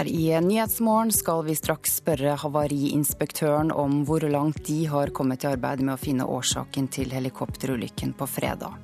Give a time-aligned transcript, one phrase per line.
[0.00, 5.48] Her i Nyhetsmorgen skal vi straks spørre havariinspektøren om hvor langt de har kommet i
[5.50, 8.78] arbeidet med å finne årsaken til helikopterulykken på fredag.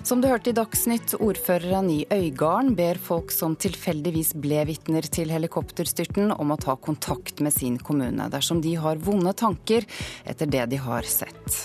[0.00, 5.28] Som du hørte i Dagsnytt, ordføreren i Øygarden ber folk som tilfeldigvis ble vitner til
[5.36, 9.84] helikopterstyrten, om å ta kontakt med sin kommune dersom de har vonde tanker
[10.24, 11.60] etter det de har sett.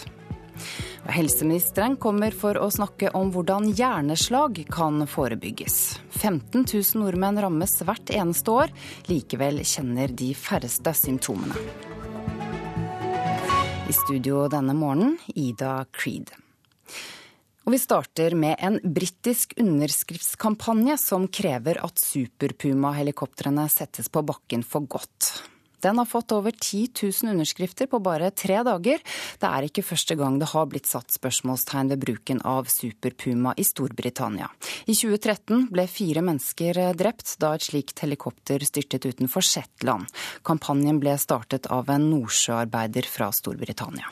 [1.07, 5.99] Helseministeren kommer for å snakke om hvordan hjerneslag kan forebygges.
[6.11, 8.73] 15 000 nordmenn rammes hvert eneste år.
[9.07, 11.55] Likevel kjenner de færreste symptomene.
[13.87, 16.33] I studio denne morgenen, Ida Creed.
[17.63, 24.63] Og vi starter med en britisk underskriftskampanje som krever at Super Puma-helikoptrene settes på bakken
[24.63, 25.37] for godt.
[25.83, 26.89] Den har fått over 10
[27.23, 29.01] 000 underskrifter på bare tre dager.
[29.39, 33.53] Det er ikke første gang det har blitt satt spørsmålstegn ved bruken av Super Puma
[33.57, 34.49] i Storbritannia.
[34.85, 40.09] I 2013 ble fire mennesker drept da et slikt helikopter styrtet utenfor Shetland.
[40.47, 44.09] Kampanjen ble startet av en nordsjøarbeider fra Storbritannia.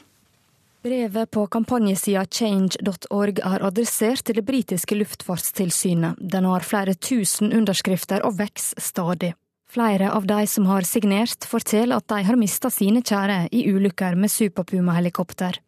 [0.85, 6.19] Brevet på kampanjesida change.org er adressert til det britiske luftfartstilsynet.
[6.21, 9.31] Den har flere tusen underskrifter og vokser stadig.
[9.71, 14.15] Flere av de som har signert, forteller at de har mista sine kjære i ulykker
[14.15, 15.59] med Super Puma-helikopter.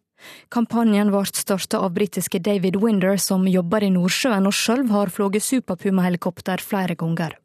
[0.50, 5.44] Kampanjen ble starta av britiske David Winder, som jobber i Nordsjøen og sjøl har flåget
[5.44, 7.36] Super Puma-helikopter flere ganger.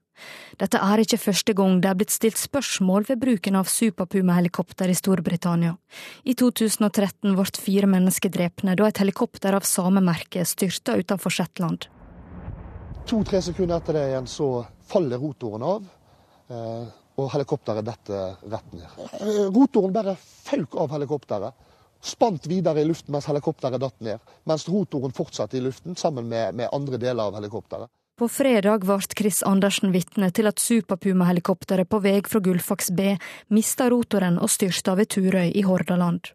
[0.61, 4.91] Dette er ikke første gang det er blitt stilt spørsmål ved bruken av Super Puma-helikopter
[4.91, 5.73] i Storbritannia.
[6.23, 11.89] I 2013 ble fire mennesker drepne da et helikopter av samme merke styrta utenfor Shetland.
[13.09, 14.49] To-tre sekunder etter det igjen så
[14.87, 15.89] faller rotoren av,
[16.49, 19.01] og helikopteret detter rett ned.
[19.21, 21.69] Eh, rotoren bare fauk av helikopteret.
[22.03, 26.55] Spant videre i luften mens helikopteret datt ned, mens rotoren fortsatte i luften sammen med,
[26.55, 27.91] med andre deler av helikopteret.
[28.19, 33.15] På fredag ble Chris Andersen vitne til at Super Puma-helikopteret på vei fra Gullfaks B
[33.49, 36.33] mista rotoren og styrta ved Turøy i Hordaland.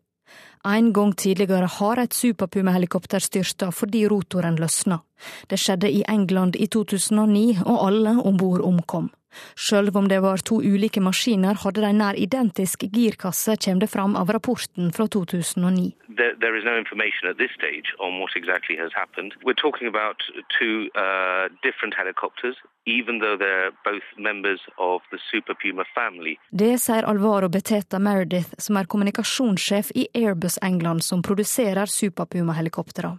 [0.66, 4.98] En gang tidligere har et Super Puma-helikopter styrta fordi rotoren løsna.
[5.46, 9.10] Det skjedde i England i 2009, og alle om bord omkom.
[9.56, 14.16] Sjøl om det var to ulike maskiner, hadde de nær identisk girkasse, kommer det fram
[14.16, 15.92] av rapporten fra 2009.
[16.18, 19.34] There, there is no information at this stage on what exactly has happened.
[19.44, 20.18] We're talking about
[20.58, 22.56] two uh, different helicopters,
[22.86, 26.34] even though they're both members of the Super Puma family.
[26.50, 33.18] Det sier Alvaro Beteta Meredith, som er kommunikasjonssjef i Airbus England, som produserer Super Puma-helikoptre.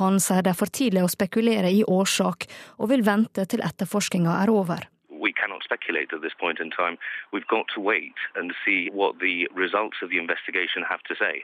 [0.00, 2.46] Han sier det er for tidlig å spekulere i årsak,
[2.78, 4.86] og vil vente til etterforskninga er over
[5.26, 6.96] we cannot speculate at this point in time.
[7.32, 11.34] We've got to wait and see what the results of the investigation have to say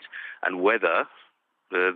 [0.44, 0.96] and whether
[1.74, 1.90] uh,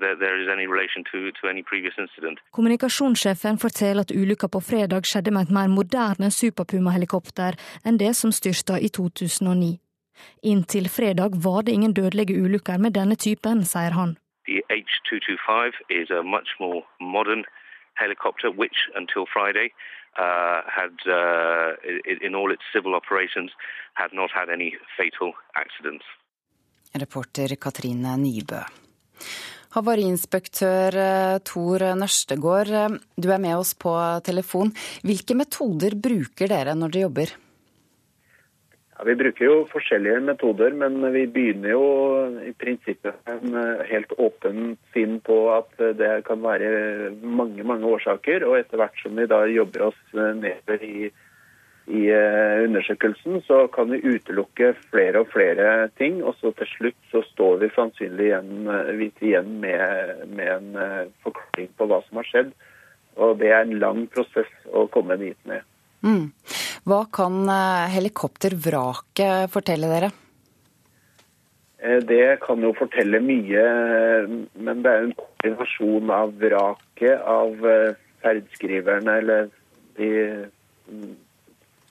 [2.52, 7.52] Kommunikasjonssjefen forteller at ulykka på fredag skjedde med et mer moderne Super Puma-helikopter
[7.84, 9.76] enn det som styrta i 2009.
[10.42, 14.16] Inntil fredag var det ingen dødelige ulykker med denne typen, sier han.
[14.48, 17.44] The H225 is a much more modern
[18.00, 19.68] helicopter, which until Friday
[20.18, 21.76] uh, had, uh,
[22.26, 23.50] in all its civil operations,
[23.94, 26.04] had not had any fatal accidents.
[26.94, 28.62] Reporter Katrine Nybø.
[29.76, 33.92] Havariinspektør uh, Tor Nørstegård, uh, du er med oss på
[34.24, 34.72] telefon.
[35.04, 37.34] Hvilke metoder bruker dere når dere jobber?
[38.98, 41.88] Ja, vi bruker jo forskjellige metoder, men vi begynner jo
[42.48, 45.68] i prinsippet med en eh, helt åpen sinn på at
[45.98, 48.46] det kan være mange mange årsaker.
[48.48, 51.10] Og etter hvert som vi da jobber oss eh, nedover i,
[51.92, 56.22] i eh, undersøkelsen, så kan vi utelukke flere og flere ting.
[56.24, 62.00] Og så til slutt så står vi sannsynligvis igjen med, med en forklaring på hva
[62.08, 62.58] som har skjedd.
[63.20, 65.60] Og det er en lang prosess å komme dit med.
[66.06, 66.30] Mm.
[66.86, 70.12] Hva kan eh, helikoptervraket fortelle dere?
[71.82, 73.64] Eh, det kan jo fortelle mye,
[74.54, 79.48] men det er en kombinasjon av vraket, av eh, ferdskriverne eller
[79.98, 80.10] de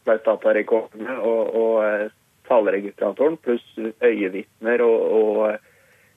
[0.05, 2.09] datarekordene mm, og, og
[2.47, 3.65] taleregistratoren, pluss
[4.03, 5.71] øyevitner og, og,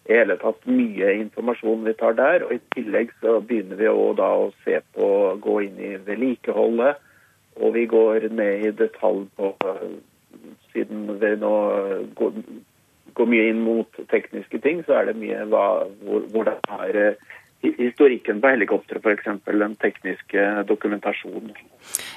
[0.09, 2.47] i hele tatt mye informasjon vi tar der.
[2.47, 5.09] Og I tillegg så begynner vi å se på,
[5.45, 7.03] gå inn i vedlikeholdet
[7.59, 9.55] og vi går ned i detalj på
[10.73, 11.53] Siden vi nå
[12.15, 12.35] går,
[13.17, 15.65] går mye inn mot tekniske ting, så er det mye hva,
[16.05, 17.33] hvor, hvor det er eh,
[17.63, 19.41] historikken på helikopteret, f.eks.
[19.49, 21.57] Den tekniske dokumentasjonen.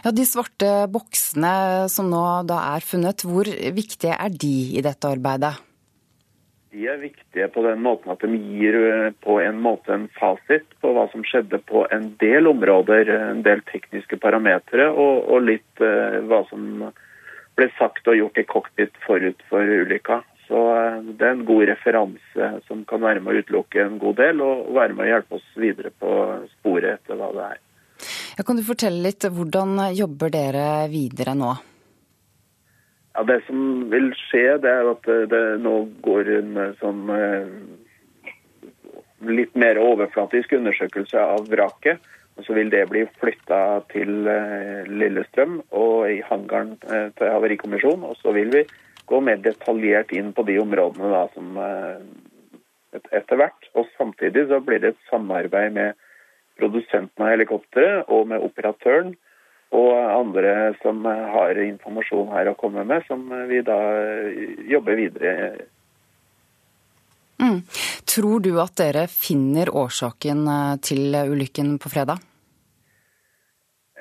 [0.04, 5.10] Ja, De svarte boksene som nå da er funnet, hvor viktige er de i dette
[5.10, 5.56] arbeidet?
[6.72, 10.70] De er viktige på den måten at de gir eh, på en måte en fasit
[10.80, 15.84] på hva som skjedde på en del områder, en del tekniske parametere, og, og, litt
[15.84, 16.86] uh, hva som
[17.60, 20.22] ble sagt og gjort i cockpit forut for ulykka.
[20.48, 20.62] Så
[21.20, 24.72] det er en god referanse som kan være med å utelukke en god del, og
[24.76, 26.14] være med å hjelpe oss videre på
[26.54, 27.60] sporet etter hva det er.
[28.38, 31.52] Ja, kan du fortelle litt, hvordan jobber dere videre nå?
[33.14, 35.76] Ja, Det som vil skje, det er at det nå
[36.06, 37.02] går en sånn
[39.28, 42.00] litt mer overflatisk undersøkelse av vraket.
[42.40, 44.24] Og Så vil det bli flytta til
[44.88, 48.08] Lillestrøm og i hangaren til Havarikommisjonen.
[48.08, 48.64] Og så vil vi
[49.06, 51.60] gå mer detaljert inn på de områdene da, som
[53.12, 53.68] etter hvert.
[53.76, 56.00] Og samtidig så blir det et samarbeid med
[56.60, 59.14] produsenten av helikopteret og med operatøren
[59.72, 63.78] og andre som har informasjon her å komme med, som vi da
[64.68, 65.36] jobber videre.
[67.42, 67.62] Mm.
[68.06, 70.44] Tror du at dere finner årsaken
[70.86, 72.20] til ulykken på fredag?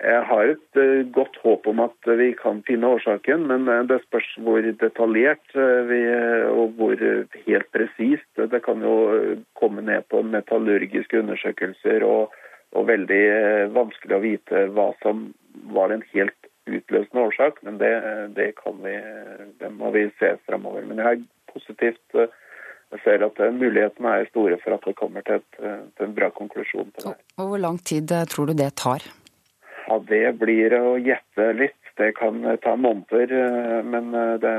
[0.00, 0.78] Jeg har et
[1.12, 5.56] godt håp om at vi kan finne årsaken, men det spørs hvor detaljert
[5.90, 6.00] vi,
[6.48, 6.96] og hvor
[7.46, 8.30] helt presist.
[8.34, 8.94] Det kan jo
[9.60, 12.32] komme ned på metallurgiske undersøkelser og,
[12.76, 13.24] og veldig
[13.74, 15.30] vanskelig å vite hva som
[15.74, 17.58] var en helt utløsende årsak.
[17.66, 17.90] Men det,
[18.36, 18.52] det,
[18.84, 18.94] vi,
[19.62, 20.86] det må vi se fremover.
[20.86, 22.20] Men jeg er positivt
[22.90, 25.58] jeg ser at mulighetene er store for at det kommer til, et,
[25.94, 27.12] til en bra konklusjon på det.
[27.38, 29.04] Og Hvor lang tid tror du det tar?
[29.86, 31.79] Ja, Det blir å gjette litt.
[32.00, 34.52] Det kan ta måneder, men det,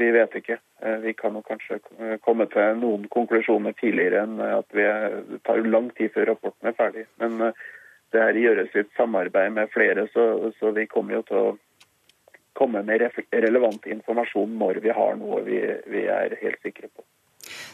[0.00, 0.56] vi vet ikke.
[1.02, 1.78] Vi kan kanskje
[2.24, 4.86] komme til noen konklusjoner tidligere enn at vi,
[5.44, 7.04] tar lang tid før rapporten er ferdig.
[7.20, 7.52] Men
[8.12, 10.26] det her gjøres i et samarbeid med flere, så,
[10.58, 11.52] så, vi kommer jo til å
[12.56, 17.04] komme med relevant informasjon når vi har noe vi, vi er helt sikre på.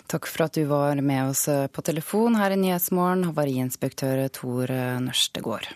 [0.08, 4.72] Takk for at du var med oss på telefon her i Nyhetsmorgen, havariinspektør Tor
[5.04, 5.68] Nørstegård.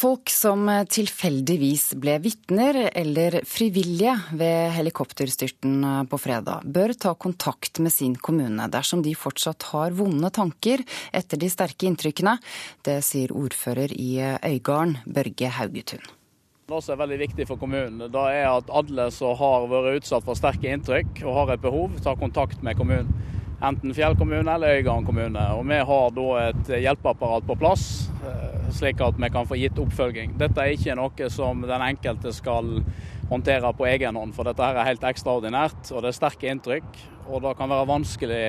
[0.00, 7.92] Folk som tilfeldigvis ble vitner eller frivillige ved helikopterstyrten på fredag, bør ta kontakt med
[7.92, 10.80] sin kommune dersom de fortsatt har vonde tanker
[11.12, 12.38] etter de sterke inntrykkene.
[12.80, 16.08] Det sier ordfører i Øygarden, Børge Haugetun.
[16.70, 20.24] Det som er veldig viktig for kommunen, da er at alle som har vært utsatt
[20.24, 23.12] for sterke inntrykk og har et behov, tar kontakt med kommunen.
[23.60, 25.42] Enten Fjell kommune eller Øygarden kommune.
[25.58, 27.84] Og vi har da et hjelpeapparat på plass,
[28.72, 30.38] slik at vi kan få gitt oppfølging.
[30.40, 32.78] Dette er ikke noe som den enkelte skal
[33.28, 35.92] håndtere på egen hånd, for dette her er helt ekstraordinært.
[35.92, 36.90] Og det er sterke inntrykk.
[37.28, 38.44] Og det kan være vanskelig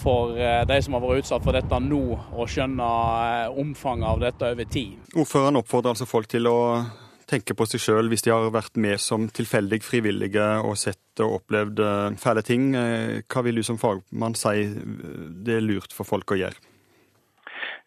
[0.00, 0.32] for
[0.66, 2.88] de som har vært utsatt for dette nå, å skjønne
[3.60, 4.96] omfanget av dette over tid.
[5.14, 6.58] Ordføreren oppfordrer altså folk til å
[7.30, 11.40] tenke på seg sjøl hvis de har vært med som tilfeldig frivillige og sett og
[11.40, 11.80] opplevd
[12.20, 12.70] fæle ting.
[12.74, 14.68] Hva vil du som fagmann si
[15.46, 16.58] det er lurt for folk å gjøre?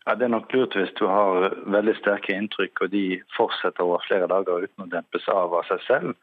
[0.08, 4.06] Ja, Det er nok lurt hvis du har veldig sterke inntrykk og de fortsetter over
[4.08, 6.14] flere dager uten å dempes av av seg selv,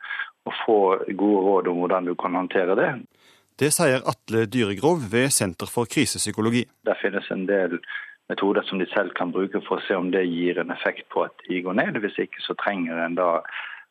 [0.48, 0.78] og få
[1.12, 2.88] gode råd om hvordan du kan håndtere det.
[3.60, 6.64] Det sier Atle Dyregrov ved Senter for krisepsykologi.
[6.88, 7.76] Det finnes en del
[8.32, 11.26] metoder som de selv kan bruke for å se om det gir en effekt på
[11.26, 12.00] at de går ned.
[12.02, 13.30] Hvis ikke så trenger en da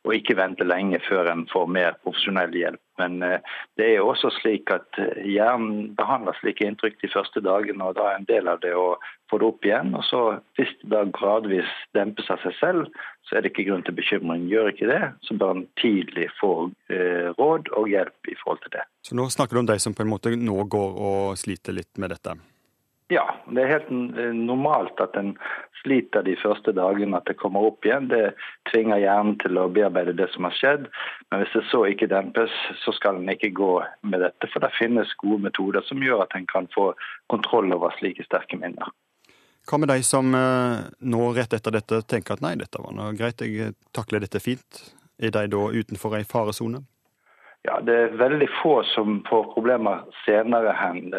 [0.04, 2.82] å ikke vente lenge før en får mer profesjonell hjelp.
[3.00, 3.22] Men
[3.80, 8.20] det er også slik at hjernen behandler slike inntrykk de første dagene, og da er
[8.20, 8.98] en del av det å
[9.32, 9.96] få det opp igjen.
[9.96, 10.22] Og så
[10.60, 14.46] hvis det da gradvis dempes av seg selv, så er det ikke grunn til bekymring.
[14.52, 16.54] Gjør ikke det, så bør en tidlig få
[17.40, 18.88] råd og hjelp i forhold til det.
[19.08, 21.96] Så nå snakker du om de som på en måte nå går og sliter litt
[21.96, 22.36] med dette?
[23.14, 23.90] Ja, det er helt
[24.34, 25.36] normalt at en
[25.84, 28.08] sliter de første dagene, at det kommer opp igjen.
[28.10, 28.34] Det
[28.72, 30.88] tvinger hjernen til å bearbeide det som har skjedd.
[31.30, 33.74] Men hvis det så ikke dempes, så skal en ikke gå
[34.08, 34.50] med dette.
[34.54, 36.94] For det finnes gode metoder som gjør at en kan få
[37.34, 38.90] kontroll over slike sterke minner.
[39.70, 43.44] Hva med de som nå rett etter dette tenker at nei, dette var noe greit,
[43.44, 44.82] jeg takler dette fint.
[45.22, 46.82] Er de da utenfor ei faresone?
[47.64, 51.14] Ja, det er veldig få som får problemer senere hen.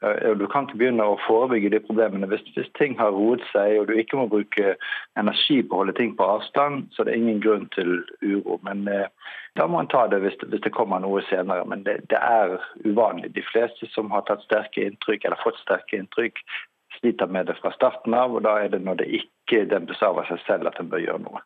[0.00, 2.28] Du kan ikke begynne å forebygge de problemene.
[2.28, 4.74] Hvis, hvis, ting har roet seg og du ikke må bruke
[5.16, 8.58] energi på å holde ting på avstand, så er det ingen grunn til uro.
[8.66, 9.08] Men eh,
[9.56, 11.64] da må en ta det hvis, hvis, det kommer noe senere.
[11.64, 13.32] Men det, det, er uvanlig.
[13.38, 16.44] De fleste som har tatt sterke inntrykk, eller fått sterke inntrykk,
[16.98, 18.36] sliter med det fra starten av.
[18.36, 21.06] Og da er det når det ikke dempes av av seg selv at en bør
[21.06, 21.44] gjøre noe.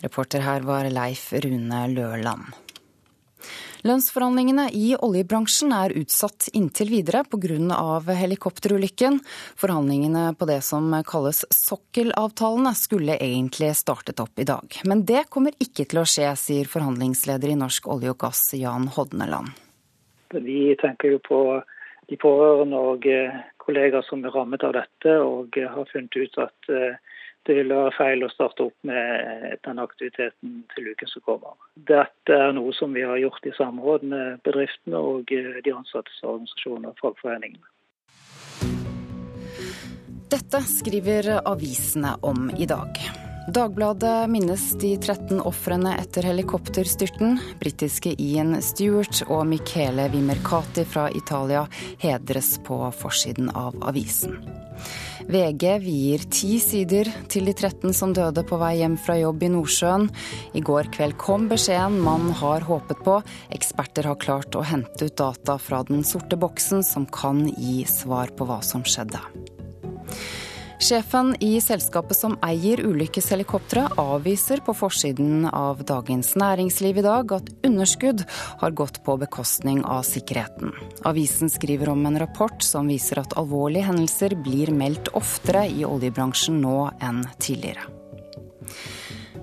[0.00, 2.69] Reporter her var Leif Rune Lørland.
[3.86, 8.14] Lønnsforhandlingene i oljebransjen er utsatt inntil videre pga.
[8.14, 9.20] helikopterulykken.
[9.56, 14.80] Forhandlingene på det som kalles sokkelavtalene skulle egentlig startet opp i dag.
[14.84, 18.90] Men det kommer ikke til å skje, sier forhandlingsleder i Norsk olje og gass, Jan
[18.92, 19.56] Hodneland.
[20.30, 21.40] Vi tenker jo på
[22.10, 23.06] de pårørende og
[23.64, 26.70] kollegaer som er rammet av dette, og har funnet ut at
[27.48, 31.56] det vil være feil å starte opp med den aktiviteten til uken som kommer.
[31.74, 36.92] Dette er noe som vi har gjort i samråd med bedriftene og de ansattes organisasjoner
[36.92, 37.66] og fagforeningene.
[40.30, 43.19] Dette skriver avisene om i dag.
[43.48, 47.38] Dagbladet minnes de 13 ofrene etter helikopterstyrten.
[47.60, 51.64] Britiske Ian Stewart og Michele Vimercati fra Italia
[52.02, 54.36] hedres på forsiden av avisen.
[55.30, 59.50] VG vier ti sider til de 13 som døde på vei hjem fra jobb i
[59.54, 60.08] Nordsjøen.
[60.52, 63.20] I går kveld kom beskjeden man har håpet på.
[63.56, 68.36] Eksperter har klart å hente ut data fra den sorte boksen som kan gi svar
[68.36, 69.22] på hva som skjedde.
[70.80, 77.52] Sjefen i selskapet som eier ulykkeshelikoptre, avviser på forsiden av Dagens Næringsliv i dag at
[77.68, 78.24] underskudd
[78.64, 80.72] har gått på bekostning av sikkerheten.
[81.04, 86.62] Avisen skriver om en rapport som viser at alvorlige hendelser blir meldt oftere i oljebransjen
[86.64, 87.99] nå enn tidligere.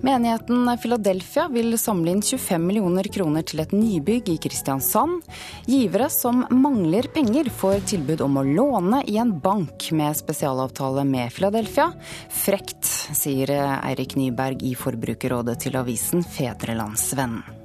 [0.08, 5.26] Menigheten Philadelphia vil samle inn 25 millioner kroner til et nybygg i Kristiansand.
[5.68, 11.36] Givere som mangler penger, får tilbud om å låne i en bank med spesialavtale med
[11.36, 11.90] Philadelphia.
[12.32, 12.88] Frekt,
[13.20, 17.57] sier Eirik Nyberg i Forbrukerrådet til avisen Fedrelandsvennen.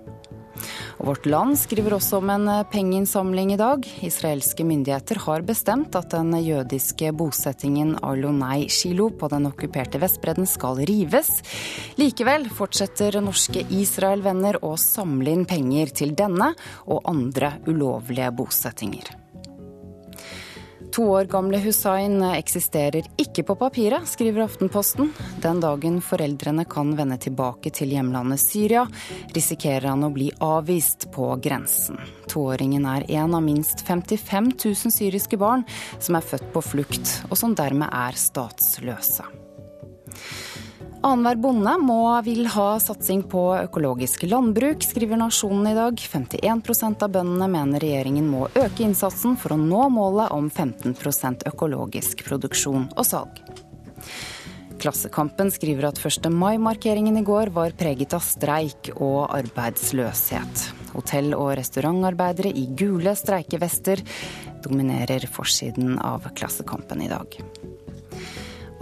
[0.98, 3.86] Og Vårt Land skriver også om en pengeinnsamling i dag.
[4.04, 10.82] Israelske myndigheter har bestemt at den jødiske bosettingen Alonei Shilo på den okkuperte Vestbredden skal
[10.88, 11.30] rives.
[12.00, 16.52] Likevel fortsetter norske Israel-venner å samle inn penger til denne
[16.86, 19.21] og andre ulovlige bosettinger.
[20.92, 25.08] To år gamle Hussain eksisterer ikke på papiret, skriver Aftenposten.
[25.40, 28.84] Den dagen foreldrene kan vende tilbake til hjemlandet Syria,
[29.32, 31.96] risikerer han å bli avvist på grensen.
[32.28, 35.64] Toåringen er en av minst 55 000 syriske barn
[35.96, 39.41] som er født på flukt, og som dermed er statsløse.
[41.02, 45.98] Annenhver bonde må vil ha satsing på økologisk landbruk, skriver Nasjonen i dag.
[45.98, 52.22] 51% av bøndene mener regjeringen må øke innsatsen for å nå målet om 15% økologisk
[52.28, 53.42] produksjon og salg.
[54.82, 56.30] Klassekampen skriver at 1.
[56.30, 60.68] mai-markeringen i går var preget av streik og arbeidsløshet.
[60.94, 64.06] Hotell- og restaurantarbeidere i gule streikevester
[64.62, 67.42] dominerer forsiden av Klassekampen i dag.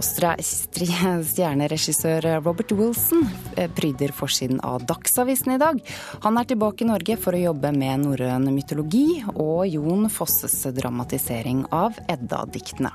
[1.31, 5.79] Stjerneregissør Robert Wilson eh, pryder forsiden av Dagsavisen i dag.
[6.25, 11.65] Han er tilbake i Norge for å jobbe med norrøn mytologi og Jon Fosses dramatisering
[11.75, 12.93] av Edda-diktene.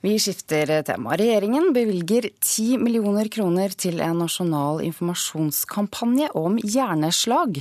[0.00, 1.16] Vi skifter tema.
[1.16, 7.58] Regjeringen bevilger 10 millioner kroner til en nasjonal informasjonskampanje om hjerneslag.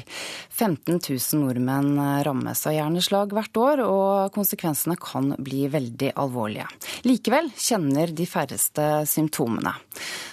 [0.53, 6.69] 15 000 nordmenn rammes av hjerneslag hvert år, og konsekvensene kan bli veldig alvorlige.
[7.09, 9.73] Likevel kjenner de færreste symptomene.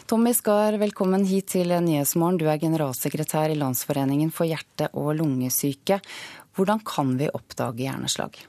[0.05, 2.37] Tommy Skar, velkommen hit til Nyhetsmorgen.
[2.37, 6.05] Du er generalsekretær i Landsforeningen for hjerte- og lungesyke.
[6.53, 8.45] Hvordan kan vi oppdage hjerneslag?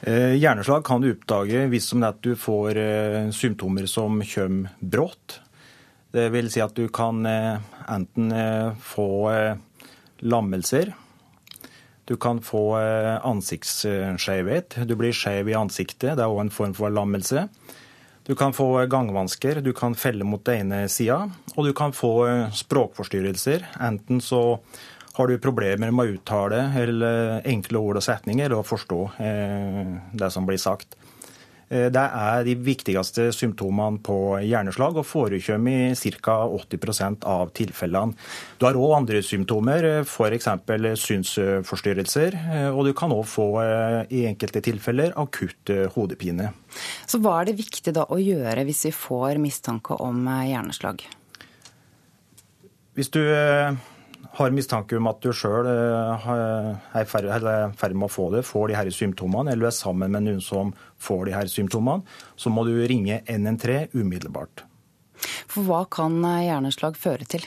[0.00, 1.90] Eh, hjerneslag kan du oppdage hvis
[2.22, 5.40] du får eh, symptomer som kommer brått.
[6.14, 7.58] Det vil si at du kan eh,
[7.90, 8.30] enten
[8.78, 9.08] få
[10.20, 10.92] lammelser,
[12.04, 14.78] du kan få ansiktsskjevhet.
[14.88, 17.48] Du blir skjev i ansiktet, det er òg en form for lammelse.
[18.24, 22.48] Du kan få gangvansker, du kan felle mot den ene sida, og du kan få
[22.56, 23.66] språkforstyrrelser.
[23.80, 24.60] Enten så
[25.18, 30.28] har du problemer med å uttale eller enkle ord og setninger og forstå eh, det
[30.30, 30.94] som blir sagt.
[31.66, 36.36] Eh, det er de viktigste symptomene på hjerneslag og forekommer i ca.
[36.46, 38.14] 80% av tilfellene.
[38.62, 40.48] Du har òg andre symptomer, f.eks.
[41.02, 42.38] synsforstyrrelser.
[42.38, 43.48] Eh, og du kan òg få
[44.14, 46.52] i enkelte tilfeller akutt hodepine.
[47.10, 51.02] Så hva er det viktig da å gjøre hvis vi får mistanke om hjerneslag?
[52.94, 53.22] Hvis du
[54.38, 58.70] har mistanke om at du sjøl eh, er i ferd med å få det, får
[58.70, 60.72] de her symptomene, eller du er sammen med noen som
[61.02, 62.04] får de her symptomene,
[62.38, 64.64] så må du ringe 113 umiddelbart.
[65.50, 67.46] For hva kan eh, hjerneslag føre til?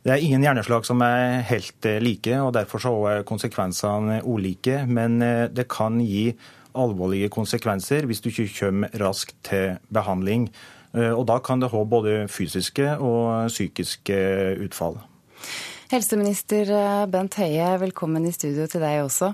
[0.00, 4.80] Det er ingen hjerneslag som er helt eh, like, og derfor så er konsekvensene ulike.
[4.88, 5.20] Men
[5.52, 6.30] det kan gi
[6.78, 10.48] alvorlige konsekvenser hvis du ikke kommer raskt til behandling.
[10.94, 14.16] Og da kan det ha både fysiske og psykiske
[14.64, 14.96] utfall.
[15.90, 19.32] Helseminister eh, Bent Høie, velkommen i studio til deg også.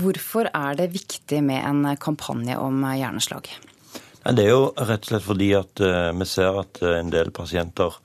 [0.00, 3.50] Hvorfor er det viktig med en kampanje om hjerneslag?
[4.24, 7.28] Det er jo rett og slett fordi at eh, vi ser at eh, en del
[7.36, 7.98] pasienter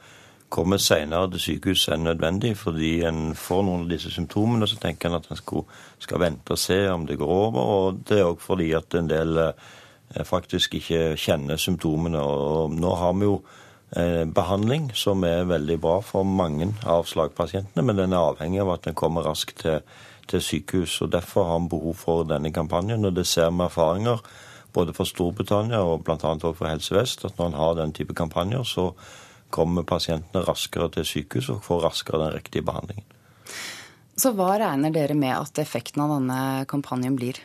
[0.52, 4.68] kommer senere til sykehus enn nødvendig fordi en får noen av disse symptomene.
[4.68, 7.72] Så tenker en at en skal vente og se om det går over.
[7.78, 12.20] Og det er òg fordi at en del eh, faktisk ikke kjenner symptomene.
[12.20, 13.57] Og nå har vi jo eh,
[13.88, 18.84] behandling som er veldig bra for mange av slagpasientene, men den er avhengig av at
[18.90, 19.80] den kommer raskt til,
[20.28, 20.98] til sykehus.
[21.06, 23.06] og Derfor har vi behov for denne kampanjen.
[23.06, 24.20] og Det ser vi erfaringer
[24.76, 26.18] både fra Storbritannia og bl.a.
[26.18, 28.92] også fra Helse Vest, at når en har den type kampanjer, så
[29.50, 33.06] kommer pasientene raskere til sykehus og får raskere den riktige behandlingen.
[34.18, 37.40] Så hva regner dere med at effekten av denne kampanjen blir?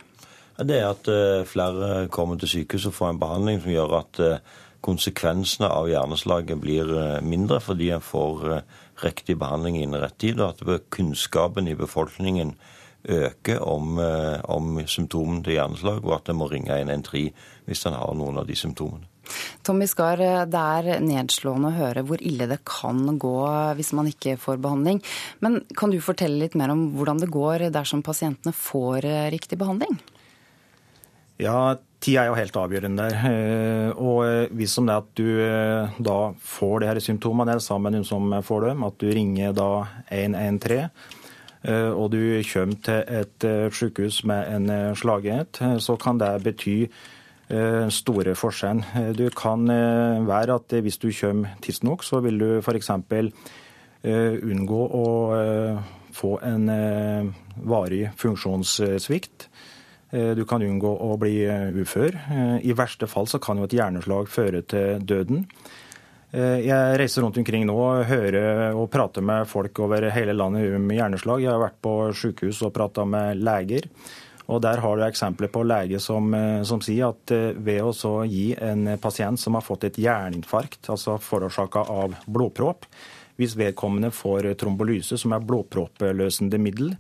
[0.57, 4.21] Det er at eh, flere kommer til sykehus og får en behandling som gjør at
[4.21, 8.63] eh, konsekvensene av hjerneslaget blir eh, mindre fordi en får
[9.03, 12.55] riktig behandling innen rett tid, og at kunnskapen i befolkningen
[13.03, 13.97] øker om,
[14.47, 17.33] om symptomene til hjerneslag, og at en må ringe 113
[17.67, 19.09] hvis en har noen av de symptomene.
[19.63, 20.21] Tommy Skar,
[20.51, 23.37] det er nedslående å høre hvor ille det kan gå
[23.79, 25.01] hvis man ikke får behandling.
[25.45, 29.61] Men kan du fortelle litt mer om hvordan det går dersom pasientene får eh, riktig
[29.61, 30.01] behandling?
[31.43, 33.25] Ja, tid er jo helt avgjørende der.
[33.31, 38.09] Eh, og eh, hvis om det at du da får her symptomene sammen med noen
[38.09, 39.73] som får dem, at du ringer da
[40.11, 40.89] 113
[41.63, 46.89] og du kommer til et sykehus med en slagenhet, så kan det bety
[47.53, 48.85] Eh, store forskjellen.
[48.97, 52.91] Eh, du kan eh, være at hvis du kommer tidsnok, så vil du f.eks.
[54.03, 55.07] unngå å
[56.13, 56.65] få en
[57.63, 59.47] varig funksjonssvikt.
[60.13, 61.39] Du kan unngå å bli
[61.81, 62.19] ufør.
[62.61, 65.47] I verste fall så kan jo et hjerneslag føre til døden.
[66.33, 70.93] Jeg reiser rundt omkring nå og hører og prater med folk over hele landet om
[70.93, 71.41] hjerneslag.
[71.41, 73.89] Jeg har vært på sykehus og prata med leger.
[74.53, 78.25] Og Der har du eksempler på lege som, eh, som sier at eh, ved å
[78.27, 82.87] gi en pasient som har fått et hjerninfarkt, altså forårsaka av blodpropp,
[83.39, 86.97] hvis vedkommende får trombolyse, som er blodproppløsende middel,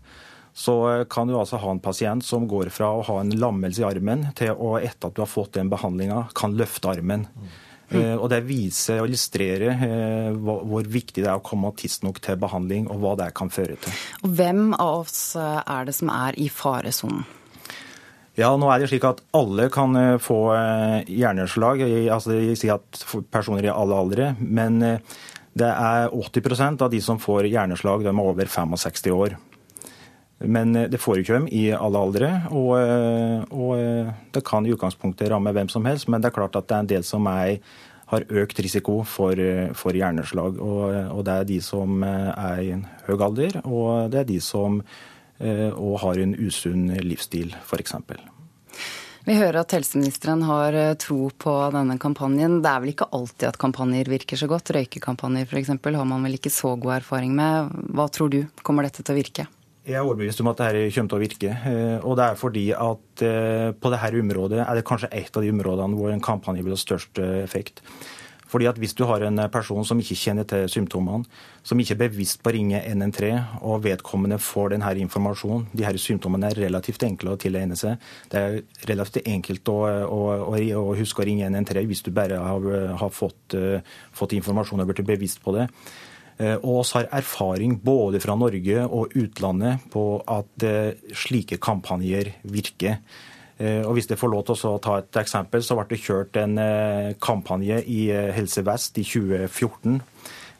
[0.54, 3.82] så eh, kan du altså ha en pasient som går fra å ha en lammelse
[3.82, 7.28] i armen, til å etter at du har fått den behandlinga, kan løfte armen.
[7.36, 7.52] Mm.
[7.92, 9.82] Og Det viser og illustrerer
[10.40, 13.98] hvor viktig det er å komme tidsnok til behandling, og hva det kan føre til.
[14.24, 17.26] Og Hvem av oss er det som er i faresonen?
[18.38, 21.82] Ja, nå er det slik at alle kan eh, få eh, hjerneslag.
[22.14, 24.30] altså sier at personer i alle aldre.
[24.40, 25.18] Men eh,
[25.52, 29.36] det er 80% av de som får hjerneslag, de er over 65 år.
[30.44, 32.72] Men det får ikke dem i alle aldre, og,
[33.52, 36.08] og, det kan i utgangspunktet ramme hvem som helst.
[36.10, 37.60] Men det er klart at det er en del som er,
[38.10, 39.38] har økt risiko for,
[39.78, 40.58] for hjerneslag.
[40.58, 44.40] Og, og, det er de som er i en høy alder, og det er de
[44.42, 44.82] som
[45.42, 47.94] Eh, har en usunn livsstil, f.eks.
[49.22, 52.60] Vi hører at helseministeren har eh, tro på denne kampanjen.
[52.62, 54.70] Det er vel ikke alltid at kampanjer virker så godt?
[54.76, 55.72] Røykekampanjer f.eks.
[55.82, 57.74] har man vel ikke så god erfaring med.
[57.90, 59.48] Hva tror du, kommer dette til å virke?
[59.82, 61.52] Jeg er overbevist om at dette kommer til å virke.
[61.68, 63.24] Eh, og det er fordi at
[63.82, 66.80] på dette området er det kanskje et av de områdene hvor en kampanje vil ha
[66.80, 67.82] størst effekt.
[68.52, 71.24] Fordi at Hvis du har en person som ikke kjenner til symptomene,
[71.64, 75.96] som ikke er bevisst på å ringe 113, og vedkommende får denne informasjonen De her
[75.96, 77.96] symptomene er relativt enkle å tilegne seg.
[78.28, 78.58] Det er
[78.90, 80.20] relativt enkelt å, å,
[80.82, 82.68] å huske å ringe 113 hvis du bare har,
[83.00, 83.80] har fått, uh,
[84.12, 85.68] fått, informasjon og blitt bevisst på det.
[86.40, 92.34] Uh, og oss har erfaring både fra Norge og utlandet på at uh, slike kampanjer
[92.42, 93.02] virker.
[93.62, 96.38] Eh, og Hvis jeg får lov til å ta et eksempel, så ble det kjørt
[96.40, 100.00] en eh, kampanje i eh, Helse Vest i 2014.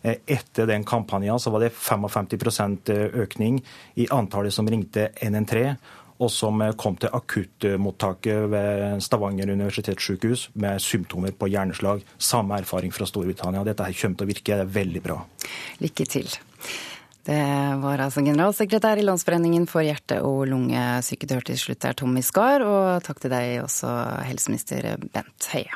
[0.03, 2.91] Etter den kampanjen så var det 55%
[3.23, 3.61] økning
[3.95, 5.77] i antallet som ringte 113,
[6.23, 12.05] og som kom til akuttmottaket ved Stavanger universitetssykehus med symptomer på hjerneslag.
[12.19, 13.65] Samme erfaring fra Storbritannia.
[13.67, 14.63] Dette her kommer til å virke.
[14.73, 15.19] Veldig bra.
[15.83, 16.31] Lykke til.
[17.23, 17.39] Det
[17.79, 21.29] var altså generalsekretær i Landsforeningen for hjerte- og lungesyke.
[21.29, 23.93] Du hørte til slutt der Tommy Skar, og takk til deg også,
[24.27, 25.71] helseminister Bent Høie.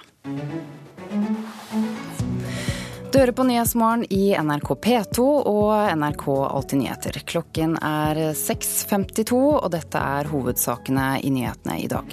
[3.17, 7.17] Du hører på Nyhetsmorgen i NRK P2 og NRK Alltid nyheter.
[7.25, 12.13] Klokken er 6.52, og dette er hovedsakene i nyhetene i dag.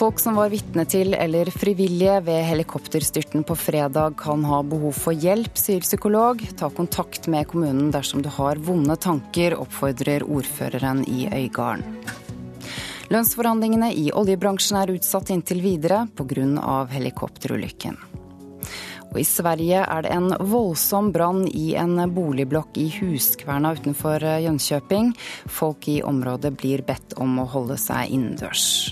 [0.00, 5.12] Folk som var vitne til eller frivillige ved helikopterstyrten på fredag kan ha behov for
[5.12, 6.40] hjelp, sier psykolog.
[6.56, 11.84] Ta kontakt med kommunen dersom du har vonde tanker, oppfordrer ordføreren i Øygarden.
[13.12, 16.86] Lønnsforhandlingene i oljebransjen er utsatt inntil videre pga.
[16.96, 18.23] helikopterulykken.
[19.14, 25.12] Og I Sverige er det en voldsom brann i en boligblokk i Huskverna utenfor Jönköping.
[25.46, 28.90] Folk i området blir bedt om å holde seg innendørs.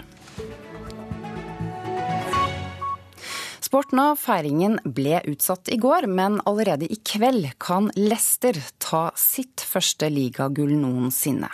[3.73, 9.65] Sport og Feiringen ble utsatt i går, men allerede i kveld kan Leicester ta sitt
[9.65, 11.49] første ligagull noensinne.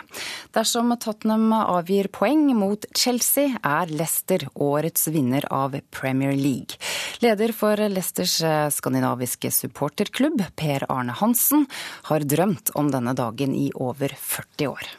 [0.50, 6.74] Dersom Tottenham avgir poeng mot Chelsea, er Leicester årets vinner av Premier League.
[7.22, 8.40] Leder for Leicesters
[8.74, 11.68] skandinaviske supporterklubb, Per Arne Hansen,
[12.10, 14.96] har drømt om denne dagen i over 40 år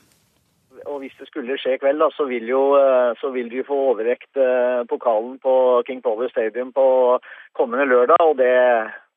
[1.01, 3.77] hvis det skulle skje i kveld, da, så vil, jo, eh, så vil de få
[3.91, 5.53] overrekt eh, pokalen på
[5.87, 6.87] King Power Stadium på
[7.57, 8.21] kommende lørdag.
[8.23, 8.53] Og det,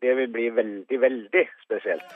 [0.02, 2.08] det vil bli veldig, veldig spesielt.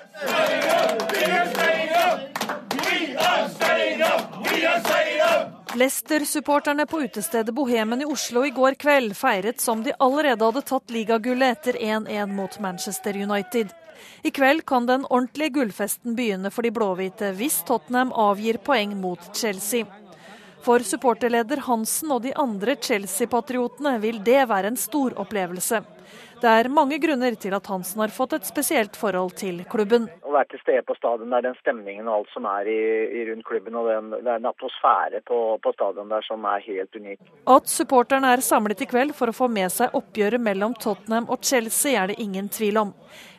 [5.76, 10.94] Leicester-supporterne på utestedet Bohemen i Oslo i går kveld feiret som de allerede hadde tatt
[10.94, 13.74] ligagullet etter 1-1 mot Manchester United.
[14.22, 19.30] I kveld kan den ordentlige gullfesten begynne for de blåhvite hvis Tottenham avgir poeng mot
[19.36, 19.86] Chelsea.
[20.66, 25.84] For supporterleder Hansen og de andre Chelsea-patriotene vil det være en stor opplevelse.
[26.36, 30.04] Det er mange grunner til at Hansen har fått et spesielt forhold til klubben.
[30.20, 32.80] Å være til stede på stadion, det er den stemningen og alt som er i,
[33.08, 33.78] i rundt klubben.
[33.80, 37.32] og den, Det er en atmosfære på, på stadion der som er helt unik.
[37.56, 41.40] At supporterne er samlet i kveld for å få med seg oppgjøret mellom Tottenham og
[41.40, 42.92] Chelsea, er det ingen tvil om.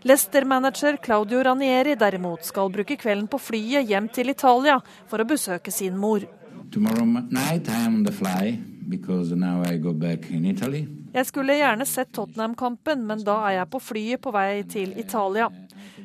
[0.07, 5.71] Leicester-manager Claudio Ranieri derimot skal bruke kvelden på flyet hjem til Italia for å besøke
[5.71, 6.25] sin mor.
[6.71, 8.57] Tomorrow night I am on the fly
[8.89, 10.87] because now I go back in Italy.
[11.17, 15.47] Jeg skulle gjerne sett Tottenham-kampen, men da er jeg på flyet på vei til Italia.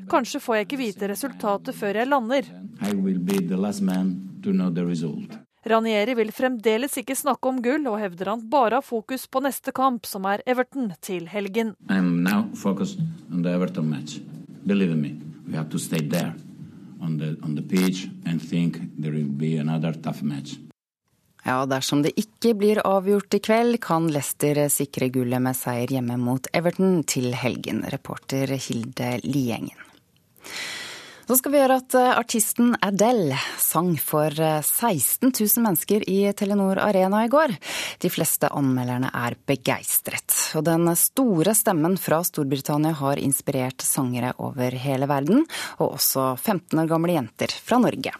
[0.08, 2.48] Kanskje får jeg ikke vite resultatet før jeg lander.
[5.72, 9.76] Ranieri vil fremdeles ikke snakke om gull, og hevder han bare har fokus på neste
[9.76, 11.76] kamp, som er Everton til helgen.
[17.02, 20.56] On the, on the pitch and think there will be another tough match.
[21.42, 26.18] Ja, dersom det ikke blir avgjort i kveld, kan Leicester sikre gullet med seier hjemme
[26.20, 27.82] mot Everton til helgen.
[27.90, 29.90] Reporter Hilde Liengen.
[31.26, 36.18] Så skal vi gjøre at eh, artisten Adele sang for 16 eh, 000 mennesker i
[36.36, 37.54] Telenor Arena i går.
[38.02, 40.34] De fleste anmelderne er begeistret.
[40.58, 45.46] Og den store stemmen fra Storbritannia har inspirert sangere over hele verden,
[45.78, 48.12] og også 15 år gamle jenter fra Norge.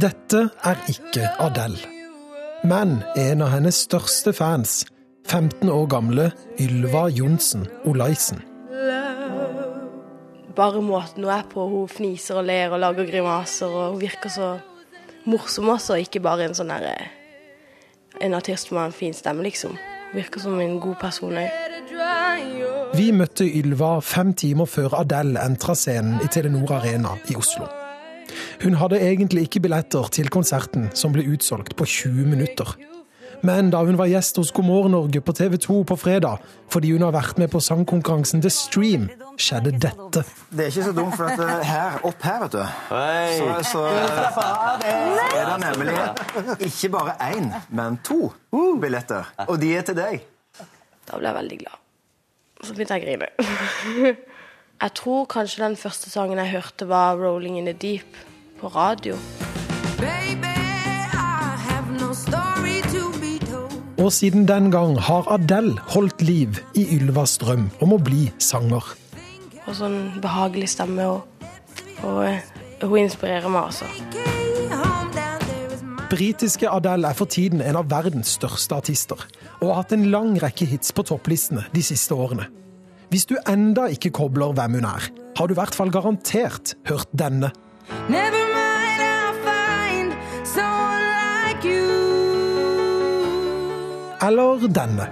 [0.00, 1.80] Dette er ikke Adele,
[2.64, 4.86] men en av hennes største fans,
[5.28, 6.30] 15 år gamle
[6.62, 8.40] Ylva Johnsen Olaisen.
[10.56, 14.32] Bare måten hun er på, hun fniser og ler og lager grimaser, og hun virker
[14.32, 14.48] så
[15.28, 17.16] morsom også, ikke bare en sånn derre eh,
[18.24, 19.76] En artist med en fin stemme, liksom.
[20.14, 21.52] Virker som en god person òg.
[22.96, 27.68] Vi møtte Ylva fem timer før Adele entra scenen i Telenor Arena i Oslo.
[28.62, 32.76] Hun hadde egentlig ikke billetter til konserten, som ble utsolgt på 20 minutter.
[33.42, 36.92] Men da hun var gjest hos God morgen Norge på TV 2 på fredag, fordi
[36.92, 39.08] hun har vært med på sangkonkurransen The Stream,
[39.40, 40.24] skjedde dette.
[40.52, 42.64] Det er ikke så dumt, for at eh, her, opp her, vet du,
[43.38, 43.84] så, så,
[45.32, 45.96] er det nemlig
[46.68, 48.34] ikke bare én, men to
[48.80, 49.32] billetter.
[49.48, 50.26] Og de er til deg.
[51.08, 51.78] Da ble jeg veldig glad.
[52.60, 54.16] Så begynte jeg å grine.
[54.80, 58.29] Jeg tror kanskje den første sangen jeg hørte, var 'Rolling in the Deep'
[58.60, 59.16] på radio.
[64.00, 68.84] Og siden den gang har Adele holdt liv i Ylvas drøm om å bli sanger.
[69.66, 71.50] Og sånn behagelig stemme, og,
[72.00, 72.40] og, eh,
[72.80, 73.84] hun inspirerer meg, altså.
[76.10, 79.20] Britiske Adele er for tiden en av verdens største artister,
[79.60, 82.48] og har hatt en lang rekke hits på topplistene de siste årene.
[83.12, 87.10] Hvis du enda ikke kobler hvem hun er, har du i hvert fall garantert hørt
[87.12, 87.52] denne.
[88.08, 88.39] Never
[94.22, 95.06] eller denne.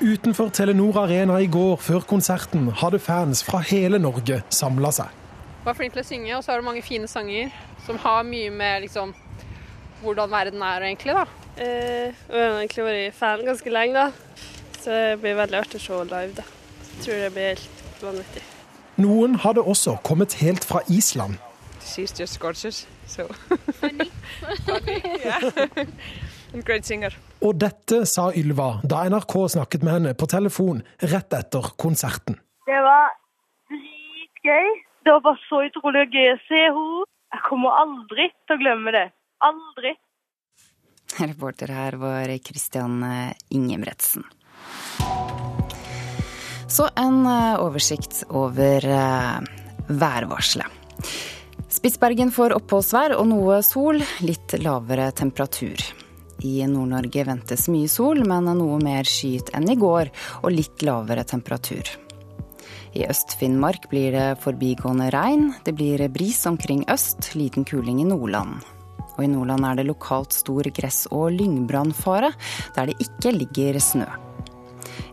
[0.00, 5.16] Utenfor Telenor Arena i går, før konserten, hadde fans fra hele Norge samla seg.
[5.66, 7.50] Var flink til å synge, og så har du mange fine sanger
[7.84, 9.12] som har mye med liksom,
[10.00, 11.26] hvordan verden er egentlig, da.
[11.60, 14.46] Eh, jeg har egentlig vært fan ganske lenge, da.
[14.80, 16.48] Så det blir veldig artig å se live, da.
[16.94, 18.46] Jeg tror det blir helt vanvittig.
[18.98, 21.38] Noen hadde også kommet helt fra Island.
[21.80, 23.24] She's just gorgeous, so.
[23.80, 24.10] Funny.
[24.66, 25.86] Funny, yeah.
[26.68, 27.16] great singer.
[27.40, 32.36] Og dette sa Ylva da NRK snakket med henne på telefon rett etter konserten.
[32.68, 33.14] Det var
[33.72, 34.68] dritgøy.
[35.06, 37.06] Det var bare så utrolig gøy å se henne.
[37.30, 39.06] Jeg kommer aldri til å glemme det.
[39.46, 39.94] Aldri.
[41.20, 43.00] Reporter her var Christian
[43.54, 44.26] Ingemretsen.
[46.70, 47.26] Så en
[47.58, 48.84] oversikt over
[49.90, 50.66] værvarselet.
[51.70, 55.82] Spitsbergen får oppholdsvær og noe sol, litt lavere temperatur.
[56.46, 60.10] I Nord-Norge ventes mye sol, men noe mer skyet enn i går,
[60.42, 61.90] og litt lavere temperatur.
[62.94, 65.52] I Øst-Finnmark blir det forbigående regn.
[65.64, 68.64] Det blir bris omkring øst, liten kuling i Nordland.
[69.16, 72.32] Og i Nordland er det lokalt stor gress- og lyngbrannfare,
[72.74, 74.08] der det ikke ligger snø.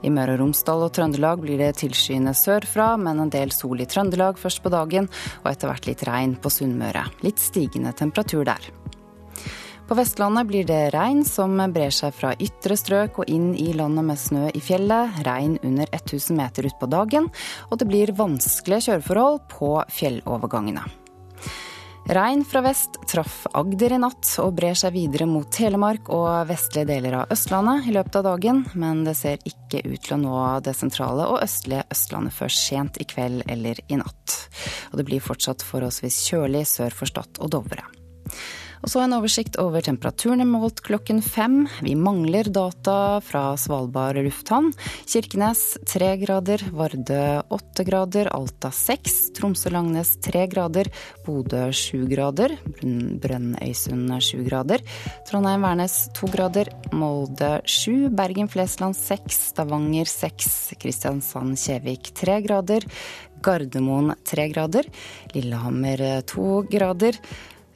[0.04, 3.88] I Møre og Romsdal og Trøndelag blir det tilskyende sørfra, men en del sol i
[3.90, 5.10] Trøndelag først på dagen,
[5.44, 7.08] og etter hvert litt regn på Sunnmøre.
[7.26, 8.72] Litt stigende temperatur der.
[9.88, 14.04] På Vestlandet blir det regn som brer seg fra ytre strøk og inn i landet
[14.04, 15.22] med snø i fjellet.
[15.24, 17.30] Regn under 1000 meter utpå dagen,
[17.72, 20.84] og det blir vanskelige kjøreforhold på fjellovergangene.
[22.08, 26.88] Regn fra vest traff Agder i natt og brer seg videre mot Telemark og vestlige
[26.88, 30.38] deler av Østlandet i løpet av dagen, men det ser ikke ut til å nå
[30.64, 34.38] det sentrale og østlige Østlandet før sent i kveld eller i natt.
[34.94, 37.84] Og det blir fortsatt forholdsvis kjølig sør for Stad og Dovre.
[38.84, 41.64] Og så en oversikt over temperaturene målt klokken fem.
[41.84, 44.70] Vi mangler data fra Svalbard lufthavn.
[45.10, 50.92] Kirkenes tre grader, Vardø åtte grader, Alta seks, Tromsø-Langnes tre grader,
[51.26, 54.86] Bodø sju grader, Brønnøysund sju grader,
[55.28, 62.86] Trondheim-Værnes to grader, Molde sju, Bergen-Flesland seks, Stavanger seks, Kristiansand-Kjevik tre grader,
[63.44, 64.88] Gardermoen tre grader,
[65.36, 67.18] Lillehammer to grader.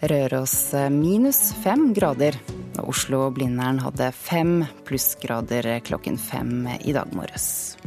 [0.01, 2.37] Røros eh, minus fem grader.
[2.81, 7.77] Og Oslo-Blindern hadde fem plussgrader klokken fem i dag morges.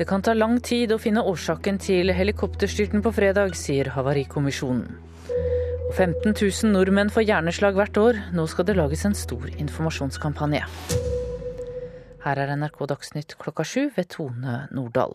[0.00, 4.94] Det kan ta lang tid å finne årsaken til helikopterstyrten på fredag, sier Havarikommisjonen.
[5.92, 8.20] 15 000 nordmenn får hjerneslag hvert år.
[8.32, 10.62] Nå skal det lages en stor informasjonskampanje.
[12.20, 15.14] Her er NRK Dagsnytt klokka sju ved Tone Nordahl.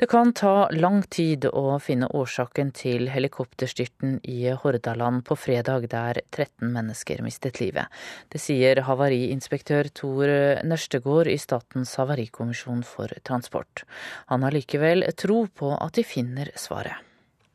[0.00, 6.22] Det kan ta lang tid å finne årsaken til helikopterstyrten i Hordaland på fredag, der
[6.30, 7.92] 13 mennesker mistet livet.
[8.32, 10.32] Det sier havariinspektør Tor
[10.64, 13.84] Nørstegård i Statens havarikommisjon for transport.
[14.32, 16.96] Han har likevel tro på at de finner svaret.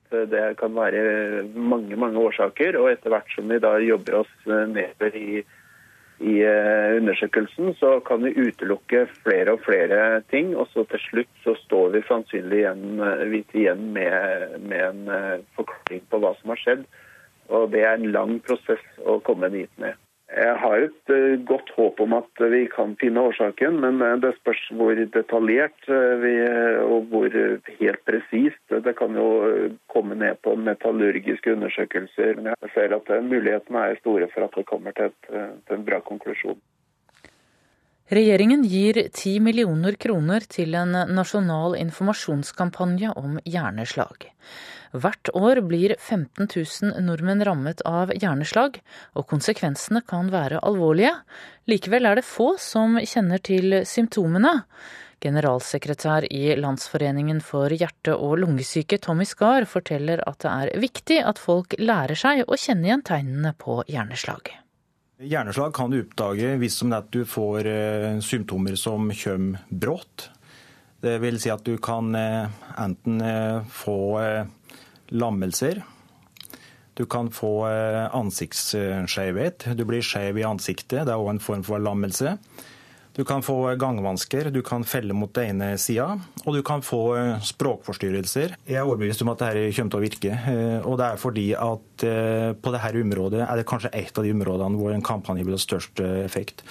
[0.07, 5.17] Det kan være mange mange årsaker, og etter hvert som vi da jobber oss nedover
[5.17, 5.41] i
[6.19, 10.55] i eh, undersøkelsen, så kan vi utelukke flere og flere ting.
[10.57, 15.45] Og så til slutt så står vi sannsynlig igjen, eh, igjen med, med, en eh,
[15.59, 16.83] forklaring på hva som har skjedd.
[17.53, 19.93] Og det er en lang prosess å komme dit med.
[20.27, 24.33] Jeg har et uh, godt håp om at vi kan finne årsaken, men uh, det
[24.41, 26.33] spørs hvor detaljert uh, vi,
[26.83, 27.31] og hvor
[27.79, 28.59] helt presist.
[28.67, 29.29] Det kan jo
[29.93, 32.41] komme ned på metallurgiske undersøkelser.
[32.41, 35.31] Men jeg ser at mulighetene er store for at det kommer til, et,
[35.63, 36.59] til en bra konklusjon.
[38.07, 44.29] Regjeringen gir 10 millioner kroner til en nasjonal informasjonskampanje om hjerneslag.
[44.91, 48.79] Hvert år blir 15 000 nordmenn rammet av hjerneslag,
[49.17, 51.15] og konsekvensene kan være alvorlige.
[51.67, 54.61] Likevel er det få som kjenner til symptomene.
[55.19, 61.41] Generalsekretær i Landsforeningen for hjerte- og lungesyke, Tommy Skar, forteller at det er viktig at
[61.41, 64.53] folk lærer seg å kjenne igjen tegnene på hjerneslag.
[65.17, 66.77] Hjerneslag kan du oppdage hvis
[67.09, 70.29] du får eh, symptomer som kommer brått.
[71.01, 72.45] Det vil si at du kan eh,
[72.77, 73.97] enten eh, få
[75.09, 75.83] lammelser.
[76.97, 79.67] Du kan få eh, ansiktsskjevhet.
[79.77, 81.05] Du blir skjev i ansiktet.
[81.05, 82.37] Det er òg en form for lammelse.
[83.17, 87.01] Du kan få gangvansker, du kan felle mot den ene sida, og du kan få
[87.17, 88.53] eh, språkforstyrrelser.
[88.69, 90.37] Jeg er overbevist om at dette kommer til å virke.
[90.37, 92.07] Eh, og det er fordi at
[92.61, 95.61] på dette området er det kanskje et av de områdene hvor en kampanje vil ha
[95.61, 96.65] størst effekt.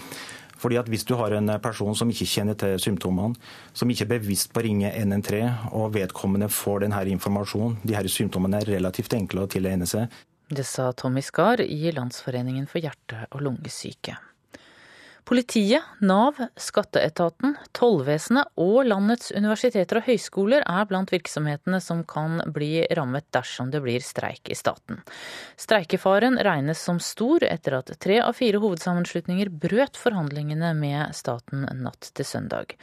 [0.57, 3.35] Fordi at Hvis du har en person som ikke kjenner til symptomene,
[3.73, 8.09] som ikke er bevisst på å ringe 113, og vedkommende får denne informasjonen, de her
[8.09, 10.09] symptomene er relativt enkle å tilegne seg.
[10.49, 14.16] Det sa Tommy Skar i Landsforeningen for hjerte- og lungesyke.
[15.26, 22.84] Politiet, Nav, skatteetaten, tollvesenet og landets universiteter og høyskoler er blant virksomhetene som kan bli
[22.94, 25.00] rammet dersom det blir streik i staten.
[25.58, 32.12] Streikefaren regnes som stor etter at tre av fire hovedsammenslutninger brøt forhandlingene med staten natt
[32.14, 32.76] til søndag.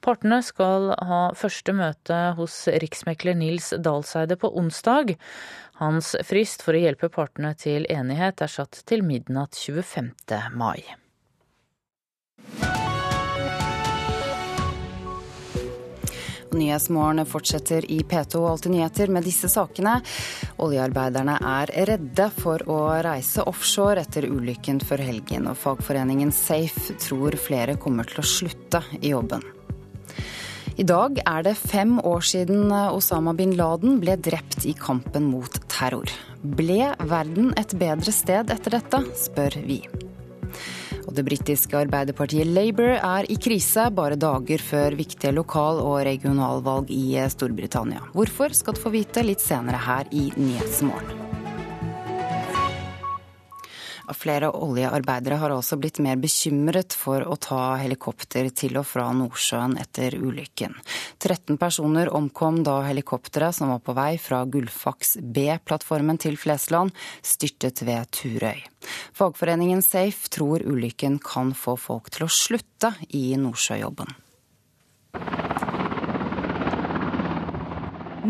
[0.00, 5.12] Partene skal ha første møte hos riksmekler Nils Dalseide på onsdag.
[5.84, 10.14] Hans frist for å hjelpe partene til enighet er satt til midnatt 25.
[10.56, 10.99] mai.
[16.50, 20.00] Nyhetsmorgen fortsetter i P2 Alltid nyheter med disse sakene.
[20.58, 27.38] Oljearbeiderne er redde for å reise offshore etter ulykken før helgen, og fagforeningen Safe tror
[27.40, 29.46] flere kommer til å slutte i jobben.
[30.80, 35.60] I dag er det fem år siden Osama bin Laden ble drept i kampen mot
[35.68, 36.10] terror.
[36.40, 39.82] Ble verden et bedre sted etter dette, spør vi.
[41.10, 46.92] Og det britiske arbeiderpartiet Labour er i krise bare dager før viktige lokal- og regionalvalg
[46.94, 48.04] i Storbritannia.
[48.14, 51.29] Hvorfor skal du få vite litt senere her i Nyhetsmorgen.
[54.16, 59.76] Flere oljearbeidere har også blitt mer bekymret for å ta helikopter til og fra Nordsjøen
[59.80, 60.74] etter ulykken.
[61.20, 67.84] 13 personer omkom da helikopteret som var på vei fra Gullfaks B-plattformen til Flesland, styrtet
[67.86, 68.64] ved Turøy.
[69.16, 74.18] Fagforeningen Safe tror ulykken kan få folk til å slutte i nordsjøjobben.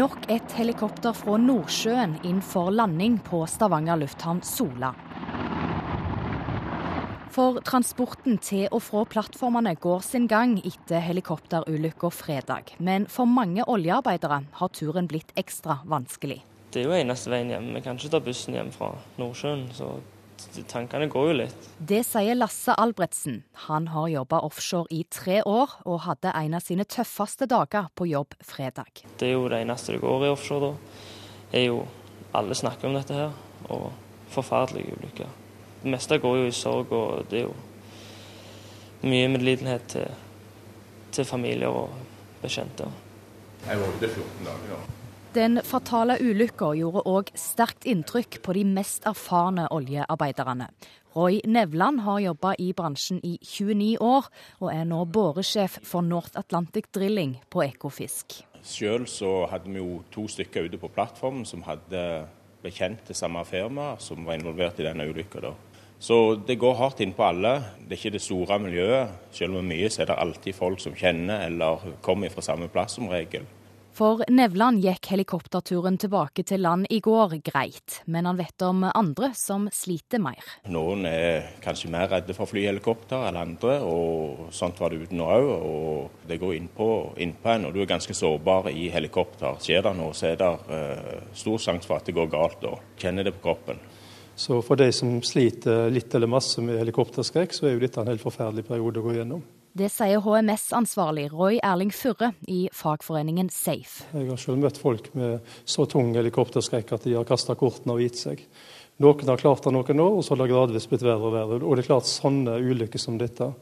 [0.00, 4.92] Nok et helikopter fra Nordsjøen inn for landing på Stavanger lufthavn Sola.
[7.30, 12.74] For transporten til og fra plattformene går sin gang etter helikopterulykka fredag.
[12.82, 16.40] Men for mange oljearbeidere har turen blitt ekstra vanskelig.
[16.74, 17.70] Det er jo eneste veien hjem.
[17.76, 19.70] Vi kan ikke ta bussen hjem fra Nordsjøen.
[19.74, 19.94] så
[20.66, 21.70] tankene går jo litt.
[21.78, 23.42] Det sier Lasse Albretsen.
[23.68, 28.10] Han har jobba offshore i tre år, og hadde en av sine tøffeste dager på
[28.10, 29.04] jobb fredag.
[29.18, 31.00] Det er jo det eneste det går i offshore da.
[31.52, 31.82] Er jo,
[32.34, 33.34] alle snakker om dette her,
[33.70, 33.90] og
[34.30, 35.34] forferdelige ulykker.
[35.82, 40.08] Det meste går jo i sorg, og det er jo mye medlidenhet til,
[41.12, 41.94] til familier og
[42.42, 42.88] bekjente.
[43.66, 44.72] Jeg var ute 14 dager.
[44.74, 44.80] Ja.
[45.34, 50.66] Den fatale ulykka gjorde òg sterkt inntrykk på de mest erfarne oljearbeiderne.
[51.14, 54.26] Roy Nevland har jobba i bransjen i 29 år,
[54.58, 58.40] og er nå båresjef for North Atlantic Drilling på Ekofisk.
[58.66, 62.02] Sjøl så hadde vi jo to stykker ute på plattformen som hadde
[62.62, 65.52] bekjent til samme firma som var involvert i denne ulykka.
[66.00, 66.16] Så
[66.48, 67.58] det går hardt inn på alle.
[67.84, 69.16] Det er ikke det store miljøet.
[69.36, 72.96] Selv om mye, så er det alltid folk som kjenner eller kommer fra samme plass
[72.96, 73.44] som regel.
[74.00, 79.28] For Nevland gikk helikopterturen tilbake til land i går greit, men han vet om andre
[79.36, 80.40] som sliter mer.
[80.72, 85.28] Noen er kanskje mer redde for flyhelikopter enn andre, og sånt var det uten nå
[85.28, 85.50] òg.
[85.50, 86.88] Og det går innpå
[87.20, 89.60] inn en, og du er ganske sårbar i helikopter.
[89.60, 92.96] Skjer det noe, så er det uh, stor sjanse for at det går galt, og
[93.04, 93.84] kjenner det på kroppen.
[94.32, 98.08] Så for de som sliter litt eller masse med helikopterskrekk, så er jo dette en
[98.08, 99.44] helt forferdelig periode å gå gjennom.
[99.72, 104.02] Det sier HMS-ansvarlig Roy Erling Furre i fagforeningen Safe.
[104.10, 108.02] Jeg har selv møtt folk med så tung helikopterskrekk at de har kasta kortene og
[108.02, 108.42] gitt seg.
[109.00, 111.60] Noen har klart det noen år, og så har det gradvis blitt verre og verre.
[111.62, 113.52] Og det er klart sånne ulykker som dette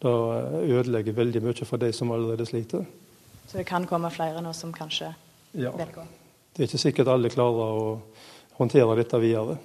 [0.00, 0.14] da
[0.62, 2.88] ødelegger veldig mye for de som allerede sliter.
[3.44, 5.12] Så det kan komme flere nå som kanskje
[5.52, 5.74] ja.
[5.76, 6.08] velger?
[6.56, 7.92] Det er ikke sikkert alle klarer å
[8.56, 9.58] håndtere dette videre.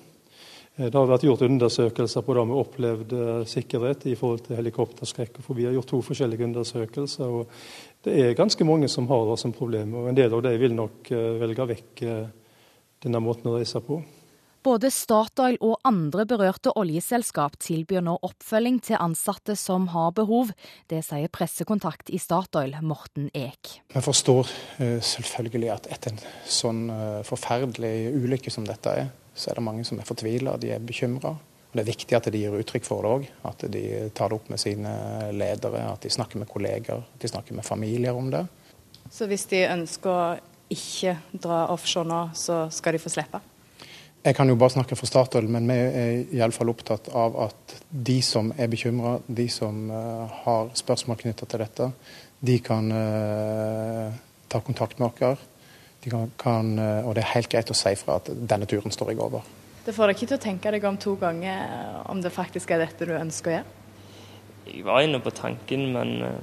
[0.76, 4.58] Eh, det har vært gjort undersøkelser på det med opplevd eh, sikkerhet i forhold til
[4.58, 5.38] helikopterskrekk.
[5.46, 7.30] For vi har gjort to forskjellige undersøkelser.
[7.30, 9.94] og Det er ganske mange som har det som problem.
[9.96, 12.04] og En del av dem vil nok eh, velge vekk
[13.04, 14.02] denne måten å reise på.
[14.64, 20.54] Både Statoil og andre berørte oljeselskap tilbyr nå oppfølging til ansatte som har behov.
[20.88, 23.74] Det sier pressekontakt i Statoil, Morten Eek.
[23.92, 24.54] Vi forstår
[25.04, 26.86] selvfølgelig at etter en sånn
[27.28, 31.36] forferdelig ulykke som dette er, så er det mange som er fortvila, de er bekymra.
[31.74, 33.30] Det er viktig at de gir uttrykk for det òg.
[33.50, 34.92] At de tar det opp med sine
[35.34, 38.44] ledere, at de snakker med kolleger, at de snakker med familier om det.
[39.10, 40.28] Så hvis de ønsker å
[40.74, 43.42] ikke dra offshore nå, så skal de få slippe?
[44.24, 48.22] Jeg kan jo bare snakke for Statoil, men vi er iallfall opptatt av at de
[48.24, 51.90] som er bekymra, de som uh, har spørsmål knytta til dette,
[52.40, 54.16] de kan uh,
[54.48, 55.44] ta kontakt med oss.
[56.04, 58.92] De kan, kan, eh, og det er helt greit å si fra at denne turen
[58.92, 59.46] står jeg over.
[59.84, 62.72] Det får deg ikke til å tenke deg om to ganger eh, om det faktisk
[62.72, 63.80] er dette du ønsker å gjøre?
[64.64, 66.42] Jeg var inne på tanken, men eh,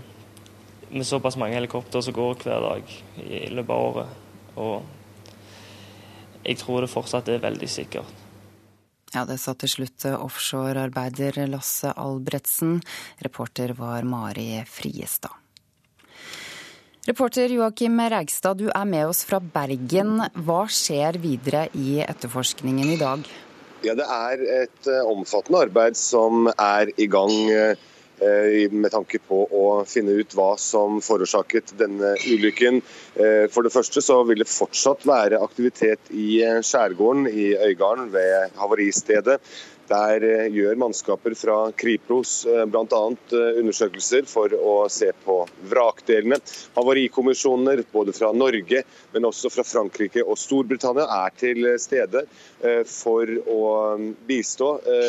[0.90, 4.16] med såpass mange helikopter som går hver dag i løpet av året,
[4.60, 8.16] og jeg tror det fortsatt er veldig sikkert.
[9.10, 12.78] Ja, det sa til slutt offshorearbeider Lasse Albretsen.
[13.24, 15.39] Reporter var Mari Friestad.
[17.08, 20.18] Reporter Joakim Reigstad, du er med oss fra Bergen.
[20.44, 23.22] Hva skjer videre i etterforskningen i dag?
[23.80, 29.46] Ja, Det er et eh, omfattende arbeid som er i gang eh, med tanke på
[29.48, 32.82] å finne ut hva som forårsaket denne ulykken.
[33.16, 38.52] Eh, for det første så vil det fortsatt være aktivitet i skjærgården i Øygarden ved
[38.60, 39.40] havaristedet.
[39.90, 43.00] Der eh, gjør mannskaper fra Kripros eh, bl.a.
[43.34, 45.40] Eh, undersøkelser for å se på
[45.72, 46.38] vrakdelene.
[46.76, 48.84] Havarikommisjoner både fra Norge,
[49.14, 52.22] men også fra Frankrike og Storbritannia er til stede
[52.86, 53.60] for å
[53.98, 54.68] mm, bistå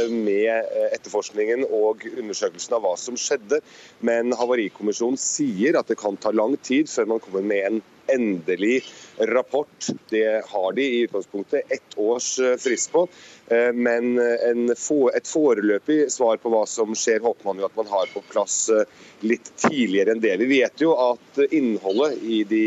[0.09, 3.61] med etterforskningen og undersøkelsen av hva som skjedde.
[4.07, 7.81] Men Havarikommisjonen sier at det kan ta lang tid før man kommer med en
[8.13, 8.81] endelig
[9.17, 9.87] rapport.
[10.09, 13.07] Det har de i utgangspunktet ett års eh, frist på.
[13.47, 18.11] Eh, men et foreløpig svar på hva som skjer, håper man jo at man har
[18.13, 18.85] på plass eh,
[19.25, 20.37] litt tidligere enn det.
[20.41, 22.63] Vi vet jo at innholdet i, de,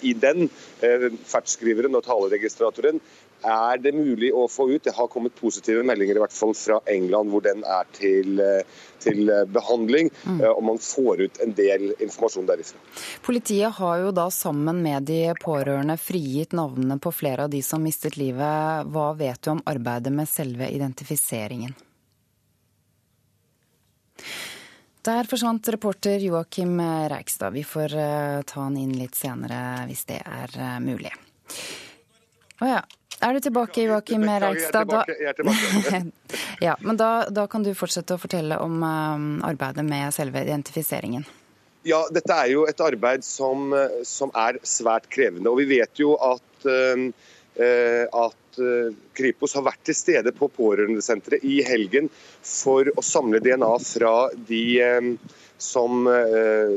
[0.00, 0.48] i den
[0.82, 3.00] ferdskriveren og taleregistratoren
[3.42, 4.82] er det mulig å få ut.
[4.84, 8.40] Det har kommet positive meldinger i hvert fall fra England, hvor den er til,
[9.02, 10.10] til behandling.
[10.24, 10.40] Mm.
[10.52, 12.80] Og man får ut en del informasjon derifra.
[13.26, 17.82] Politiet har jo da sammen med de pårørende frigitt navnene på flere av de som
[17.82, 18.86] mistet livet.
[18.92, 21.74] Hva vet du om arbeidet med selve identifiseringen?
[25.02, 26.76] Der forsvant reporter Joakim
[27.10, 27.50] Reikstad.
[27.50, 31.10] Vi får eh, ta han inn litt senere hvis det er eh, mulig.
[32.62, 32.82] Å ja.
[33.20, 34.92] Er du tilbake, Joakim Reigstad?
[35.08, 36.02] Jeg er tilbake.
[36.66, 41.26] ja, men da, da, kan du fortsette å fortelle om um, arbeidet med selve identifiseringen.
[41.86, 43.74] Ja, dette er jo et arbeid som,
[44.06, 45.50] som er svært krevende.
[45.50, 47.06] Og vi vet jo at, uh,
[48.22, 52.10] at uh, Kripos har vært til stede på pårørendesenteret i helgen
[52.46, 54.16] for å samle DNA fra
[54.48, 56.08] de uh, som,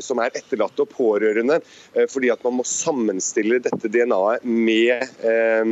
[0.06, 1.56] som, er etterlatte og pårørende,
[2.14, 5.66] fordi at man må sammenstille dette DNA-et med Eh,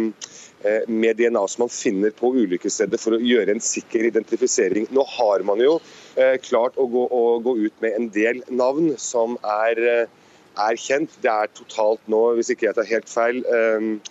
[0.87, 4.87] med DNA som man finner på ulykkesstedet for å gjøre en sikker identifisering.
[4.95, 5.77] Nå har man jo
[6.15, 10.79] eh, klart å gå, å gå ut med en del navn som er, eh, er,
[10.79, 11.19] kjent.
[11.23, 13.43] Det er totalt nå, hvis ikke jeg tar helt feil,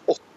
[0.06, 0.31] åtte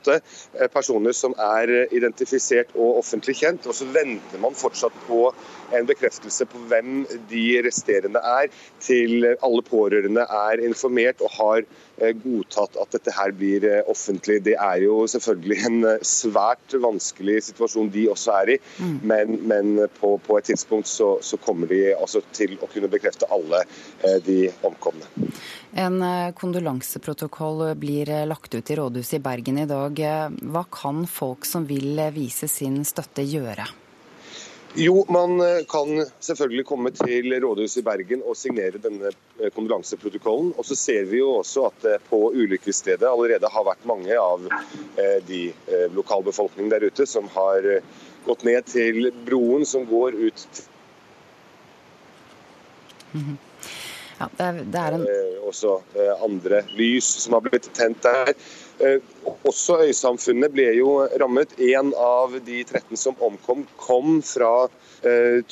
[0.73, 3.67] personer som er identifisert og offentlig kjent.
[3.69, 5.27] Og så venter man fortsatt på
[5.73, 8.51] en bekreftelse på hvem de resterende er,
[8.83, 14.41] til alle pårørende er informert og har eh, godtatt at dette her blir eh, offentlig.
[14.45, 18.95] Det er jo selvfølgelig en eh, svært vanskelig situasjon de også er i, mm.
[19.03, 23.29] men, men på, på, et tidspunkt så, så kommer de altså til å kunne bekrefte
[23.33, 23.63] alle
[24.25, 25.07] de omkomne.
[25.75, 25.97] En
[26.37, 29.94] kondolanseprotokoll blir lagt ut i rådhuset i Bergen i dag.
[29.99, 33.67] Hva kan folk som vil vise sin støtte gjøre?
[34.77, 40.51] Jo, man eh, kan selvfølgelig komme til rådhuset i Bergen og signere denne eh, kondolanseprotokollen.
[40.59, 44.43] Og så ser vi jo også at det på ulykkesstedet allerede har vært mange av
[44.51, 45.45] eh, de
[45.95, 47.63] lokalbefolkningen der ute som har
[48.25, 50.61] gått ned til broen som går ut
[53.13, 53.37] mhm.
[54.15, 55.07] Ja, det er, det er en...
[55.45, 55.73] Også
[56.23, 58.31] andre lys som har blitt tent der.
[58.79, 58.99] Eh,
[59.47, 61.53] også øysamfunnet ble jo rammet.
[61.63, 64.67] En av de 13 som omkom, kom fra
[65.07, 65.43] eh,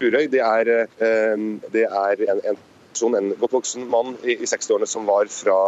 [0.00, 0.24] Turøy.
[0.32, 1.42] Det er, eh,
[1.72, 2.60] det er en, en,
[2.92, 5.58] person, en godt voksen mann i, i 60-årene som var fra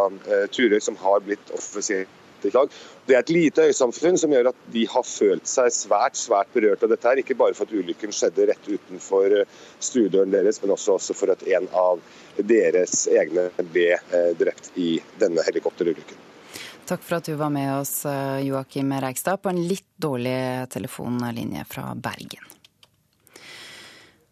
[0.55, 2.15] Turøy, som har blitt offisielt.
[2.39, 6.85] Det er et lite øysamfunn som gjør at de har følt seg svært svært berørt
[6.87, 7.03] av dette.
[7.03, 9.35] her, Ikke bare for at ulykken skjedde rett utenfor
[9.83, 11.99] stuedøren deres, men også for at en av
[12.39, 13.91] deres egne ble
[14.39, 16.28] drept i denne helikopterulykken.
[16.89, 21.61] Takk for at du var med oss, eh, Joakim Reigstad, på en litt dårlig telefonlinje
[21.69, 22.47] fra Bergen.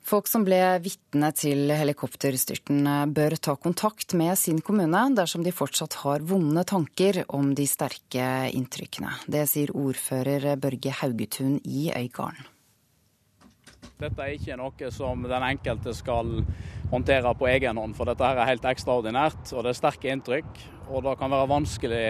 [0.02, 5.54] Folk som ble vitne til helikopterstyrten eh, bør ta kontakt med sin kommune dersom de
[5.54, 9.12] fortsatt har vonde tanker om de sterke inntrykkene.
[9.28, 12.50] Det sier ordfører Børge Haugetun i Øygarden.
[14.02, 16.42] Dette er ikke noe som den enkelte skal
[16.90, 19.54] håndtere på egen hånd, for dette her er helt ekstraordinært.
[19.54, 22.04] og Det er sterke inntrykk, og det kan være vanskelig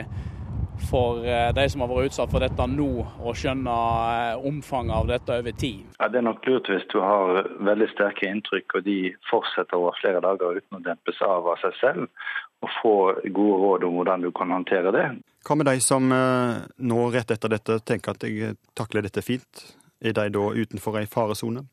[0.89, 3.75] for eh, de som har vært utsatt for dette nå, å skjønne
[4.13, 5.85] eh, omfanget av dette over tid?
[5.99, 8.97] Ja, det er nok lurt hvis du har veldig sterke inntrykk og de
[9.29, 12.27] fortsetter over flere dager uten å dempes av av seg selv,
[12.65, 15.07] og få gode råd om hvordan du kan håndtere det.
[15.47, 16.61] Hva med de som eh,
[16.91, 19.65] nå rett etter dette tenker at jeg takler dette fint?
[20.03, 21.65] Er de da utenfor ei faresone?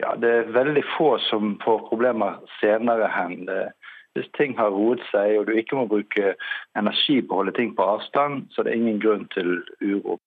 [0.00, 3.44] Ja, Det er veldig få som får problemer senere hen.
[3.46, 3.72] Det
[4.14, 6.34] hvis ting har roet seg og du ikke må bruke
[6.78, 10.18] energi på å holde ting på avstand, så det er ingen grunn til uro.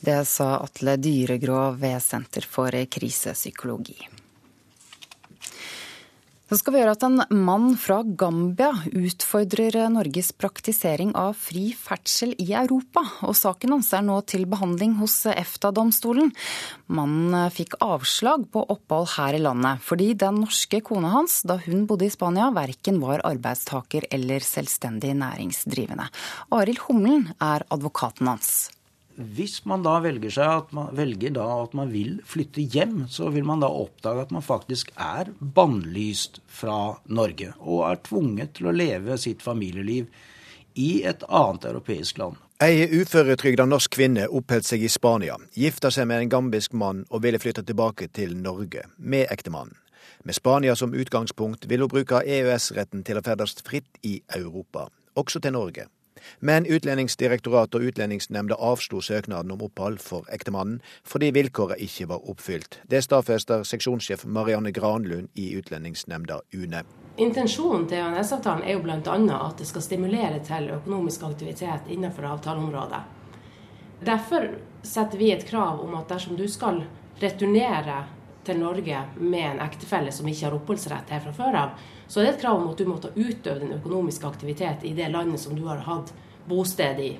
[0.00, 3.98] Det sa Atle Dyregrå ved Senter for krisepsykologi.
[6.50, 12.32] Så skal vi gjøre at en mann fra Gambia utfordrer Norges praktisering av fri ferdsel
[12.42, 13.04] i Europa.
[13.28, 16.32] Og saken hans er nå til behandling hos EFTA-domstolen.
[16.90, 21.86] Mannen fikk avslag på opphold her i landet fordi den norske kona hans, da hun
[21.86, 26.10] bodde i Spania, verken var arbeidstaker eller selvstendig næringsdrivende.
[26.50, 28.72] Arild Humlen er advokaten hans.
[29.16, 33.44] Hvis man da velger, at man, velger da at man vil flytte hjem, så vil
[33.44, 38.76] man da oppdage at man faktisk er bannlyst fra Norge og er tvunget til å
[38.76, 40.08] leve sitt familieliv
[40.78, 42.38] i et annet europeisk land.
[42.60, 47.24] Ei uføretrygda norsk kvinne oppholdt seg i Spania, gifta seg med en gambisk mann og
[47.24, 49.76] ville flytte tilbake til Norge med ektemannen.
[50.28, 55.40] Med Spania som utgangspunkt vil hun bruke EØS-retten til å ferdes fritt i Europa, også
[55.40, 55.86] til Norge.
[56.40, 62.80] Men Utlendingsdirektoratet og Utlendingsnemnda avslo søknaden om opphold for ektemannen fordi vilkåret ikke var oppfylt.
[62.90, 66.84] Det stadfester seksjonssjef Marianne Granlund i Utlendingsnemnda UNE.
[67.20, 68.98] Intensjonen til EØS-avtalen er jo bl.a.
[69.00, 73.02] at det skal stimulere til økonomisk aktivitet innenfor avtaleområdet.
[74.00, 74.46] Derfor
[74.82, 76.80] setter vi et krav om at dersom du skal
[77.20, 78.04] returnere
[78.44, 81.74] til Norge med en ektefelle som ikke har oppholdsrett her fra før av,
[82.10, 85.12] så det er et krav om at du måtte utøve den økonomiske aktivitet i det
[85.12, 86.10] landet som du har hatt
[86.50, 87.12] bosted i.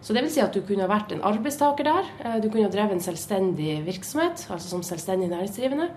[0.00, 2.64] Så det vil si at du kunne ha vært en arbeidstaker der, eh, du kunne
[2.64, 5.90] ha drevet en selvstendig virksomhet, altså som selvstendig næringsdrivende,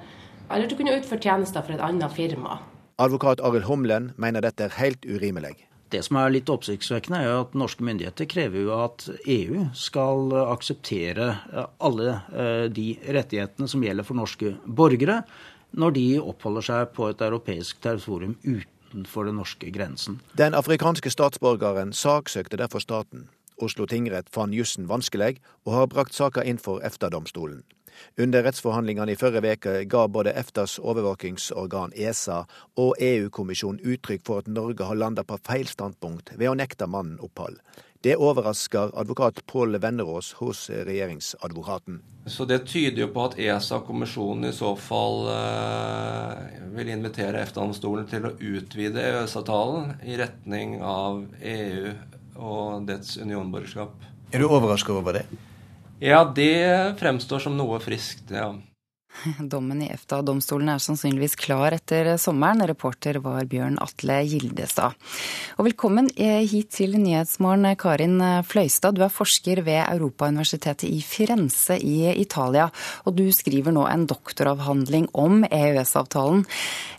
[0.52, 2.60] eller du kunne utført tjenester for et annet firma.
[3.00, 5.56] Advokat Arild Humlen mener dette er helt urimelig.
[5.94, 11.30] Det som er litt oppsiktsvekkende, er at norske myndigheter krever jo at EU skal akseptere
[11.80, 15.22] alle eh, de rettighetene som gjelder for norske borgere,
[15.74, 20.20] når de oppholder seg på et europeisk territorium utenfor den norske grensen.
[20.38, 23.30] Den afrikanske statsborgeren saksøkte derfor staten.
[23.62, 27.64] Oslo tingrett fant jussen vanskelig, og har brakt saka inn for EFTA-domstolen.
[28.18, 32.44] Under rettsforhandlingene i forrige uke ga både EFTAs overvåkingsorgan ESA
[32.82, 37.20] og EU-kommisjonen uttrykk for at Norge har landa på feil standpunkt ved å nekte mannen
[37.22, 37.60] opphold.
[38.04, 42.02] Det overrasker advokat Pål Vennerås hos regjeringsadvokaten.
[42.26, 46.42] Så Det tyder jo på at ESA-kommisjonen i så fall eh,
[46.76, 51.94] vil invitere EFTA-domstolen til å utvide EØS-avtalen i retning av EU
[52.44, 53.96] og dets unionborgerskap.
[54.36, 55.24] Er du overrasket over det?
[56.04, 58.52] Ja, det fremstår som noe friskt, ja.
[59.54, 62.64] Dommen i EFTA-domstolen er sannsynligvis klar etter sommeren.
[62.68, 64.98] Reporter var Bjørn Atle Gildestad.
[65.58, 68.98] Og velkommen hit til Nyhetsmorgen, Karin Fløystad.
[68.98, 72.70] Du er forsker ved Europauniversitetet i Firenze i Italia.
[73.06, 76.44] Og du skriver nå en doktoravhandling om EØS-avtalen.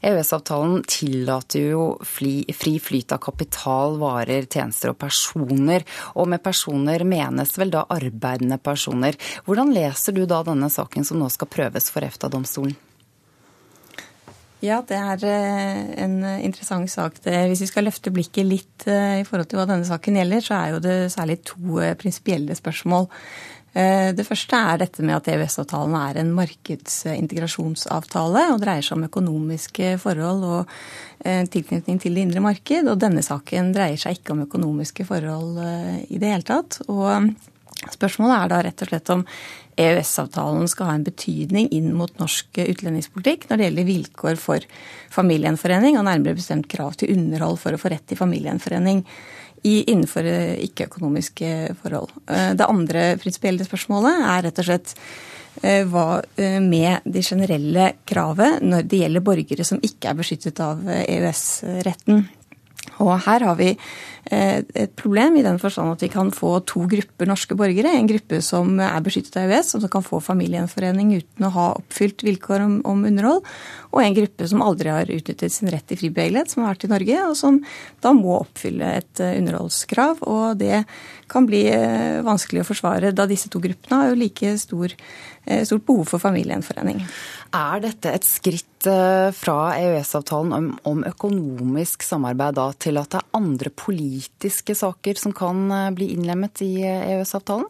[0.04, 5.84] EØS-avtalen tillater jo fri flyt av kapital, varer, tjenester og personer.
[6.14, 9.18] Og med personer menes vel da arbeidende personer.
[9.48, 12.74] Hvordan leser du da denne saken som nå skal prøves for EFTA-domstolen?
[14.64, 17.18] Ja, det er eh, en interessant sak.
[17.24, 20.52] Hvis vi skal løfte blikket litt eh, i forhold til hva denne saken gjelder, så
[20.56, 23.04] er jo det særlig to eh, prinsipielle spørsmål.
[23.74, 29.98] Det første er dette med at EØS-avtalen er en markedsintegrasjonsavtale og dreier seg om økonomiske
[29.98, 30.62] forhold og
[31.50, 32.86] tilknytning til det indre marked.
[32.86, 35.58] Og denne saken dreier seg ikke om økonomiske forhold
[36.06, 36.78] i det hele tatt.
[36.86, 37.34] Og
[37.94, 39.24] spørsmålet er da rett og slett om
[39.80, 44.66] EØS-avtalen skal ha en betydning inn mot norsk utlendingspolitikk når det gjelder vilkår for
[45.14, 49.02] familiegjenforening, og nærmere bestemt krav til underhold for å få rett til familiegjenforening
[49.64, 51.50] innenfor eh, ikke-økonomiske
[51.80, 52.12] forhold.
[52.28, 54.94] Eh, det andre prinsipielle spørsmålet er rett og slett
[55.62, 56.20] eh, hva
[56.60, 62.26] med de generelle kravet når det gjelder borgere som ikke er beskyttet av EØS-retten.
[63.02, 63.78] Og her har vi eh,
[64.24, 67.92] et problem i den forstand at vi kan få to grupper norske borgere.
[67.92, 72.24] En gruppe som er beskyttet av EØS, som kan få familiegjenforening uten å ha oppfylt
[72.24, 73.44] vilkår om, om, underhold.
[73.92, 76.88] Og en gruppe som aldri har utnyttet sin rett til fri bevegelighet, som har vært
[76.88, 77.60] i Norge, og som
[78.04, 80.24] da må oppfylle et eh, underholdskrav.
[80.24, 80.84] Og det
[81.30, 84.96] kan bli eh, vanskelig å forsvare, da disse to gruppene har jo like stor,
[85.68, 87.04] stort behov for familiegjenforening.
[87.54, 93.20] Er dette et skritt eh, fra EØS-avtalen om, om, økonomisk samarbeid da, til at det
[93.20, 94.13] er andre politiske
[94.74, 97.66] saker som kan eh, bli innlemmet i EØS-avtalen?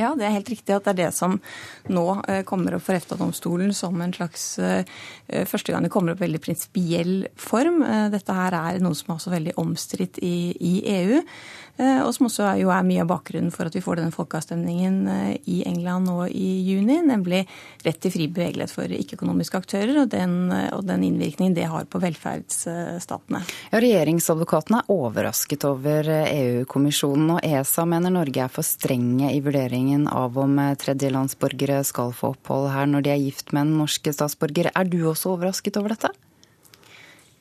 [0.00, 1.34] Ja, det er helt riktig at det er det som
[1.92, 4.58] nå eh, kommer opp for EFTA-domstolen som en slags
[5.46, 7.84] Første gang det kommer opp veldig prinsipiell form.
[8.10, 11.20] Dette her er noe som er også veldig omstridt i, i EU.
[11.78, 14.14] Eh, og som også er, jo er mye av bakgrunnen for at vi får denne
[14.14, 17.44] folkeavstemningen eh, i England nå i juni, nemlig
[17.86, 21.88] rett til fri bevegelighet for ikke-økonomiske aktører og den, eh, og den, innvirkningen det har
[21.90, 23.42] på velferdsstatene.
[23.72, 30.06] Ja, Regjeringsadvokaten er overrasket over EU-kommisjonen, og ESA mener Norge er for strenge i vurderingen
[30.10, 34.72] av om tredjelandsborgere skal få opphold her når de er gift med en norsk statsborger.
[34.74, 36.12] Er du også overrasket over dette?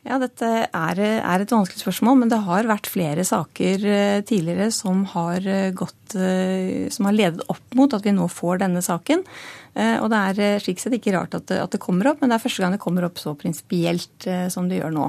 [0.07, 4.69] Ja, Dette er, er, et vanskelig spørsmål, men det har vært flere saker eh, tidligere
[4.71, 8.83] som har, eh, gått, eh, som har ledet opp mot at vi nå får denne
[8.85, 9.25] saken.
[9.79, 12.35] Og Det er slik sett ikke rart at det, at det kommer opp, men det
[12.35, 15.05] er første gang det kommer opp så prinsipielt som det gjør nå.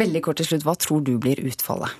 [0.00, 1.92] Veldig kort til slutt, Hva tror du blir utfallet?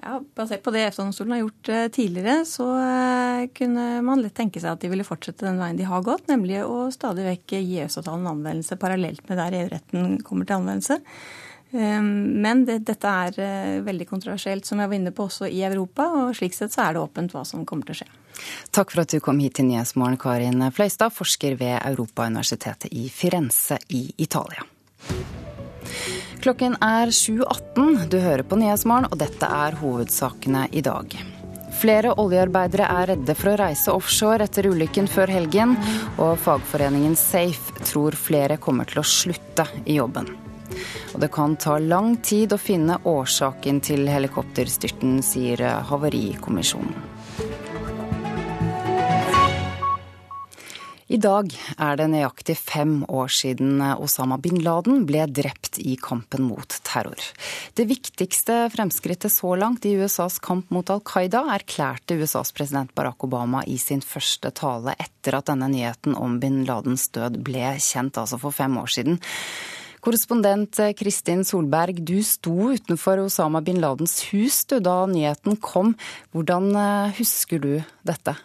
[0.00, 4.62] Ja, Basert på det EFTA-domstolen har gjort eh, tidligere, så eh, kunne man lett tenke
[4.62, 7.82] seg at de ville fortsette den veien de har gått, nemlig å stadig vekk gi
[7.82, 11.00] EØS-avtalen anvendelse parallelt med der EU-retten kommer til anvendelse.
[11.72, 15.62] Ehm, men det, dette er eh, veldig kontroversielt, som jeg var inne på, også i
[15.66, 16.08] Europa.
[16.22, 18.08] Og slik sett så er det åpent hva som kommer til å skje.
[18.74, 23.78] Takk for at du kom hit til Nyhetsmorgen, Karin Fløystad, forsker ved Europauniversitetet i Firenze
[23.92, 24.64] i Italia.
[26.40, 28.06] Klokken er 7.18.
[28.08, 31.12] Du hører på Nyhetsmorgen, og dette er hovedsakene i dag.
[31.80, 35.76] Flere oljearbeidere er redde for å reise offshore etter ulykken før helgen,
[36.16, 40.32] og fagforeningen Safe tror flere kommer til å slutte i jobben.
[41.12, 47.09] Og det kan ta lang tid å finne årsaken til helikopterstyrten, sier Havarikommisjonen.
[51.10, 56.44] I dag er det nøyaktig fem år siden Osama bin Laden ble drept i kampen
[56.46, 57.18] mot terror.
[57.74, 63.26] Det viktigste fremskrittet så langt i USAs kamp mot Al Qaida erklærte USAs president Barack
[63.26, 68.20] Obama i sin første tale etter at denne nyheten om bin Ladens død ble kjent,
[68.22, 69.18] altså for fem år siden.
[70.06, 75.96] Korrespondent Kristin Solberg, du sto utenfor Osama bin Ladens hus du, da nyheten kom.
[76.30, 77.74] Hvordan eh, husker du
[78.06, 78.38] dette?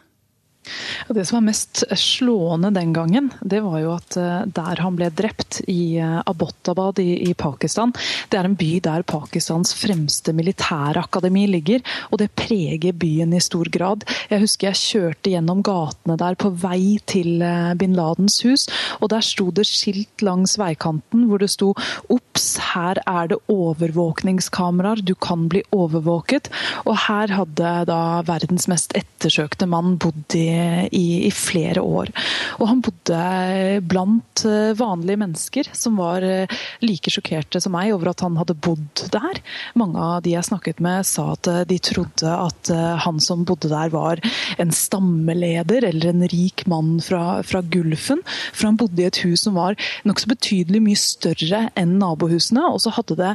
[1.08, 5.10] Det som var mest slående den gangen, det var jo at eh, der han ble
[5.14, 7.94] drept, i eh, Abbottabad i, Pakistan,
[8.30, 13.70] det er en by der Pakistans fremste militærakademi ligger, og det preger byen i stor
[13.72, 14.06] grad.
[14.32, 18.68] Jeg husker jeg kjørte gjennom gatene der på vei til eh, bin Ladens hus,
[19.00, 21.74] og der sto det skilt langs veikanten hvor det sto
[22.10, 26.52] 'Ops, her er det overvåkningskameraer, du kan bli overvåket'.
[26.86, 30.55] Og her hadde da verdens mest ettersøkte mann bodd i
[30.92, 32.12] i, i, flere år.
[32.60, 36.52] Og han bodde blant eh, vanlige mennesker som var eh,
[36.84, 39.42] like sjokkerte som meg over at han hadde bodd der.
[39.80, 42.72] Mange av de jeg snakket med sa at eh, de trodde at
[43.06, 44.20] han som bodde der var
[44.62, 48.22] en stammeleder eller en rik mann fra, fra Gulfen.
[48.54, 49.78] For han bodde i et hus som var
[50.08, 53.34] nokså betydelig mye større enn nabohusene, og så hadde det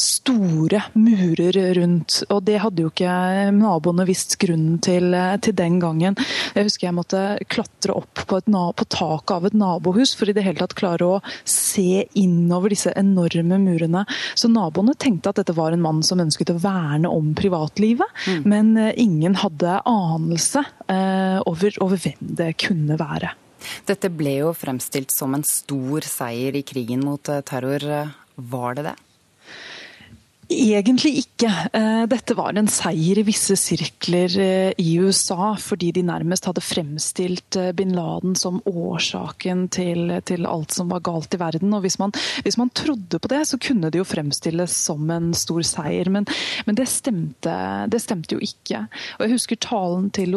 [0.00, 2.20] store murer rundt.
[2.32, 3.14] Og det hadde jo ikke
[3.54, 6.18] naboene visst grunnen til, til den gangen.
[6.54, 10.34] Jeg husker jeg måtte klatre opp på, et, på taket av et nabohus for i
[10.36, 14.04] det hele tatt klare å se innover disse enorme murene.
[14.38, 18.42] Så naboene tenkte at dette var en mann som ønsket å verne om privatlivet, mm.
[18.48, 23.34] men eh, ingen hadde anelse eh, over, over hvem det kunne være.
[23.88, 28.12] Dette ble jo fremstilt som en stor seier i krigen mot eh, terror.
[28.34, 28.94] Var det det?
[30.54, 31.48] Egentlig ikke.
[31.74, 36.62] Eh, dette var en seier i visse sirkler eh, i USA, fordi de nærmest hadde
[36.64, 41.74] fremstilt eh, bin Laden som årsaken til, til alt som var galt i verden.
[41.74, 42.14] Og hvis man,
[42.46, 46.10] hvis man, trodde på det, så kunne det jo fremstilles som en stor seier.
[46.12, 46.26] Men,
[46.66, 47.54] men det, stemte,
[47.90, 48.84] det, stemte, jo ikke.
[49.18, 50.34] Og Jeg husker talen til,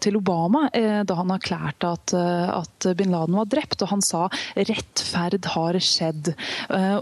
[0.00, 5.44] til Obama da han erklærte at, at, bin Laden var drept, og han sa 'rettferd
[5.54, 6.32] har skjedd'.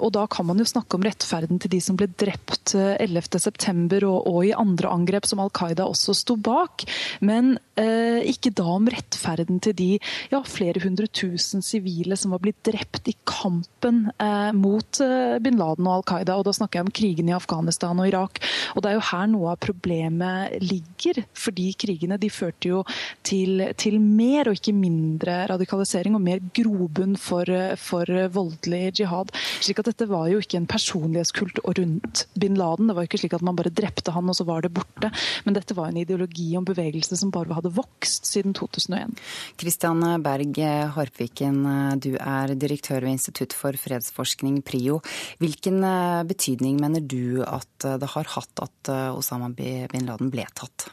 [0.00, 3.96] Og da kan man jo snakke om rettferden til de som ble drept drept 11.9.
[3.96, 6.84] Eh, og, og i andre angrep som Al Qaida også sto bak.
[7.20, 9.90] Men eh, ikke da om rettferden til de
[10.30, 15.58] ja, flere hundre tusen sivile som var blitt drept i kampen eh, mot eh, bin
[15.58, 16.36] Laden og Al Qaida.
[16.36, 18.42] Og da snakker jeg om krigen i Afghanistan og Irak.
[18.76, 21.22] Og det er jo her noe av problemet ligger.
[21.32, 22.82] Fordi krigene de førte jo
[23.26, 27.48] til, til mer og ikke mindre radikalisering og mer grobunn for,
[27.80, 29.32] for voldelig jihad.
[29.62, 32.90] slik at dette var jo ikke en personlighetskult rundt bin Laden.
[32.90, 35.12] Det var ikke slik at man bare drepte han og så var det borte.
[35.46, 39.18] Men dette var en ideologi og en bevegelse som bare hadde vokst siden 2001.
[39.60, 40.58] Kristian Berg
[40.96, 41.60] Harpviken,
[42.02, 45.00] du er direktør ved Institutt for fredsforskning, PRIO.
[45.42, 50.46] Hvilken eh, betydning mener du at det har hatt at eh, Osama bin Laden ble
[50.56, 50.90] tatt?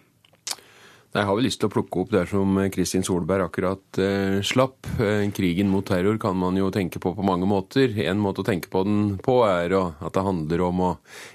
[1.09, 4.85] Jeg har vel lyst til å plukke opp det som Kristin Solberg akkurat eh, slapp.
[5.01, 7.95] Eh, krigen mot terror kan man jo tenke på på mange måter.
[8.05, 10.91] En måte å tenke på den på er at det handler om å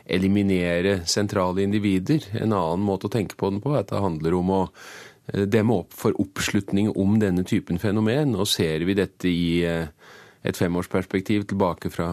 [0.06, 2.22] eliminere sentrale individer.
[2.38, 5.42] En annen måte å tenke på den på er at det handler om å eh,
[5.50, 8.38] demme opp for oppslutning om denne typen fenomen.
[8.38, 9.90] Og ser vi dette i eh,
[10.46, 12.12] et femårsperspektiv tilbake fra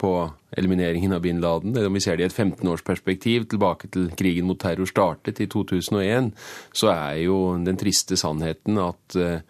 [0.00, 0.16] på
[0.56, 1.76] elimineringen av bin Laden.
[1.86, 6.32] Om vi ser det i et 15-årsperspektiv tilbake til krigen mot terror startet i 2001,
[6.76, 9.40] så er jo den triste sannheten at Eh,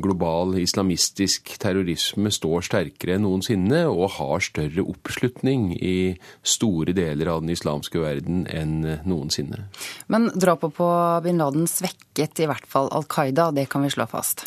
[0.00, 7.42] global islamistisk terrorisme står sterkere enn noensinne og har større oppslutning i store deler av
[7.44, 9.66] den islamske verden enn noensinne.
[10.08, 10.88] Men drapet på
[11.24, 14.46] bin Laden svekket i hvert fall Al Qaida, det kan vi slå fast?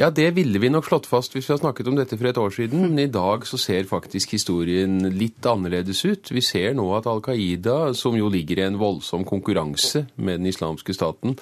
[0.00, 2.38] Ja, det ville vi nok slått fast hvis vi hadde snakket om dette for et
[2.40, 2.86] år siden.
[2.86, 6.32] Men i dag så ser faktisk historien litt annerledes ut.
[6.32, 10.48] Vi ser nå at Al Qaida, som jo ligger i en voldsom konkurranse med den
[10.48, 11.36] islamske staten,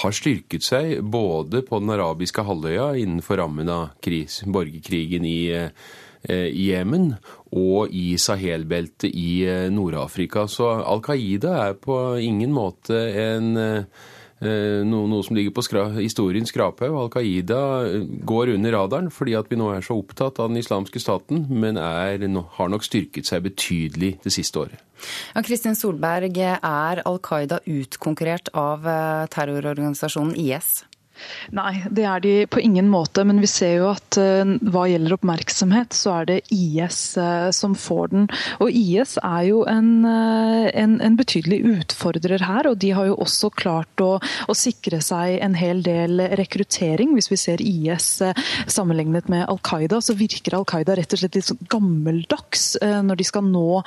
[0.00, 6.48] har styrket seg både på den arabiske halvøya innenfor rammen av kris, borgerkrigen i eh,
[6.56, 7.12] Jemen
[7.56, 10.46] og i Sahel-beltet i eh, Nord-Afrika.
[10.48, 14.08] Så Al Qaida er på ingen måte en eh,
[14.40, 16.96] noe, noe, som ligger på skra, historiens skraphaug.
[16.96, 20.60] Al Qaida eh, går under radaren fordi at vi nå er så opptatt av den
[20.62, 22.24] islamske staten, men er,
[22.56, 24.86] har nok styrket seg betydelig det siste året.
[25.34, 30.80] Ja, Kristin Solberg, er Al Qaida utkonkurrert av eh, terrororganisasjonen IS?
[31.56, 33.24] Nei, det er de på ingen måte.
[33.26, 37.74] Men vi ser jo at uh, hva gjelder oppmerksomhet, så er det IS uh, som
[37.78, 38.28] får den.
[38.62, 42.70] Og IS er jo en, uh, en, en, betydelig utfordrer her.
[42.70, 47.16] Og de har jo også klart å, å sikre seg en hel del rekruttering.
[47.16, 48.08] Hvis vi ser IS
[48.70, 53.18] sammenlignet med Al Qaida, så virker Al Qaida rett og slett litt sånn gammeldags når
[53.18, 53.82] de skal nå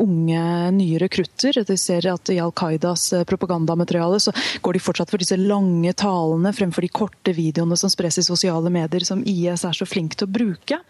[0.00, 0.42] unge,
[0.76, 1.60] nye rekrutter.
[1.66, 6.19] Vi ser at i Al Qaidas propagandamateriale så går de fortsatt for disse lange talene
[6.20, 10.16] talene fremfor de korte videoene som spres i sosiale medier, som IS er så flink
[10.16, 10.80] til å bruke.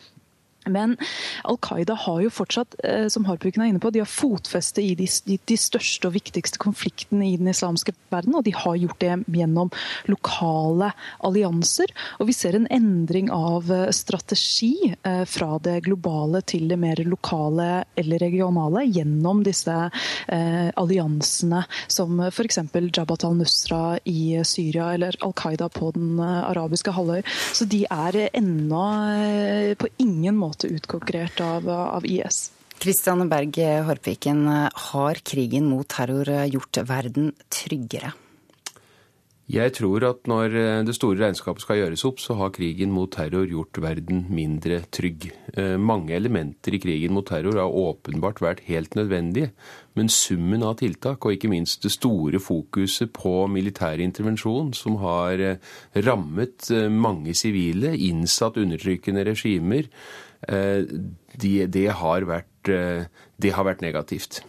[0.71, 0.97] Men
[1.45, 4.95] Al Qaida har jo fortsatt, eh, som Harpuken er inne på, de har fotfeste i
[4.99, 8.37] de, de, største og viktigste konfliktene i den islamske verden.
[8.39, 9.73] Og de har gjort det gjennom
[10.11, 10.93] lokale
[11.27, 11.93] allianser.
[12.21, 17.01] Og vi ser en endring av eh, strategi eh, fra det globale til det mer
[17.07, 19.75] lokale eller regionale gjennom disse
[20.31, 22.59] alliansene, som f.eks.
[22.97, 27.23] Jabhat al-Nusra i Syria eller Al Qaida på den arabiske halvøy.
[27.57, 28.85] Så de er ennå
[29.81, 32.53] på ingen måte måte utkonkurrert av, av IS.
[32.81, 38.13] Kristiane Berg Horpviken, har krigen mot terror gjort verden tryggere?
[39.51, 40.53] Jeg tror at når
[40.87, 45.27] det store regnskapet skal gjøres opp, så har krigen mot terror gjort verden mindre trygg.
[45.57, 49.51] Eh, mange elementer i krigen mot terror har åpenbart vært helt nødvendige,
[49.99, 55.43] men summen av tiltak, og ikke minst det store fokuset på militær intervensjon, som har
[55.43, 59.91] eh, rammet eh, mange sivile, innsatt undertrykkende regimer,
[60.49, 60.84] Eh,
[61.32, 63.05] det, det, har vært, eh,
[63.36, 64.43] det har vært negativt.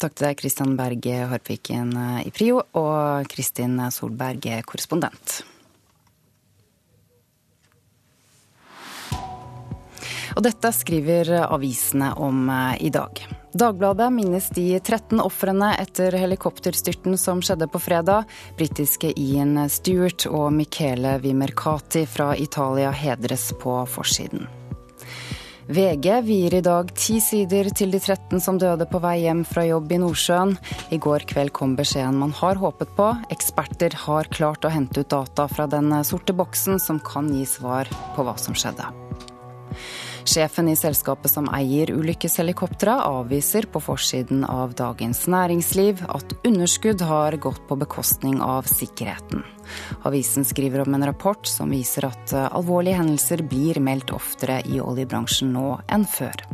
[0.00, 5.42] Takk til deg, Kristian Berge Harpviken eh, i Prio, og Kristin Solberg, korrespondent.
[10.30, 12.46] Og dette skriver avisene om
[12.78, 13.18] i dag.
[13.50, 18.30] Dagbladet minnes de 13 ofrene etter helikopterstyrten som skjedde på fredag.
[18.56, 24.46] Britiske Ian Stewart og Michele Vimercati fra Italia hedres på forsiden.
[25.70, 29.62] VG vier i dag ti sider til de 13 som døde på vei hjem fra
[29.68, 30.56] jobb i Nordsjøen.
[30.90, 33.06] I går kveld kom beskjeden man har håpet på.
[33.30, 37.86] Eksperter har klart å hente ut data fra den sorte boksen som kan gi svar
[38.16, 38.88] på hva som skjedde.
[40.30, 47.34] Sjefen i selskapet som eier ulykkeshelikoptra, avviser på forsiden av Dagens Næringsliv at underskudd har
[47.42, 49.42] gått på bekostning av sikkerheten.
[50.06, 55.50] Avisen skriver om en rapport som viser at alvorlige hendelser blir meldt oftere i oljebransjen
[55.56, 56.46] nå enn før.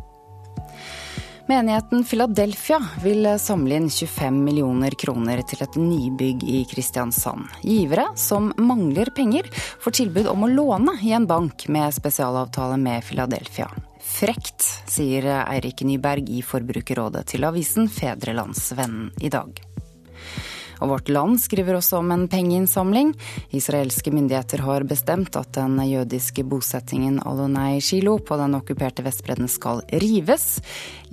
[1.49, 7.47] Menigheten Philadelphia vil samle inn 25 millioner kroner til et nybygg i Kristiansand.
[7.63, 13.07] Givere som mangler penger, får tilbud om å låne i en bank med spesialavtale med
[13.07, 13.71] Philadelphia.
[14.03, 19.63] Frekt, sier Eirik Nyberg i Forbrukerrådet til avisen Fedrelandsvennen i dag.
[20.81, 23.15] Og Vårt Land skriver også om en pengeinnsamling.
[23.57, 29.83] Israelske myndigheter har bestemt at den jødiske bosettingen Alonei Shilo på den okkuperte Vestbredden skal
[30.03, 30.61] rives.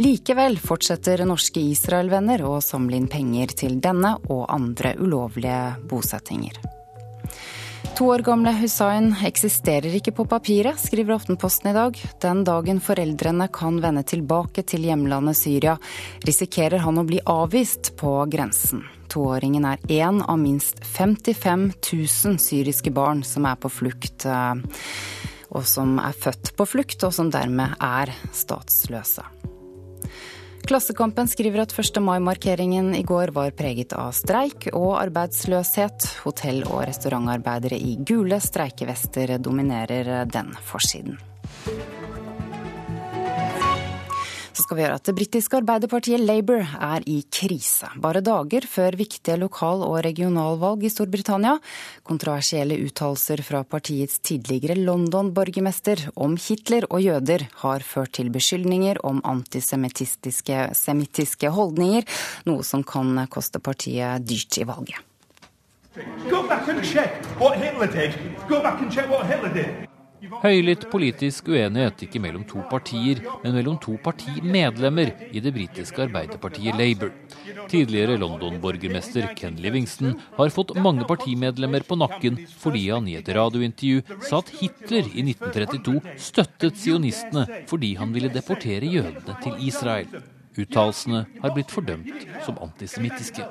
[0.01, 5.59] Likevel fortsetter norske Israel-venner å samle inn penger til denne og andre ulovlige
[5.89, 6.59] bosettinger.
[7.93, 11.99] To år gamle Hussain eksisterer ikke på papiret, skriver Aftenposten i dag.
[12.23, 15.75] Den dagen foreldrene kan vende tilbake til hjemlandet Syria,
[16.25, 18.81] risikerer han å bli avvist på grensen.
[19.13, 24.55] Toåringen er én av minst 55 000 syriske barn som er på flukt, eh,
[25.53, 29.25] og som er født på flukt, og som dermed er statsløse.
[30.63, 31.99] Klassekampen skriver at 1.
[32.01, 36.07] mai-markeringen i går var preget av streik og arbeidsløshet.
[36.23, 41.19] Hotell- og restaurantarbeidere i gule streikevester dominerer den forsiden.
[44.53, 47.87] Så skal vi gjøre at det britiske arbeiderpartiet Labour er i krise.
[47.97, 51.55] Bare dager før viktige lokal- og regionalvalg i Storbritannia.
[52.05, 59.23] Kontroversielle uttalelser fra partiets tidligere London-borgermester om Hitler og jøder har ført til beskyldninger om
[59.25, 62.05] antisemittiske holdninger,
[62.45, 65.01] noe som kan koste partiet dyrt i valget.
[66.29, 68.13] Go back and check what Hitler did.
[68.47, 69.92] Go back and check what Hitler did.
[70.43, 76.77] Høylytt politisk uenighet ikke mellom to partier, men mellom to partimedlemmer i det britiske arbeiderpartiet
[76.79, 77.11] Labour.
[77.71, 84.03] Tidligere London-borgermester Ken Livingston har fått mange partimedlemmer på nakken fordi han i et radiointervju
[84.23, 90.32] sa at Hitler i 1932 støttet sionistene fordi han ville deportere jødene til Israel.
[90.57, 93.45] Uttalelsene har blitt fordømt som antisemittiske.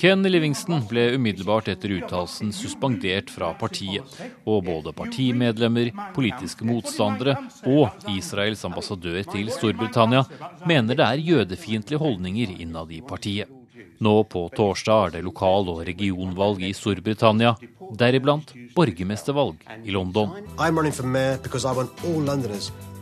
[0.00, 4.16] Ken Livingston ble umiddelbart etter uttalelsen suspendert fra partiet.
[4.48, 7.36] Og både partimedlemmer, politiske motstandere
[7.68, 10.24] og Israels ambassadør til Storbritannia
[10.66, 13.52] mener det er jødefiendtlige holdninger innad i partiet.
[13.98, 17.56] Nå på torsdag er det lokal- og regionvalg i Storbritannia,
[17.98, 20.30] deriblant borgermestervalg i London.
[20.56, 20.78] I'm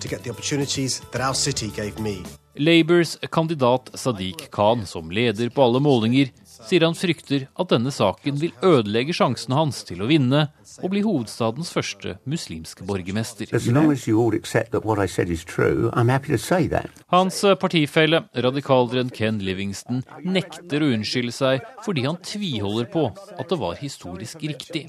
[0.01, 2.23] to get the opportunities that our city gave me.
[2.55, 6.31] Labours kandidat Sadiq Khan, som leder på alle målinger,
[6.67, 10.47] sier han frykter at denne saken vil ødelegge sjansene hans til å vinne
[10.83, 13.51] og bli hovedstadens første muslimske borgermester.
[17.15, 23.61] Hans partifelle, radikalderen Ken Livingston, nekter å unnskylde seg fordi han tviholder på at det
[23.63, 24.87] var historisk riktig.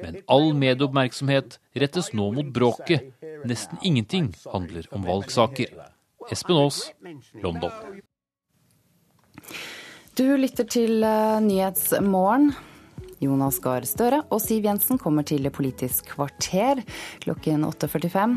[0.00, 3.10] Men all medieoppmerksomhet rettes nå mot bråket.
[3.48, 5.74] Nesten ingenting handler om valgsaker.
[6.30, 6.84] Espen Aas,
[7.42, 8.00] London.
[10.20, 12.50] Du lytter til eh, Nyhetsmorgen.
[13.24, 16.82] Jonas Gahr Støre og Siv Jensen kommer til Politisk kvarter
[17.24, 18.34] klokken 8.45.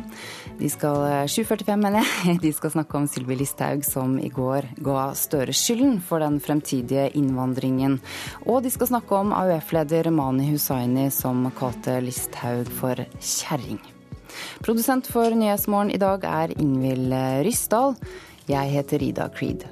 [0.61, 2.38] De skal 7.45, eh, mener jeg.
[2.45, 7.09] De skal snakke om Sylvi Listhaug, som i går ga Støre skylden for den fremtidige
[7.19, 7.99] innvandringen.
[8.47, 13.84] Og de skal snakke om AUF-leder Mani Hussaini, som kalte Listhaug for kjerring.
[14.63, 17.11] Produsent for Nyhetsmorgen i dag er Ingvild
[17.43, 17.97] Ryssdal.
[18.47, 19.67] Jeg heter Ida Creed.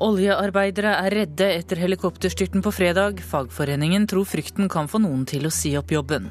[0.00, 3.18] Oljearbeidere er redde etter helikopterstyrten på fredag.
[3.20, 6.30] Fagforeningen tror frykten kan få noen til å si opp jobben.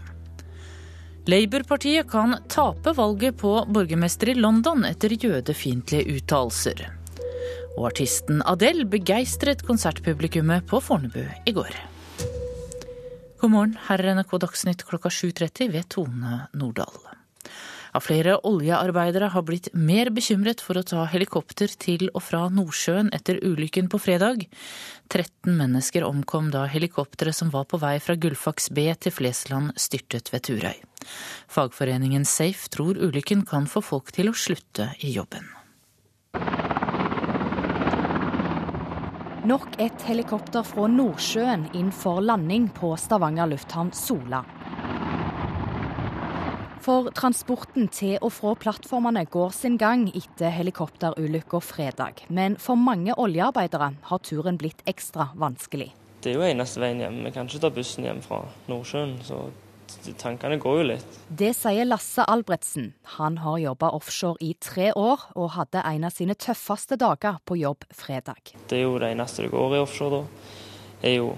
[1.29, 6.81] Labour-partiet kan tape valget på borgermester i London etter jødefiendtlige uttalelser.
[7.75, 11.77] Og artisten Adele begeistret konsertpublikummet på Fornebu i går.
[13.39, 17.08] God morgen, her er NRK Dagsnytt klokka 7.30 ved Tone Nordahl.
[17.93, 23.09] Ja, flere oljearbeidere har blitt mer bekymret for å ta helikopter til og fra Nordsjøen
[23.15, 24.45] etter ulykken på fredag.
[25.09, 30.29] 13 mennesker omkom da helikopteret som var på vei fra Gullfaks B til Flesland styrtet
[30.33, 30.75] ved Turøy.
[31.49, 35.49] Fagforeningen Safe tror ulykken kan få folk til å slutte i jobben.
[39.49, 44.43] Nok et helikopter fra Nordsjøen inn for landing på Stavanger lufthavn Sola.
[46.79, 52.23] For transporten til og fra plattformene går sin gang etter helikopterulykka fredag.
[52.29, 55.91] Men for mange oljearbeidere har turen blitt ekstra vanskelig.
[56.23, 57.17] Det er jo eneste veien hjem.
[57.25, 59.19] Vi kan ikke ta bussen hjem fra Nordsjøen.
[59.23, 59.49] så
[60.19, 61.17] tankene går jo litt.
[61.27, 62.93] Det sier Lasse Albretsen.
[63.17, 67.57] Han har jobba offshore i tre år, og hadde en av sine tøffeste dager på
[67.59, 68.53] jobb fredag.
[68.67, 70.53] Det er jo det eneste det går i offshore da.
[71.03, 71.33] Er jo,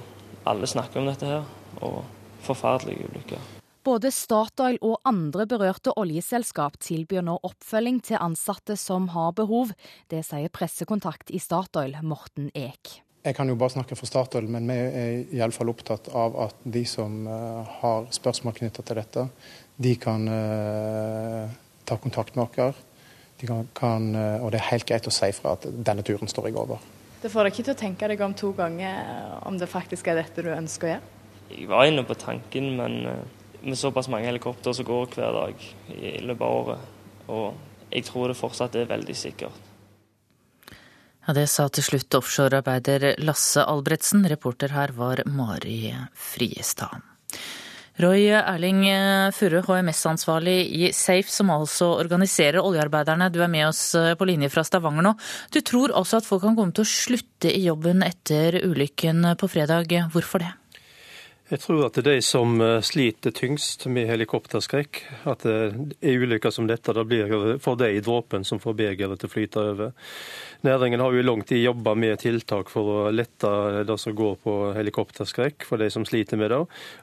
[0.46, 1.50] alle snakker om dette her,
[1.82, 2.04] og
[2.42, 3.61] forferdelige ulykker.
[3.82, 9.72] Både Statoil og andre berørte oljeselskap tilbyr nå oppfølging til ansatte som har behov.
[10.06, 13.00] Det sier pressekontakt i Statoil, Morten Eek.
[13.26, 16.84] Jeg kan jo bare snakke for Statoil, men vi er iallfall opptatt av at de
[16.90, 19.26] som eh, har spørsmål knytta til dette,
[19.82, 21.50] de kan uh,
[21.90, 22.78] ta kontakt med oss.
[23.42, 26.30] De kan, kan, uh, og det er helt greit å si fra at denne turen
[26.30, 26.86] står jeg over.
[27.24, 30.22] Det får deg ikke til å tenke deg om to ganger om det faktisk er
[30.22, 31.14] dette du ønsker å gjøre?
[31.52, 33.22] Jeg var inne på tanken, men uh
[33.62, 36.88] med såpass mange helikopter som går hver dag i løpet av året.
[37.32, 39.68] Og jeg tror det fortsatt er veldig sikkert.
[41.28, 44.26] Ja, Det sa til slutt offshorearbeider Lasse Albretsen.
[44.26, 47.04] Reporter her var Mari Friestad.
[48.02, 48.88] Roy Erling
[49.36, 53.30] Furre, HMS-ansvarlig i Safe, som altså organiserer oljearbeiderne.
[53.30, 55.14] Du er med oss på linje fra Stavanger nå.
[55.54, 59.52] Du tror altså at folk kan komme til å slutte i jobben etter ulykken på
[59.52, 59.94] fredag.
[60.16, 60.50] Hvorfor det?
[61.52, 66.96] Jeg tror at de som eh, sliter tyngst med helikopterskrekk, at i ulykker som dette,
[66.96, 69.92] da blir det for de dråpen som får begeret til å flyte over.
[70.64, 74.40] Næringen har jo i lang tid jobba med tiltak for å lette det som går
[74.46, 76.62] på helikopterskrekk, for de som sliter med det.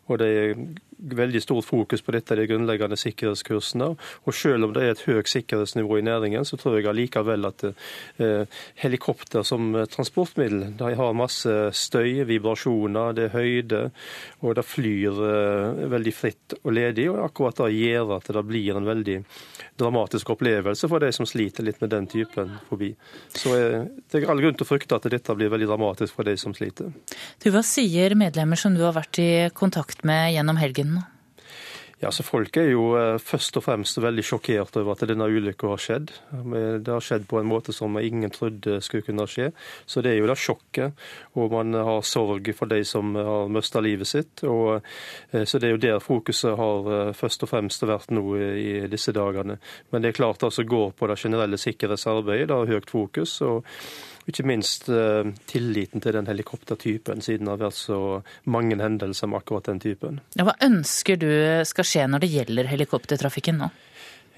[0.08, 0.54] Og er
[0.98, 3.90] veldig stort fokus på dette, de grunnleggende sikkerhetskursene.
[4.26, 7.64] Og selv om det er et høyt sikkerhetsnivå i næringen, så tror jeg allikevel at
[7.68, 13.82] eh, helikopter som transportmiddel de har masse støy, vibrasjoner, det er høyde,
[14.42, 17.08] og det flyr eh, veldig fritt og ledig.
[17.12, 19.20] og Akkurat det gjør at det blir en veldig
[19.78, 22.92] dramatisk opplevelse for de som sliter litt med den typen fobi.
[23.34, 26.28] Så eh, det er all grunn til å frykte at dette blir veldig dramatisk for
[26.28, 26.90] de som sliter.
[27.42, 30.87] Du, Hva sier medlemmer som du har vært i kontakt med gjennom helgen?
[30.96, 31.06] Nå?
[31.98, 35.72] Ja, så Folk er jo eh, først og fremst veldig sjokkert over at denne ulykka
[35.72, 36.12] har skjedd.
[36.86, 39.48] Det har skjedd på en måte som ingen trodde skulle kunne skje.
[39.82, 40.94] Så det er jo da sjokket.
[41.34, 44.44] Og man har sorg for de som har mista livet sitt.
[44.46, 44.78] Og,
[45.32, 48.68] eh, så det er jo der fokuset har eh, først og fremst vært nå i
[48.86, 49.58] disse dagene.
[49.90, 52.46] Men det er klart altså går på det generelle sikkerhetsarbeidet.
[52.52, 53.40] Det har høyt fokus.
[53.42, 53.66] og
[54.32, 58.00] ikke minst eh, tilliten til den helikoptertypen, siden det har vært så
[58.50, 60.20] mange hendelser med akkurat den typen.
[60.38, 61.30] Ja, hva ønsker du
[61.68, 63.70] skal skje når det gjelder helikoptertrafikken nå?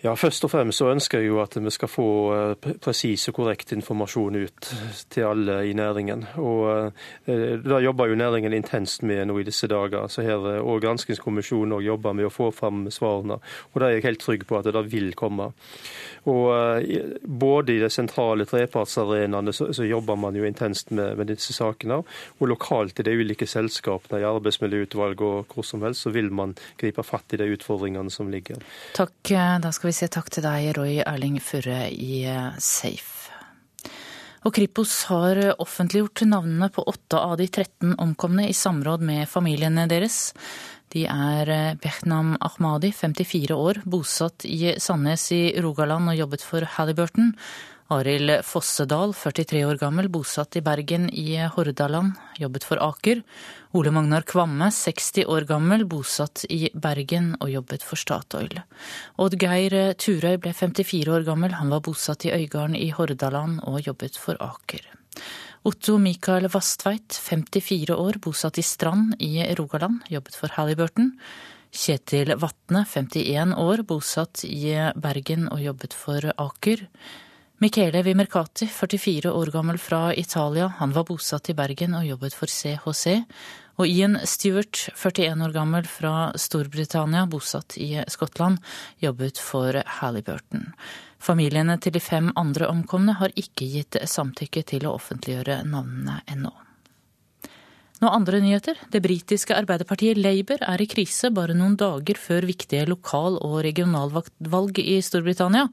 [0.00, 3.34] Ja, Først og fremst så ønsker jeg jo at vi skal få eh, presis og
[3.36, 4.68] korrekt informasjon ut
[5.12, 6.24] til alle i næringen.
[6.40, 6.92] Og
[7.28, 10.08] eh, Det jobber jo næringen intenst med nå i disse dager.
[10.08, 13.36] så her Og Granskingskommisjonen også jobber med å få fram svarene.
[13.72, 15.50] Og Det er jeg helt trygg på at det vil komme.
[16.24, 16.48] Og
[16.80, 21.52] eh, Både i de sentrale trepartsarenaene så, så, jobber man jo intenst med, med, disse
[21.52, 22.00] sakene.
[22.40, 26.56] Og lokalt i de ulike selskapene, i arbeidsmiljøutvalg og hvor som helst, så vil man
[26.80, 28.64] gripe fatt i de utfordringene som ligger.
[28.96, 29.12] Takk.
[29.60, 33.32] Da skal vi vi si takk til deg, Roy Erling Furre i eh, Safe.
[34.46, 39.88] Og Kripos har offentliggjort navnene på åtte av de 13 omkomne i samråd med familiene
[39.90, 40.30] deres.
[40.94, 46.70] De er eh, Behnam Ahmadi, 54 år, bosatt i Sandnes i Rogaland og jobbet for
[46.76, 47.34] Halliburton.
[47.90, 53.24] Arild Fossedal, 43 år gammel, bosatt i Bergen i Hordaland, jobbet for Aker.
[53.74, 58.60] Ole Magnar Kvamme, 60 år gammel, bosatt i Bergen og jobbet for Statoil.
[59.18, 64.18] Oddgeir Turøy ble 54 år gammel, han var bosatt i Øygarden i Hordaland og jobbet
[64.22, 64.84] for Aker.
[65.66, 71.10] Otto Mikael Vastveit, 54 år, bosatt i Strand i Rogaland, jobbet for Halliburton.
[71.74, 76.86] Kjetil Vatne, 51 år, bosatt i Bergen og jobbet for Aker.
[77.62, 82.48] Michele Vimercati, 44 år gammel fra Italia, han var bosatt i Bergen og jobbet for
[82.48, 83.18] CHC.
[83.76, 88.62] Og Ian Stewart, 41 år gammel fra Storbritannia, bosatt i Skottland,
[89.04, 90.70] jobbet for Halliburton.
[91.20, 96.56] Familiene til de fem andre omkomne har ikke gitt samtykke til å offentliggjøre navnene ennå.
[98.00, 98.78] Nå andre nyheter.
[98.88, 104.80] Det britiske arbeiderpartiet Labour er i krise bare noen dager før viktige lokal- og regionalvalg
[104.80, 105.66] i Storbritannia.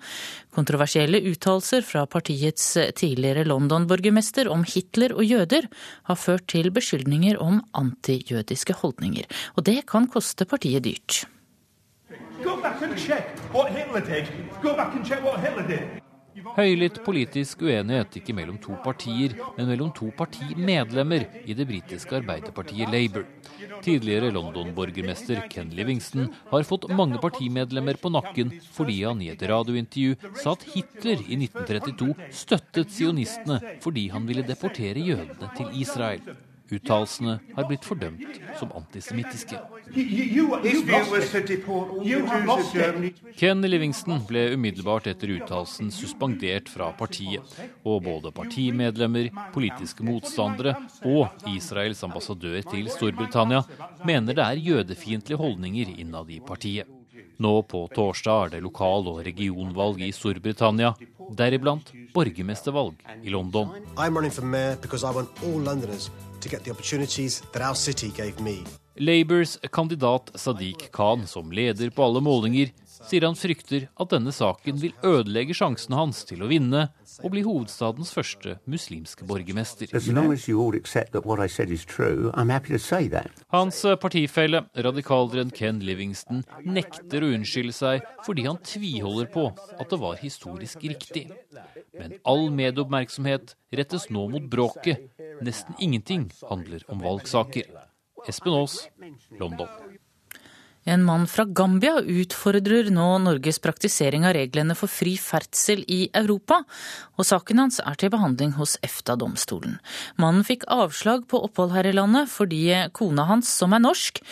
[0.51, 2.65] Kontroversielle uttalelser fra partiets
[2.99, 5.69] tidligere London-borgermester om Hitler og jøder
[6.09, 9.23] har ført til beskyldninger om antijødiske holdninger.
[9.55, 11.23] Og det kan koste partiet dyrt.
[12.43, 14.27] Go back and check what Hitler did.
[14.61, 16.06] Go back and check what Hitler did.
[16.57, 22.91] Høylytt politisk uenighet ikke mellom to partier, men mellom to partimedlemmer i det britiske arbeiderpartiet
[22.93, 23.25] Labour.
[23.85, 30.17] Tidligere London-borgermester Ken Livingston har fått mange partimedlemmer på nakken fordi han i et radiointervju
[30.37, 32.13] sa at Hitler i 1932
[32.43, 36.37] støttet sionistene fordi han ville deportere jødene til Israel.
[36.71, 39.59] Uttalelsene har blitt fordømt som antisemittiske.
[43.39, 47.55] Ken Livingston ble umiddelbart etter uttalelsen suspendert fra partiet.
[47.87, 50.75] Og både partimedlemmer, politiske motstandere
[51.07, 53.63] og Israels ambassadør til Storbritannia
[54.03, 56.91] mener det er jødefiendtlige holdninger innad i partiet.
[57.37, 60.95] Nå på torsdag er det lokal- og regionvalg i Storbritannia,
[61.37, 63.69] deriblant borgermestervalg i London.
[63.95, 64.17] I'm
[66.41, 68.63] to get the opportunities that our city gave me.
[68.95, 72.71] Labours kandidat Sadiq Khan, som leder på alle målinger,
[73.05, 76.87] sier han frykter at denne saken vil ødelegge sjansene hans til å vinne
[77.23, 79.91] og bli hovedstadens første muslimske borgermester.
[83.53, 90.01] Hans partifelle, radikalderen Ken Livingston, nekter å unnskylde seg fordi han tviholder på at det
[90.01, 91.27] var historisk riktig.
[91.97, 95.07] Men all medieoppmerksomhet rettes nå mot bråket.
[95.45, 97.71] Nesten ingenting handler om valgsaker.
[98.27, 98.81] Espen Aas,
[99.39, 99.69] London.
[100.87, 106.61] En mann fra Gambia utfordrer nå Norges praktisering av reglene for fri ferdsel i Europa,
[107.19, 109.81] og saken hans er til behandling hos EFTA-domstolen.
[110.15, 112.61] Mannen fikk avslag på opphold her i landet fordi
[112.95, 114.23] kona hans, som er norsk,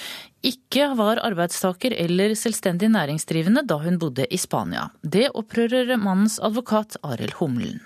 [0.48, 4.88] ikke var arbeidstaker eller selvstendig næringsdrivende da hun bodde i Spania.
[5.04, 7.84] Det opprører mannens advokat Arild Humlen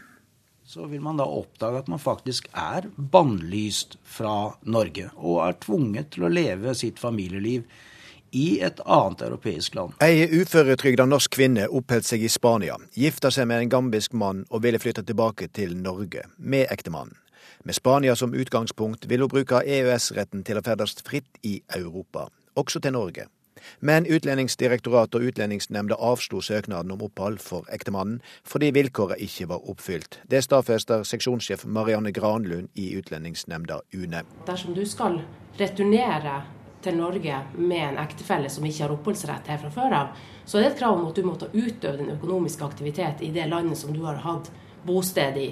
[0.69, 6.11] så vil man da oppdage at man faktisk er bannlyst fra Norge, og er tvunget
[6.13, 7.63] til å leve sitt familieliv
[8.31, 9.95] i et annet europeisk land.
[10.03, 14.63] Ei uføretrygda norsk kvinne oppholdt seg i Spania, gifta seg med en gambisk mann og
[14.63, 17.17] ville flytte tilbake til Norge med ektemannen.
[17.63, 22.79] Med Spania som utgangspunkt vil hun bruke EØS-retten til å ferdes fritt i Europa, også
[22.79, 23.27] til Norge.
[23.79, 30.21] Men Utlendingsdirektoratet og Utlendingsnemnda avslo søknaden om opphold for ektemannen fordi vilkåret ikke var oppfylt.
[30.31, 34.23] Det stadfester seksjonssjef Marianne Granlund i Utlendingsnemnda UNE.
[34.47, 35.19] Dersom du skal
[35.59, 36.41] returnere
[36.83, 40.11] til Norge med en ektefelle som ikke har oppholdsrett her fra før av,
[40.45, 43.47] så er det et krav om at du måtte utøve din økonomiske aktivitet i det
[43.51, 44.51] landet som du har hatt
[44.87, 45.49] bosted i.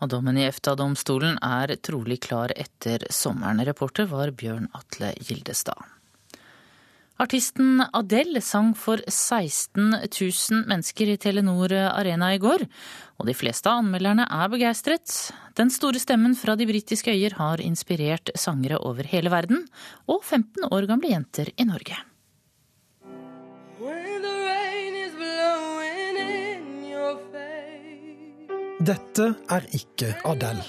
[0.00, 3.60] Og dommen i EFTA-domstolen er trolig klar etter sommeren.
[3.68, 5.99] Reporter var Bjørn Atle Gildestad.
[7.20, 12.64] Artisten Adele sang for 16 000 mennesker i Telenor Arena i går,
[13.20, 15.12] og de fleste av anmelderne er begeistret.
[15.58, 19.66] Den store stemmen fra de britiske øyer har inspirert sangere over hele verden,
[20.08, 22.00] og 15 år gamle jenter i Norge.
[28.80, 30.64] Dette er ikke Adele,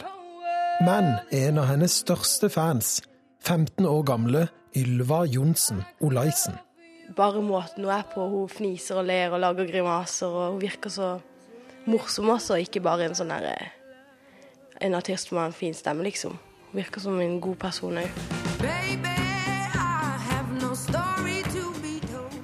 [0.84, 2.98] men en av hennes største fans,
[3.40, 6.56] 15 år gamle Ylva Johnsen Olaisen.
[7.16, 10.90] Bare måten hun er på, hun fniser og ler og lager grimaser, og hun virker
[10.94, 11.10] så
[11.86, 13.78] morsom også, ikke bare en sånn derre eh,
[14.82, 16.40] En artist med en fin stemme, liksom.
[16.72, 18.16] Hun virker som en god person òg.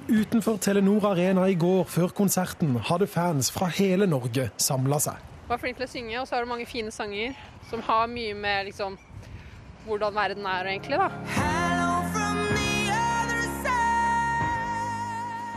[0.08, 5.18] Utenfor Telenor Arena i går, før konserten, hadde fans fra hele Norge samla seg.
[5.48, 7.34] Hun er flink til å synge, og så har hun mange fine sanger
[7.70, 9.00] som har mye med liksom,
[9.88, 11.57] hvordan verden er egentlig, da.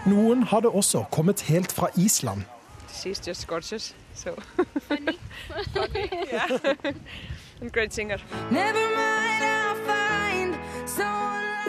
[0.05, 2.41] Noen hadde også kommet helt fra Island.
[2.89, 4.29] She's just gorgeous, so.
[4.87, 5.17] Funny.
[5.73, 7.69] Funny, yeah.
[7.71, 8.17] great singer.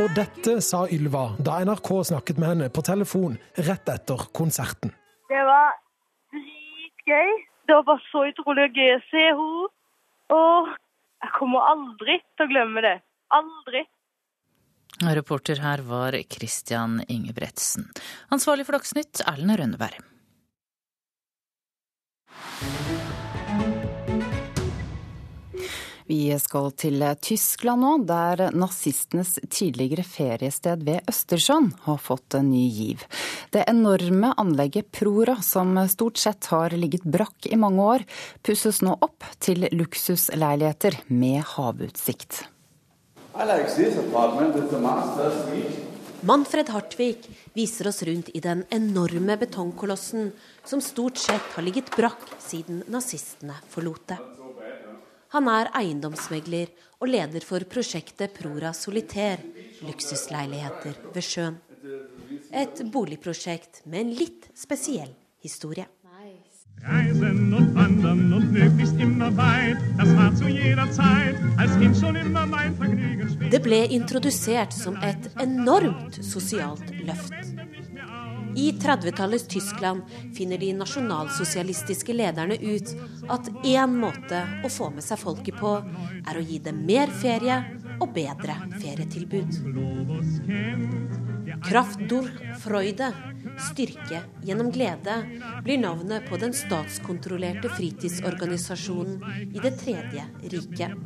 [0.00, 3.36] Og dette sa Ylva da NRK snakket med henne på telefon
[3.68, 4.94] rett etter konserten.
[5.28, 5.76] Det var
[6.32, 7.32] dritgøy.
[7.68, 9.68] Det var bare så utrolig gøy å se henne.
[10.32, 10.72] Og
[11.20, 12.96] jeg kommer aldri til å glemme det.
[13.36, 13.84] Aldri.
[15.00, 17.88] Reporter her var Christian Ingebretsen.
[18.28, 20.00] Ansvarlig for Dagsnytt, Erlend Rønneberg.
[26.12, 32.66] Vi skal til Tyskland nå, der nazistenes tidligere feriested ved Østersjøen har fått en ny
[32.68, 33.04] giv.
[33.54, 38.06] Det enorme anlegget Prora, som stort sett har ligget brakk i mange år,
[38.44, 42.42] pusses nå opp til luksusleiligheter med havutsikt.
[46.20, 50.32] Manfred Hartvig viser oss rundt i den enorme betongkolossen
[50.64, 54.18] som stort sett har ligget brakk siden nazistene forlot det.
[55.32, 56.68] Han er eiendomsmegler
[57.00, 59.40] og leder for prosjektet Prora Solitaire,
[59.80, 61.56] luksusleiligheter ved sjøen.
[62.52, 65.88] Et boligprosjekt med en litt spesiell historie.
[66.84, 69.76] Reisen und wandern und möglichst immer weit.
[69.96, 73.28] Das war zu jeder Zeit als Kind schon immer mein Vergnügen.
[73.50, 77.32] Det ble introdusert som et enormt sosialt løft.
[78.54, 80.02] I 30-tallets Tyskland
[80.34, 82.90] finner de nasjonalsosialistiske lederne ut
[83.28, 85.78] at én måte å få med seg folket på,
[86.28, 87.62] er å gi dem mer ferie
[88.02, 89.60] og bedre ferietilbud.
[91.62, 92.32] Kraft durch
[92.62, 93.12] Freude
[93.60, 95.14] Styrke gjennom glede
[95.62, 99.22] blir navnet på den statskontrollerte fritidsorganisasjonen
[99.52, 100.96] i Det tredje riket.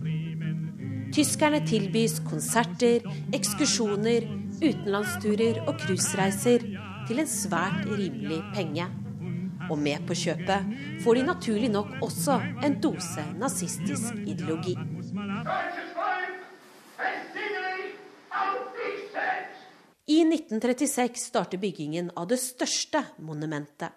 [1.17, 3.05] Tyskerne tilbys konserter,
[3.37, 4.27] ekskursjoner,
[4.61, 6.65] utenlandsturer og cruisereiser
[7.07, 8.89] til en svært rimelig penge.
[9.71, 14.77] Og med på kjøpet får de naturlig nok også en dose nazistisk ideologi.
[20.07, 23.91] I 1936 starter byggingen av det største monumentet.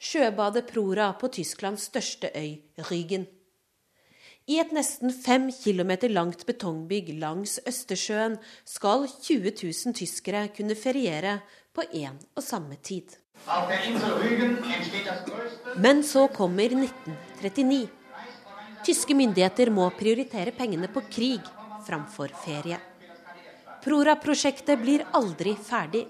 [0.00, 3.26] Sjøbadet Prora på Tysklands største øy, Ryggen.
[4.48, 11.42] I et nesten fem kilometer langt betongbygg langs Østersjøen skal 20 000 tyskere kunne feriere
[11.76, 13.18] på én og samme tid.
[15.76, 17.84] Men så kommer 1939.
[18.86, 21.44] Tyske myndigheter må prioritere pengene på krig
[21.88, 22.78] framfor ferie.
[23.84, 26.04] Prora-prosjektet blir aldri ferdig.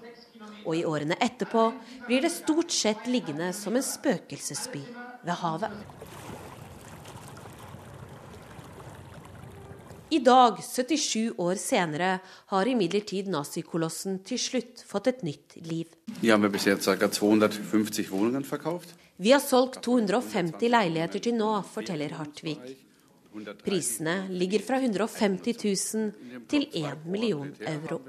[0.67, 1.69] Og i årene etterpå
[2.07, 4.81] blir det stort sett liggende som en spøkelsesby
[5.23, 5.71] ved havet.
[10.09, 12.15] I dag, 77 år senere,
[12.49, 15.85] har imidlertid nazikolossen til slutt fått et nytt liv.
[16.19, 18.89] Vi har 250.
[19.21, 22.57] Vi har solgt 250 leiligheter til nå, forteller Hartvig.
[23.63, 25.53] Prisene ligger fra 150
[25.93, 27.99] 000 til 1 million euro.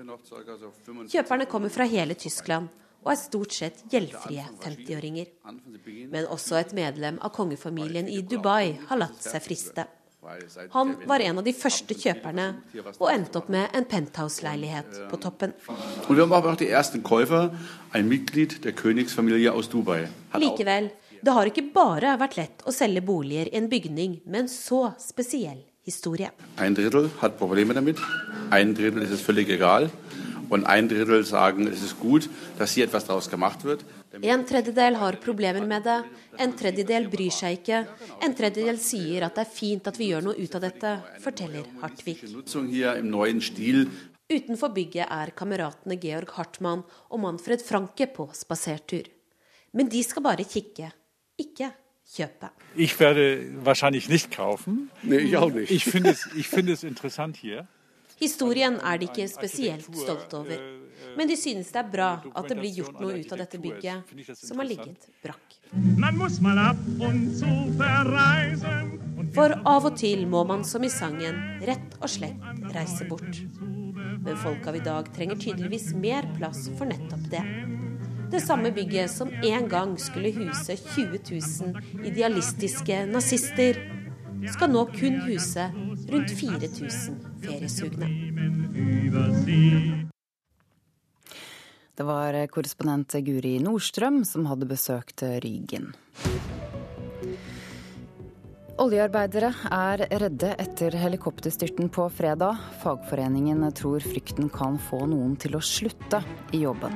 [1.10, 2.70] Kjøperne kommer fra hele Tyskland
[3.01, 5.30] og er stort sett gjeldfrie 50-åringer.
[6.12, 9.86] Men også et medlem av kongefamilien i Dubai har latt seg friste.
[10.74, 12.47] Han var en av de første kjøperne,
[12.98, 15.55] og endte opp med en penthouse-leilighet på toppen.
[20.44, 20.90] Likevel,
[21.20, 24.90] det har ikke bare vært lett å selge boliger i en bygning med en så
[25.01, 26.30] spesiell historie.
[26.60, 28.01] En drittel har problemer med
[28.51, 29.88] en tredjedel er det veldig egal,
[30.51, 32.28] og en drittel sier det er godt,
[32.59, 33.84] dass hier etwas daraus gemacht wird.
[34.22, 35.98] En tredjedel har problemer med det,
[36.42, 37.84] en tredjedel bryr seg ikke,
[38.24, 41.68] en tredjedel sier at det er fint at vi gjør noe ut av dette, forteller
[41.84, 42.18] Hartvig.
[44.30, 49.09] Utenfor bygget er kameratene Georg Hartmann og Manfred Franke på spasertur.
[49.74, 50.90] Men de skal bare kikke,
[51.40, 51.72] ikke
[52.10, 52.50] kjøpe.
[52.76, 54.90] Ich werde wahrscheinlich nicht kaufen.
[55.02, 55.70] Nee, ich auch nicht.
[55.70, 57.66] Ich finde es, ich finde es interessant hier.
[58.20, 60.58] Historien er de ikke spesielt stolte over.
[61.16, 64.36] Men de synes det er bra at det blir gjort noe ut av dette bygget,
[64.36, 65.56] som har ligget brakk.
[69.34, 73.40] For av og til må man, som i sangen, rett og slett reise bort.
[74.20, 77.44] Men folk av i dag trenger tydeligvis mer plass for nettopp det.
[78.31, 81.19] Det samme bygget som en gang skulle huse 20
[81.62, 83.81] 000 idealistiske nazister,
[84.55, 85.65] skal nå kun huse
[86.11, 88.11] rundt 4000 feriesugne.
[91.94, 95.90] Det var korrespondent Guri Nordstrøm som hadde besøkt Rygen.
[98.81, 102.62] Oljearbeidere er redde etter helikopterstyrten på fredag.
[102.81, 106.23] Fagforeningen tror frykten kan få noen til å slutte
[106.57, 106.94] i jobben.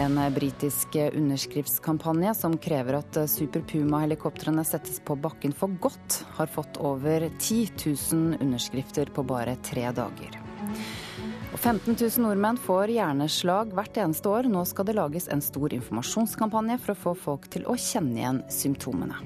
[0.00, 6.78] En britisk underskriftskampanje som krever at Super Puma-helikoptrene settes på bakken for godt, har fått
[6.80, 7.68] over 10
[8.12, 10.38] 000 underskrifter på bare tre dager.
[11.52, 14.48] Og 15 000 nordmenn får hjerneslag hvert eneste år.
[14.48, 18.42] Nå skal det lages en stor informasjonskampanje for å få folk til å kjenne igjen
[18.48, 19.20] symptomene.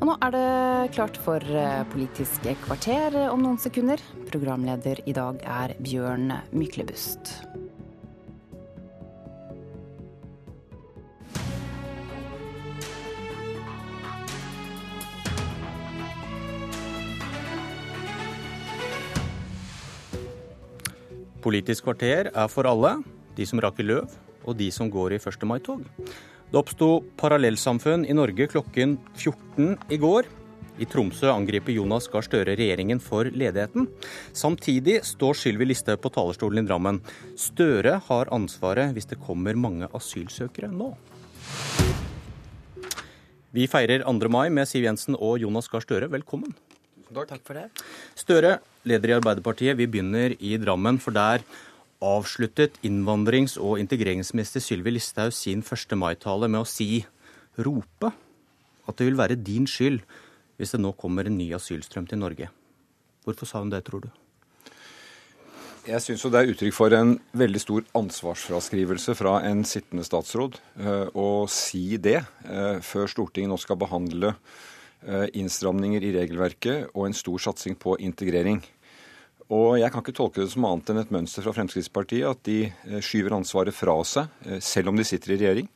[0.00, 1.44] Og nå er det klart for
[1.94, 4.02] Politisk kvarter om noen sekunder.
[4.26, 7.36] Programleder i dag er Bjørn Myklebust.
[21.40, 22.98] Politisk kvarter er for alle,
[23.36, 25.46] de som raker løv og de som går i 1.
[25.48, 25.86] mai-tog.
[26.50, 30.28] Det oppsto parallellsamfunn i Norge klokken 14 i går.
[30.80, 33.88] I Tromsø angriper Jonas Gahr Støre regjeringen for ledigheten.
[34.36, 37.00] Samtidig står Sylvi Listhaug på talerstolen i Drammen.
[37.40, 40.92] Støre har ansvaret hvis det kommer mange asylsøkere nå.
[43.56, 44.28] Vi feirer 2.
[44.32, 46.10] mai med Siv Jensen og Jonas Gahr Støre.
[46.12, 46.52] Velkommen.
[47.10, 47.66] Takk for det.
[48.14, 48.58] Støre,
[48.88, 49.76] leder i Arbeiderpartiet.
[49.78, 51.44] Vi begynner i Drammen, for der
[52.00, 55.96] avsluttet innvandrings- og integreringsminister Sylvi Listhaug sin 1.
[56.00, 57.04] mai-tale med å si,
[57.60, 58.12] rope,
[58.88, 60.00] at det vil være din skyld
[60.56, 62.48] hvis det nå kommer en ny asylstrøm til Norge.
[63.24, 64.10] Hvorfor sa hun det, tror du?
[65.88, 70.58] Jeg syns det er uttrykk for en veldig stor ansvarsfraskrivelse fra en sittende statsråd
[71.16, 72.20] å si det
[72.84, 74.34] før Stortinget nå skal behandle
[75.32, 78.60] innstramninger i regelverket og en stor satsing på integrering.
[79.50, 83.00] Og jeg kan ikke tolke det som annet enn et mønster fra Fremskrittspartiet at de
[83.02, 84.28] skyver ansvaret fra seg,
[84.62, 85.70] selv om de sitter i regjering.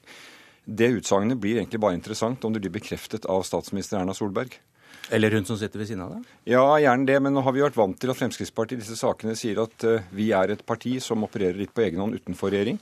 [0.65, 4.55] Det utsagnet blir egentlig bare interessant om det blir bekreftet av statsminister Erna Solberg.
[5.13, 6.29] Eller hun som sitter ved siden av deg?
[6.55, 7.19] Ja, gjerne det.
[7.21, 10.31] Men nå har vi vært vant til at Fremskrittspartiet i disse sakene sier at vi
[10.37, 12.79] er et parti som opererer litt på egen hånd utenfor regjering.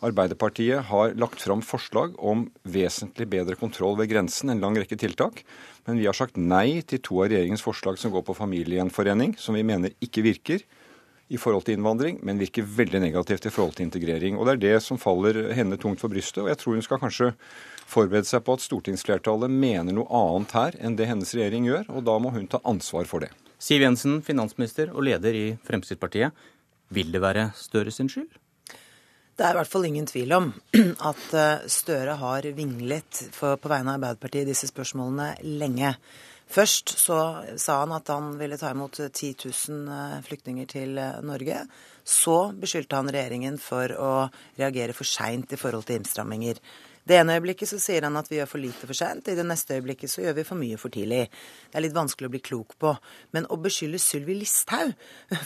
[0.00, 5.42] Arbeiderpartiet har lagt fram forslag om vesentlig bedre kontroll ved grensen, en lang rekke tiltak.
[5.84, 9.58] Men vi har sagt nei til to av regjeringens forslag som går på familiegjenforening, som
[9.58, 10.64] vi mener ikke virker
[11.30, 14.38] i forhold til innvandring, men virker veldig negativt i forhold til integrering.
[14.38, 16.42] Og Det er det som faller henne tungt for brystet.
[16.42, 17.32] og Jeg tror hun skal kanskje
[17.86, 22.04] forberede seg på at stortingsflertallet mener noe annet her enn det hennes regjering gjør, og
[22.04, 23.30] da må hun ta ansvar for det.
[23.60, 26.32] Siv Jensen, finansminister og leder i Fremskrittspartiet.
[26.90, 28.30] Vil det være Støre sin skyld?
[29.36, 30.50] Det er i hvert fall ingen tvil om
[31.10, 31.36] at
[31.72, 35.94] Støre har vinglet på vegne av Arbeiderpartiet i disse spørsmålene lenge.
[36.50, 37.16] Først så
[37.62, 41.62] sa han at han ville ta imot 10 000 flyktninger til Norge.
[42.04, 44.12] Så beskyldte han regjeringen for å
[44.58, 46.58] reagere for seint i forhold til innstramminger.
[47.08, 49.46] Det ene øyeblikket så sier han at vi gjør for lite for sent, i det
[49.48, 51.24] neste øyeblikket så gjør vi for mye for tidlig.
[51.70, 52.92] Det er litt vanskelig å bli klok på.
[53.36, 54.92] Men å beskylde Sylvi Listhaug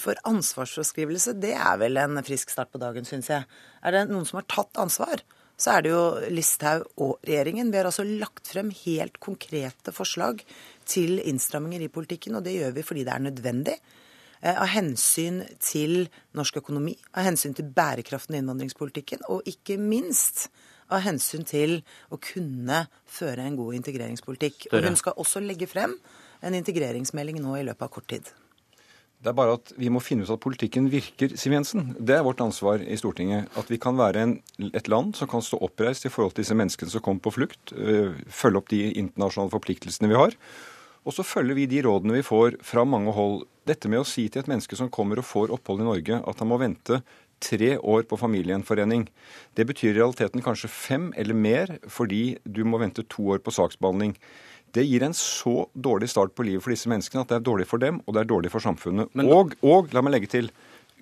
[0.03, 3.49] for ansvarsforskrivelse, det er vel en frisk start på dagen, syns jeg.
[3.85, 5.23] Er det noen som har tatt ansvar?
[5.55, 6.05] Så er det jo
[6.35, 7.71] Listhaug og regjeringen.
[7.71, 10.43] Vi har altså lagt frem helt konkrete forslag
[10.91, 13.77] til innstramminger i politikken, og det gjør vi fordi det er nødvendig.
[14.45, 20.49] Eh, av hensyn til norsk økonomi, av hensyn til bærekraften i innvandringspolitikken, og ikke minst
[20.97, 21.81] av hensyn til
[22.13, 24.69] å kunne føre en god integreringspolitikk.
[24.73, 25.97] Og hun skal også legge frem
[26.45, 28.33] en integreringsmelding nå i løpet av kort tid.
[29.25, 31.95] Det er bare at vi må finne ut at politikken virker, Siv Jensen.
[31.97, 33.49] Det er vårt ansvar i Stortinget.
[33.57, 34.35] At vi kan være en,
[34.69, 37.73] et land som kan stå oppreist i forhold til disse menneskene som kommer på flukt.
[37.73, 40.37] Øh, følge opp de internasjonale forpliktelsene vi har.
[41.09, 43.47] Og så følger vi de rådene vi får fra mange hold.
[43.65, 46.41] Dette med å si til et menneske som kommer og får opphold i Norge, at
[46.41, 47.01] han må vente
[47.45, 49.07] tre år på familiegjenforening.
[49.57, 53.55] Det betyr i realiteten kanskje fem eller mer, fordi du må vente to år på
[53.55, 54.17] saksbehandling.
[54.75, 57.69] Det gir en så dårlig start på livet for disse menneskene at det er dårlig
[57.71, 59.13] for dem, og det er dårlig for samfunnet.
[59.23, 60.51] Og, og, la meg legge til,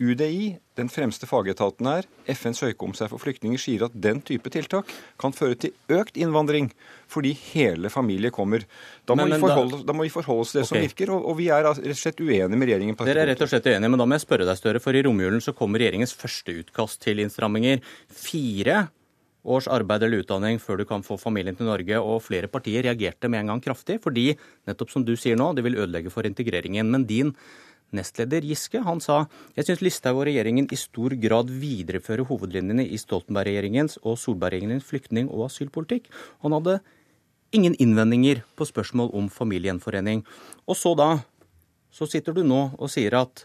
[0.02, 5.34] UDI, den fremste fagetaten her, FNs høykommissær for flyktninger, sier at den type tiltak kan
[5.36, 6.72] føre til økt innvandring
[7.12, 8.64] fordi hele familier kommer.
[9.06, 10.72] Da må, men, men, vi, forholde, da, da må vi, forholde, oss til det okay.
[10.72, 12.98] som virker, og, og, vi er rett og slett uenige med regjeringen.
[12.98, 14.96] på Dere er rett og slett uenige, men da må jeg spørre deg, Støre, for
[14.96, 17.84] i romjulen så kommer regjeringens første utkast til innstramminger.
[18.10, 18.86] Fire
[19.42, 23.30] års arbeid eller utdanning før du kan få familien til Norge, og flere partier reagerte
[23.30, 24.30] med en gang kraftig, fordi
[24.70, 26.90] nettopp som du sier nå, det vil ødelegge for integreringen.
[26.92, 27.34] Men din
[27.93, 33.01] Nestleder Giske han sa jeg syns Listhaug og regjeringen i stor grad viderefører hovedlinjene i
[33.01, 36.09] Stoltenberg-regjeringens og Solberg-regjeringens flyktning- og asylpolitikk.
[36.44, 36.81] Han hadde
[37.52, 40.24] ingen innvendinger på spørsmål om familiegjenforening.
[40.66, 41.10] Og så da,
[41.93, 43.44] så sitter du nå og sier at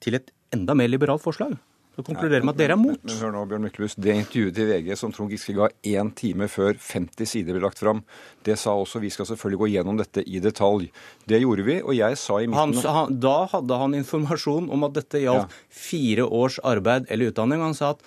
[0.00, 1.58] til et enda mer liberalt forslag
[1.94, 2.98] så konkluderer med at dere er mot.
[2.98, 3.98] Men, men hør nå, Bjørn Myklebust.
[4.02, 7.82] Det intervjuet til VG som Trond Giske ga én time før 50 sider ble lagt
[7.82, 8.02] fram,
[8.46, 10.88] det sa også vi skal selvfølgelig gå gjennom dette i detalj.
[11.30, 14.88] Det gjorde vi, og jeg sa i midten han, han, Da hadde han informasjon om
[14.88, 15.62] at dette gjaldt ja.
[15.84, 17.62] fire års arbeid eller utdanning.
[17.62, 18.02] Han sa at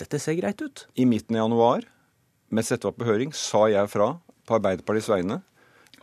[0.00, 0.86] dette ser greit ut.
[0.96, 1.84] I midten av januar,
[2.48, 4.14] mens dette var på høring, sa jeg fra
[4.46, 5.42] på Arbeiderpartiets vegne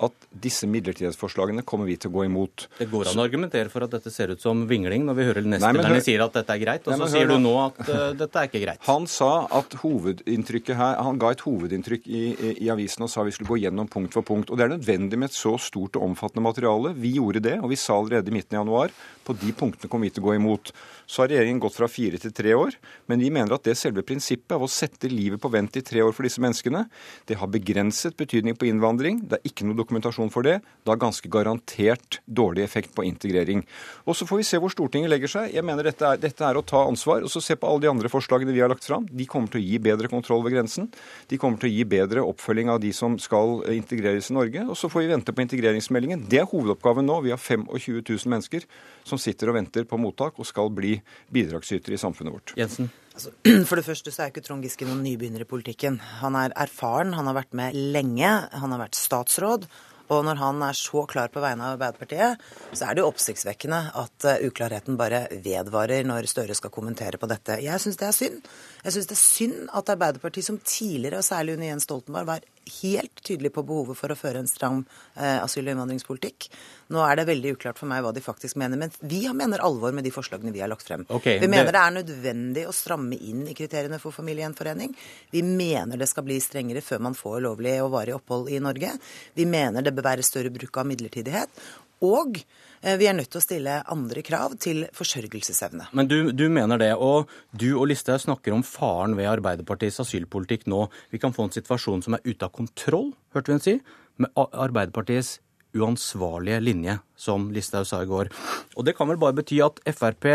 [0.02, 2.65] at disse midlertidighetsforslagene kommer vi til å gå imot.
[2.80, 5.49] Det går an å argumentere for at dette ser ut som vingling, når vi hører
[5.53, 8.41] nestlederne sier at dette er greit, og nei, så sier du nå at uh, dette
[8.41, 8.82] er ikke greit.
[8.90, 12.24] Han sa at hovedinntrykket her, han ga et hovedinntrykk i,
[12.56, 14.49] i, avisen og sa vi skulle gå gjennom punkt for punkt.
[14.49, 16.94] Og Det er nødvendig med et så stort og omfattende materiale.
[16.98, 18.95] Vi gjorde det, og vi sa allerede i midten av januar
[19.26, 20.72] på de punktene kommer vi til å gå imot.
[21.08, 22.76] Så har regjeringen gått fra fire til tre år,
[23.12, 26.04] men vi mener at det selve prinsippet av å sette livet på vent i tre
[26.04, 26.86] år for disse menneskene,
[27.30, 29.22] det har begrenset betydning på innvandring.
[29.30, 30.60] Det er ikke noe dokumentasjon for det.
[30.84, 33.64] Det har ganske garantert dårlig effekt på integrering.
[34.08, 35.54] Og Så får vi se hvor Stortinget legger seg.
[35.54, 37.24] Jeg mener dette er, dette er å ta ansvar.
[37.24, 39.08] og så Se på alle de andre forslagene vi har lagt fram.
[39.12, 40.88] De kommer til å gi bedre kontroll ved grensen.
[41.28, 44.64] De kommer til å gi bedre oppfølging av de som skal integreres i Norge.
[44.70, 46.26] Og så får vi vente på integreringsmeldingen.
[46.30, 47.20] Det er hovedoppgaven nå.
[47.28, 47.68] Vi har 25
[48.00, 48.64] 000 mennesker
[49.04, 50.96] som sitter og venter på mottak og skal bli
[51.34, 52.54] bidragsytere i samfunnet vårt.
[52.60, 52.92] Jensen.
[53.14, 53.34] Altså,
[53.70, 56.00] for det første så er ikke Trond Giske noen nybegynner i politikken.
[56.24, 59.68] Han er erfaren, han har vært med lenge, han har vært statsråd.
[60.12, 62.42] Og når han er så klar på vegne av Arbeiderpartiet,
[62.76, 67.30] så er det jo oppsiktsvekkende at uh, uklarheten bare vedvarer når Støre skal kommentere på
[67.32, 67.62] dette.
[67.64, 68.50] Jeg syns det er synd.
[68.84, 72.46] Jeg syns det er synd at Arbeiderpartiet, som tidligere, og særlig under Jens Stoltenberg, var
[72.81, 74.84] helt tydelig på behovet for å føre en stram
[75.15, 76.48] eh, asyl- og innvandringspolitikk.
[76.94, 79.95] Nå er det veldig uklart for meg hva de faktisk mener, men vi mener alvor
[79.95, 81.06] med de forslagene vi har lagt frem.
[81.10, 81.77] Okay, vi mener det...
[81.77, 84.95] det er nødvendig å stramme inn i kriteriene for familiegjenforening.
[85.34, 88.95] Vi mener det skal bli strengere før man får lovlig og varig opphold i Norge.
[89.38, 91.64] Vi mener det bør være større bruk av midlertidighet.
[92.03, 92.40] Og
[92.84, 95.88] vi er nødt til å stille andre krav til forsørgelsesevne.
[95.95, 100.68] Men du, du mener det, og du og Listhaug snakker om faren ved Arbeiderpartiets asylpolitikk
[100.72, 100.85] nå.
[101.14, 103.77] Vi kan få en situasjon som er ute av kontroll, hørte vi henne si,
[104.19, 105.38] med Arbeiderpartiets
[105.73, 108.30] uansvarlige linje, som Listhaug sa i går.
[108.77, 110.30] Og det kan vel bare bety at Frp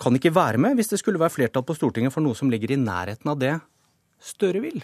[0.00, 2.72] kan ikke være med hvis det skulle være flertall på Stortinget for noe som ligger
[2.72, 3.58] i nærheten av det
[4.20, 4.82] Støre vil?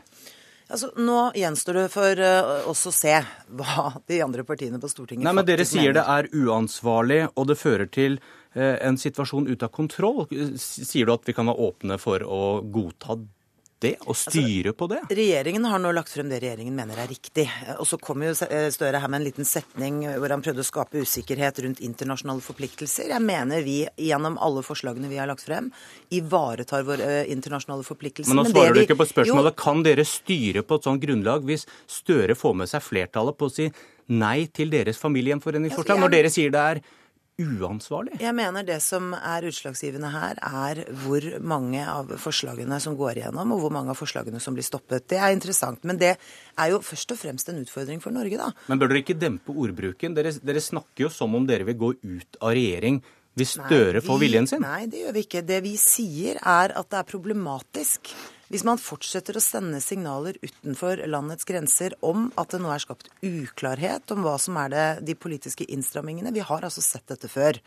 [0.67, 3.15] Altså, nå gjenstår det for uh, oss å se
[3.59, 6.01] hva de andre partiene på Stortinget Nei, men Dere sier mener.
[6.01, 10.25] det er uansvarlig, og det fører til uh, en situasjon ute av kontroll.
[10.59, 13.21] Sier du at vi kan være åpne for å godta
[13.85, 14.99] det, og altså, styre altså, på det?
[15.19, 17.45] Regjeringen har nå lagt frem det regjeringen mener er riktig.
[17.77, 20.67] Og så kom jo eh, Støre her med en liten setning hvor han prøvde å
[20.67, 23.11] skape usikkerhet rundt internasjonale forpliktelser.
[23.13, 25.69] Jeg mener vi gjennom alle forslagene vi har lagt frem,
[26.17, 28.33] ivaretar våre eh, internasjonale forpliktelser.
[28.33, 29.53] Men nå svarer Men du ikke på spørsmålet.
[29.53, 33.51] Jo, kan dere styre på et sånt grunnlag hvis Støre får med seg flertallet på
[33.51, 33.69] å si
[34.07, 36.81] nei til deres familiegjenforeningsforslag, når dere sier det er
[37.37, 38.17] uansvarlig?
[38.23, 43.53] Jeg mener det som er utslagsgivende her, er hvor mange av forslagene som går igjennom,
[43.53, 45.09] og hvor mange av forslagene som blir stoppet.
[45.13, 45.85] Det er interessant.
[45.89, 48.51] Men det er jo først og fremst en utfordring for Norge, da.
[48.71, 50.17] Men bør dere ikke dempe ordbruken?
[50.17, 53.03] Dere, dere snakker jo som om dere vil gå ut av regjering
[53.37, 54.65] hvis Støre får viljen sin?
[54.65, 55.45] Nei, det gjør vi ikke.
[55.45, 58.15] Det vi sier er at det er problematisk
[58.53, 63.11] hvis man fortsetter å sende signaler utenfor landets grenser om at det nå er skapt
[63.27, 67.59] uklarhet om hva som er det, de politiske innstrammingene Vi har altså sett dette før.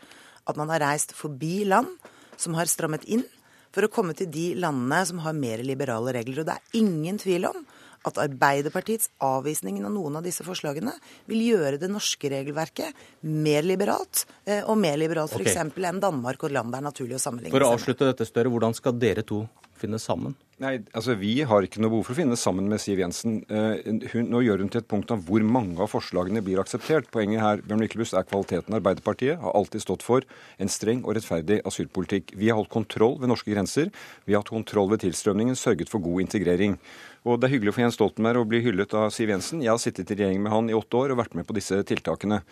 [0.48, 1.92] At man har reist forbi land
[2.40, 3.26] som har strammet inn,
[3.70, 6.40] for å komme til de landene som har mer liberale regler.
[6.40, 7.60] Og det er ingen tvil om
[8.08, 10.94] at Arbeiderpartiets avvisning av noen av disse forslagene
[11.28, 12.96] vil gjøre det norske regelverket
[13.28, 15.58] mer liberalt, eh, og mer liberalt f.eks.
[15.60, 15.84] Okay.
[15.90, 18.76] enn Danmark og land det er naturlig å sammenligne For å avslutte dette større, hvordan
[18.76, 19.44] skal dere to
[19.80, 20.36] finne sammen?
[20.60, 23.38] Nei, altså Vi har ikke noe behov for å finne sammen med Siv Jensen.
[23.48, 23.80] Eh,
[24.12, 27.08] hun, nå gjør hun til et punkt om hvor mange av forslagene blir akseptert.
[27.14, 28.76] Poenget her Bjørn Myklebust, er kvaliteten.
[28.76, 30.26] Arbeiderpartiet har alltid stått for
[30.60, 32.34] en streng og rettferdig asylpolitikk.
[32.36, 33.88] Vi har holdt kontroll ved norske grenser.
[34.26, 36.76] Vi har hatt kontroll ved tilstrømningen, sørget for god integrering.
[37.24, 39.64] Og Det er hyggelig for Jens Stoltenberg å bli hyllet av Siv Jensen.
[39.64, 41.80] Jeg har sittet i regjering med han i åtte år og vært med på disse
[41.88, 42.42] tiltakene.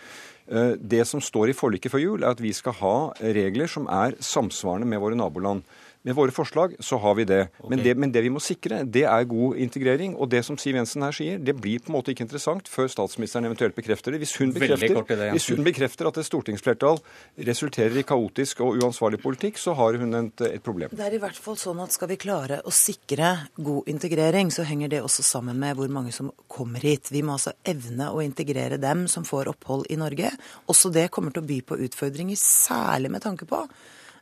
[0.49, 3.89] Eh, det som står i forliket før jul, er at vi skal ha regler som
[3.93, 5.65] er samsvarende med våre naboland.
[6.07, 7.41] Med våre forslag så har vi det.
[7.59, 7.71] Okay.
[7.71, 7.95] Men det.
[7.99, 10.15] Men det vi må sikre, det er god integrering.
[10.17, 12.87] Og det som Siv Jensen her sier, det blir på en måte ikke interessant før
[12.93, 14.23] statsministeren eventuelt bekrefter det.
[14.23, 17.01] Hvis hun bekrefter, det, hvis hun bekrefter at et stortingsflertall
[17.49, 20.95] resulterer i kaotisk og uansvarlig politikk, så har hun et, et problem.
[20.95, 24.67] Det er i hvert fall sånn at skal vi klare å sikre god integrering, så
[24.69, 27.11] henger det også sammen med hvor mange som kommer hit.
[27.11, 30.31] Vi må altså evne å integrere dem som får opphold i Norge.
[30.71, 33.67] Også det kommer til å by på utfordringer, særlig med tanke på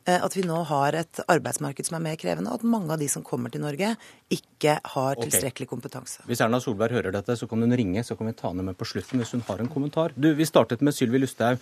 [0.07, 3.09] at vi nå har et arbeidsmarked som er mer krevende, og at mange av de
[3.11, 3.93] som kommer til Norge,
[4.31, 6.23] ikke har tilstrekkelig kompetanse.
[6.29, 8.77] Hvis Erna Solberg hører dette, så kan hun ringe, så kan vi ta henne med
[8.79, 10.15] på slutten hvis hun har en kommentar.
[10.15, 11.59] Du, Vi startet med Sylvi Lusthaug.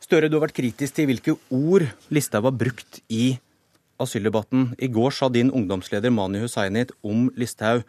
[0.00, 3.38] Støre, du har vært kritisk til hvilke ord Listhaug har brukt i
[4.00, 4.74] asyldebatten.
[4.78, 7.84] I går sa din ungdomsleder Mani Hussainit om Listhaug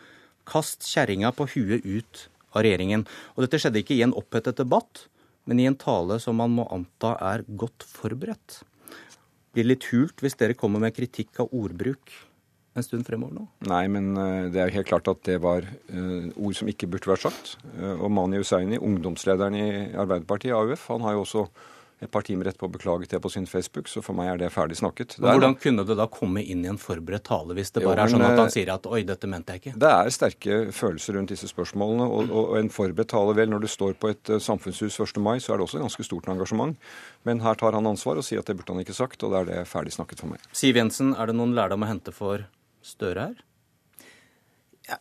[0.48, 2.24] kast kjerringa på huet ut
[2.56, 3.04] av regjeringen.
[3.36, 5.06] Og dette skjedde ikke i en opphetet debatt,
[5.48, 8.62] men i en tale som man må anta er godt forberedt.
[9.58, 12.14] Blir litt hult hvis dere kommer med kritikk av ordbruk
[12.78, 13.46] en stund fremover nå?
[13.72, 16.90] Nei, men eh, det er jo helt klart at det var uh, ord som ikke
[16.94, 17.56] burde vært sagt.
[17.74, 21.48] Uh, og Mani Hussaini, ungdomslederen i Arbeiderpartiet, AUF, han har jo også
[21.98, 24.78] et par timer etterpå beklaget det på sin Facebook, så for meg er det ferdig
[24.78, 25.15] snakket.
[25.18, 28.03] Men hvordan kunne det da komme inn i en forberedt tale, hvis det bare jo,
[28.03, 29.74] er sånn at han sier at oi, dette mente jeg ikke?
[29.82, 33.69] Det er sterke følelser rundt disse spørsmålene, og, og en forberedt tale, vel, når du
[33.72, 35.18] står på et samfunnshus 1.
[35.26, 36.78] mai, så er det også ganske stort engasjement.
[37.26, 39.41] Men her tar han ansvar og sier at det burde han ikke sagt, og da
[39.41, 40.45] er det ferdig snakket for meg.
[40.53, 42.45] Siv Jensen, er det noen lærdom å hente for
[42.88, 43.41] Støre her?
[44.88, 44.95] Ja,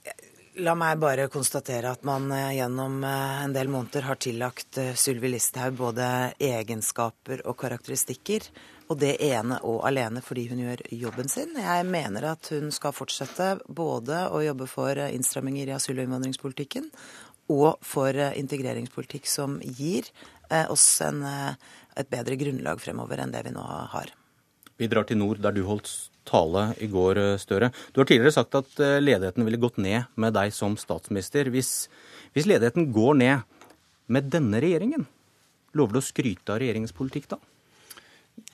[0.57, 4.95] La meg bare konstatere at man eh, gjennom eh, en del måneder har tillagt eh,
[4.97, 6.07] Sylvi Listhaug både
[6.41, 8.47] egenskaper og karakteristikker.
[8.89, 11.53] Og det ene og alene fordi hun gjør jobben sin.
[11.61, 16.89] Jeg mener at hun skal fortsette både å jobbe for innstramminger i asyl- og innvandringspolitikken
[17.53, 20.09] og for integreringspolitikk som gir
[20.71, 24.15] oss en, et bedre grunnlag fremover enn det vi nå har.
[24.79, 25.91] Vi drar til nord, der du holdt
[26.27, 27.71] tale i går, eh, Støre.
[27.93, 31.51] Du har tidligere sagt at eh, ledigheten ville gått ned med deg som statsminister.
[31.55, 31.89] Hvis,
[32.37, 33.61] hvis ledigheten går ned
[34.13, 35.07] med denne regjeringen,
[35.77, 37.41] lover du å skryte av regjeringens politikk da?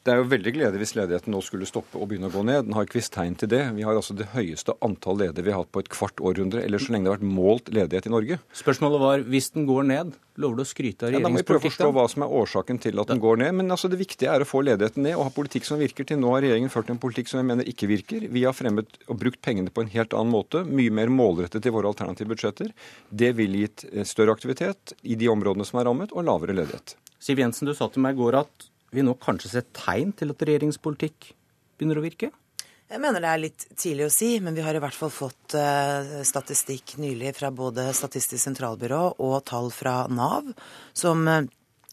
[0.02, 2.64] Det er jo veldig gledelig hvis ledigheten nå skulle stoppe og begynne å gå ned.
[2.66, 3.60] Den har ikke visst tegn til det.
[3.76, 6.82] Vi har altså det høyeste antall ledige vi har hatt på et kvart århundre, eller
[6.82, 8.38] så lenge det har vært målt ledighet i Norge.
[8.58, 10.10] Spørsmålet var hvis den går ned,
[10.42, 11.22] lover du å skryte av regjeringspolitikken?
[11.22, 13.38] Ja, da må vi prøve å forstå hva som er årsaken til at den går
[13.44, 13.54] ned.
[13.60, 16.08] Men altså det viktige er å få ledigheten ned og ha politikk som virker.
[16.08, 18.26] Til nå har regjeringen ført en politikk som jeg mener ikke virker.
[18.26, 21.74] Vi har fremmet og brukt pengene på en helt annen måte, mye mer målrettet i
[21.78, 22.74] våre alternative budsjetter.
[23.06, 26.96] Det ville gitt større aktivitet i de områdene som er rammet, og lavere ledighet.
[27.22, 30.34] Siv Jensen, du sa til meg i går at vi nå kanskje ser tegn til
[30.34, 31.32] at regjeringspolitikk
[31.78, 32.30] begynner å virke?
[32.92, 35.54] Jeg mener det er litt tidlig å si, men vi har i hvert fall fått
[35.56, 40.50] uh, statistikk nylig fra både Statistisk sentralbyrå og tall fra Nav,
[40.92, 41.40] som uh,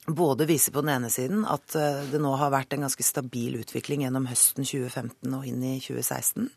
[0.09, 3.55] både viser på den ene siden at uh, det nå har vært en ganske stabil
[3.61, 6.51] utvikling gjennom høsten 2015 og inn i 2016.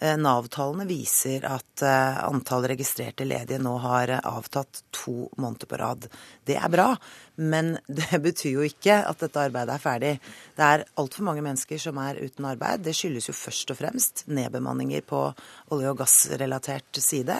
[0.00, 5.80] Eh, Nav-tallene viser at eh, antall registrerte ledige nå har eh, avtatt to måneder på
[5.80, 6.06] rad.
[6.48, 6.94] Det er bra,
[7.36, 10.14] men det betyr jo ikke at dette arbeidet er ferdig.
[10.56, 12.86] Det er altfor mange mennesker som er uten arbeid.
[12.86, 15.26] Det skyldes jo først og fremst nedbemanninger på
[15.74, 17.36] olje- og gassrelatert side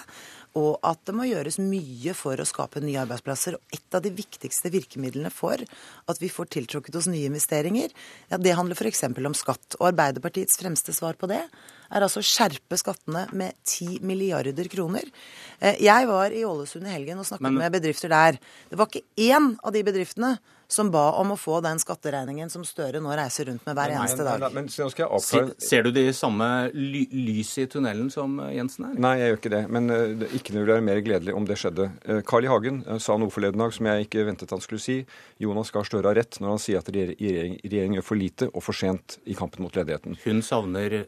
[0.58, 3.54] og at det må gjøres mye for å skape nye arbeidsplasser.
[3.54, 7.92] Og et av de viktigste virkemidlene for at vi får tiltrukket oss nye investeringer,
[8.32, 9.04] ja, det handler f.eks.
[9.14, 9.78] om skatt.
[9.78, 11.44] Og Arbeiderpartiets fremste svar på det
[11.90, 15.10] er altså å skjerpe skattene med 10 milliarder kroner.
[15.58, 17.60] Eh, jeg var i Ålesund i helgen og snakket Men...
[17.64, 18.40] med bedrifter der.
[18.70, 20.36] Det var ikke én av de bedriftene
[20.70, 24.22] som ba om å få den skatteregningen som Støre nå reiser rundt med hver eneste
[24.26, 24.38] dag.
[24.42, 28.86] Men, men, men, ser, ser du de samme ly lyset i tunnelen som eh, Jensen
[28.90, 28.98] er?
[29.02, 29.62] Nei, jeg gjør ikke det.
[29.74, 31.90] Men uh, ikke noe ville være mer gledelig om det skjedde.
[32.06, 32.52] Uh, Carl I.
[32.52, 35.00] Hagen uh, sa noe forleden dag som jeg ikke ventet han skulle si.
[35.42, 38.64] Jonas Gahr Støre har rett når han sier at regjeringen regjering gjør for lite og
[38.64, 40.18] for sent i kampen mot ledigheten.
[40.24, 41.02] Hun savner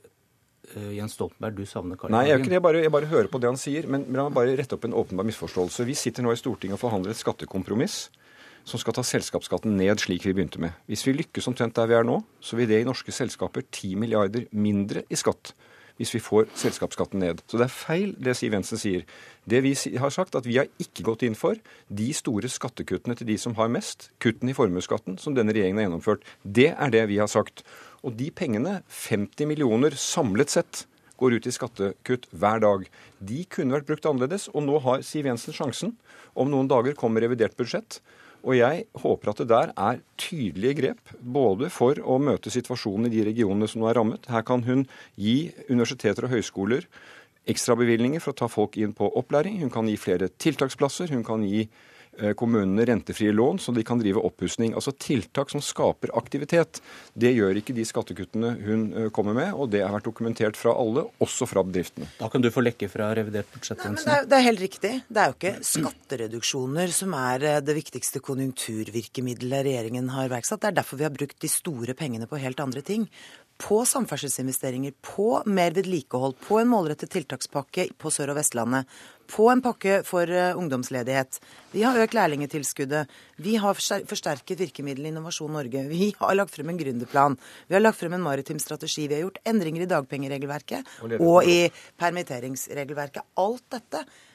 [0.94, 2.54] Jens Stoltenberg, du savner Carl Nei, jeg ikke.
[2.56, 3.88] Jeg bare, jeg bare hører på det han sier.
[3.90, 5.86] Men, men la meg bare rette opp en åpenbar misforståelse.
[5.88, 8.06] Vi sitter nå i Stortinget og forhandler et skattekompromiss
[8.68, 10.76] som skal ta selskapsskatten ned slik vi begynte med.
[10.86, 13.96] Hvis vi lykkes omtrent der vi er nå, så vil det i norske selskaper 10
[13.98, 15.54] milliarder mindre i skatt
[16.00, 17.42] hvis vi får selskapsskatten ned.
[17.46, 19.04] Så det er feil det Siv Jensen sier.
[19.48, 21.58] Det vi har sagt, at vi har ikke gått inn for
[21.92, 25.90] de store skattekuttene til de som har mest, kuttene i formuesskatten, som denne regjeringen har
[25.90, 26.26] gjennomført.
[26.42, 27.64] Det er det vi har sagt.
[28.02, 30.86] Og de pengene, 50 millioner samlet sett,
[31.22, 32.88] går ut i skattekutt hver dag.
[33.22, 35.94] De kunne vært brukt annerledes, og nå har Siv Jensen sjansen.
[36.34, 38.00] Om noen dager kommer revidert budsjett.
[38.42, 43.14] Og jeg håper at det der er tydelige grep, både for å møte situasjonen i
[43.14, 44.26] de regionene som nå er rammet.
[44.26, 44.82] Her kan hun
[45.14, 46.88] gi universiteter og høyskoler
[47.50, 49.60] ekstrabevilgninger for å ta folk inn på opplæring.
[49.62, 51.10] Hun kan gi flere tiltaksplasser.
[51.14, 51.68] Hun kan gi
[52.36, 54.74] kommunene rentefrie lån, så de kan drive oppussing.
[54.76, 56.82] Altså tiltak som skaper aktivitet.
[57.14, 60.74] Det gjør ikke de skattekuttene hun eh, kommer med, og det har vært dokumentert fra
[60.78, 62.10] alle, også fra bedriftene.
[62.18, 63.82] Da kan du få lekke fra revidert budsjett.
[63.82, 64.92] Det, det er helt riktig.
[65.08, 70.62] Det er jo ikke skattereduksjoner som er eh, det viktigste konjunkturvirkemiddelet regjeringen har iverksatt.
[70.62, 73.08] Det er derfor vi har brukt de store pengene på helt andre ting
[73.62, 78.88] på samferdselsinvesteringer, på mer vedlikehold, på en målrettet tiltakspakke på Sør- og Vestlandet,
[79.32, 81.38] på en pakke for uh, ungdomsledighet.
[81.72, 83.12] Vi har økt lærlingetilskuddet.
[83.40, 85.86] Vi har forsterket virkemidlene Innovasjon Norge.
[85.88, 87.38] Vi har lagt frem en gründerplan.
[87.70, 89.06] Vi har lagt frem en maritim strategi.
[89.06, 91.70] Vi har gjort endringer i dagpengeregelverket og, og i
[92.02, 93.30] permitteringsregelverket.
[93.40, 94.28] Alt dette Eh,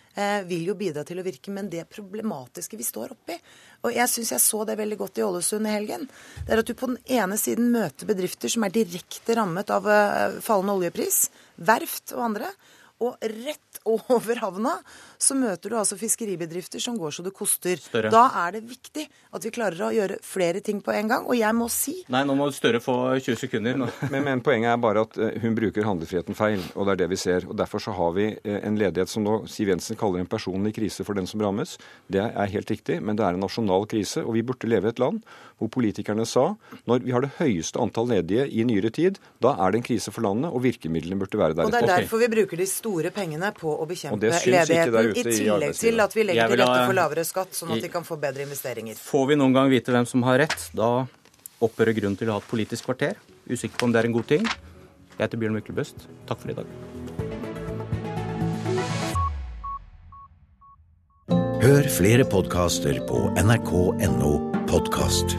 [0.48, 1.52] vil jo bidra til å virke.
[1.54, 3.38] Men det problematiske vi står oppi,
[3.86, 6.08] og jeg syns jeg så det veldig godt i Ålesund i helgen,
[6.46, 9.88] det er at du på den ene siden møter bedrifter som er direkte rammet av
[9.92, 11.28] eh, fallende oljepris,
[11.70, 12.52] verft og andre.
[13.06, 14.72] Og rett over havna
[15.20, 17.80] så møter du altså fiskeribedrifter som går så det koster.
[17.82, 18.12] Større.
[18.14, 21.26] Da er det viktig at vi klarer å gjøre flere ting på en gang.
[21.28, 23.78] Og jeg må si Nei, nå må Støre få 20 sekunder.
[24.14, 27.10] men, men, poenget er bare at eh, hun bruker handlefriheten feil, og det er det
[27.14, 27.48] vi ser.
[27.50, 30.76] Og Derfor så har vi eh, en ledighet som nå Siv Jensen kaller en personlig
[30.78, 31.76] krise for den som rammes.
[32.12, 34.96] Det er helt riktig, men det er en nasjonal krise, og vi burde leve i
[34.96, 35.22] et land
[35.58, 36.52] hvor politikerne sa
[36.90, 40.14] når vi har det høyeste antall ledige i nyere tid, da er det en krise
[40.14, 41.66] for landet, og virkemidlene burde være der.
[41.66, 45.78] Og Det er derfor vi bruker de store pengene på å bekjempe ledigheten, i tillegg
[45.78, 48.46] til at vi legger til rette for lavere skatt, sånn at de kan få bedre
[48.48, 49.00] investeringer.
[49.00, 51.08] Får vi noen gang vite hvem som har rett, da
[51.64, 53.18] opphører grunnen til å ha et politisk kvarter.
[53.50, 54.46] Usikker på om det er en god ting.
[55.18, 56.08] Jeg heter Bjørn Myklebøst.
[56.30, 56.68] Takk for i dag.
[61.64, 64.34] Hør flere podkaster på nrk.no
[64.70, 65.38] podkast.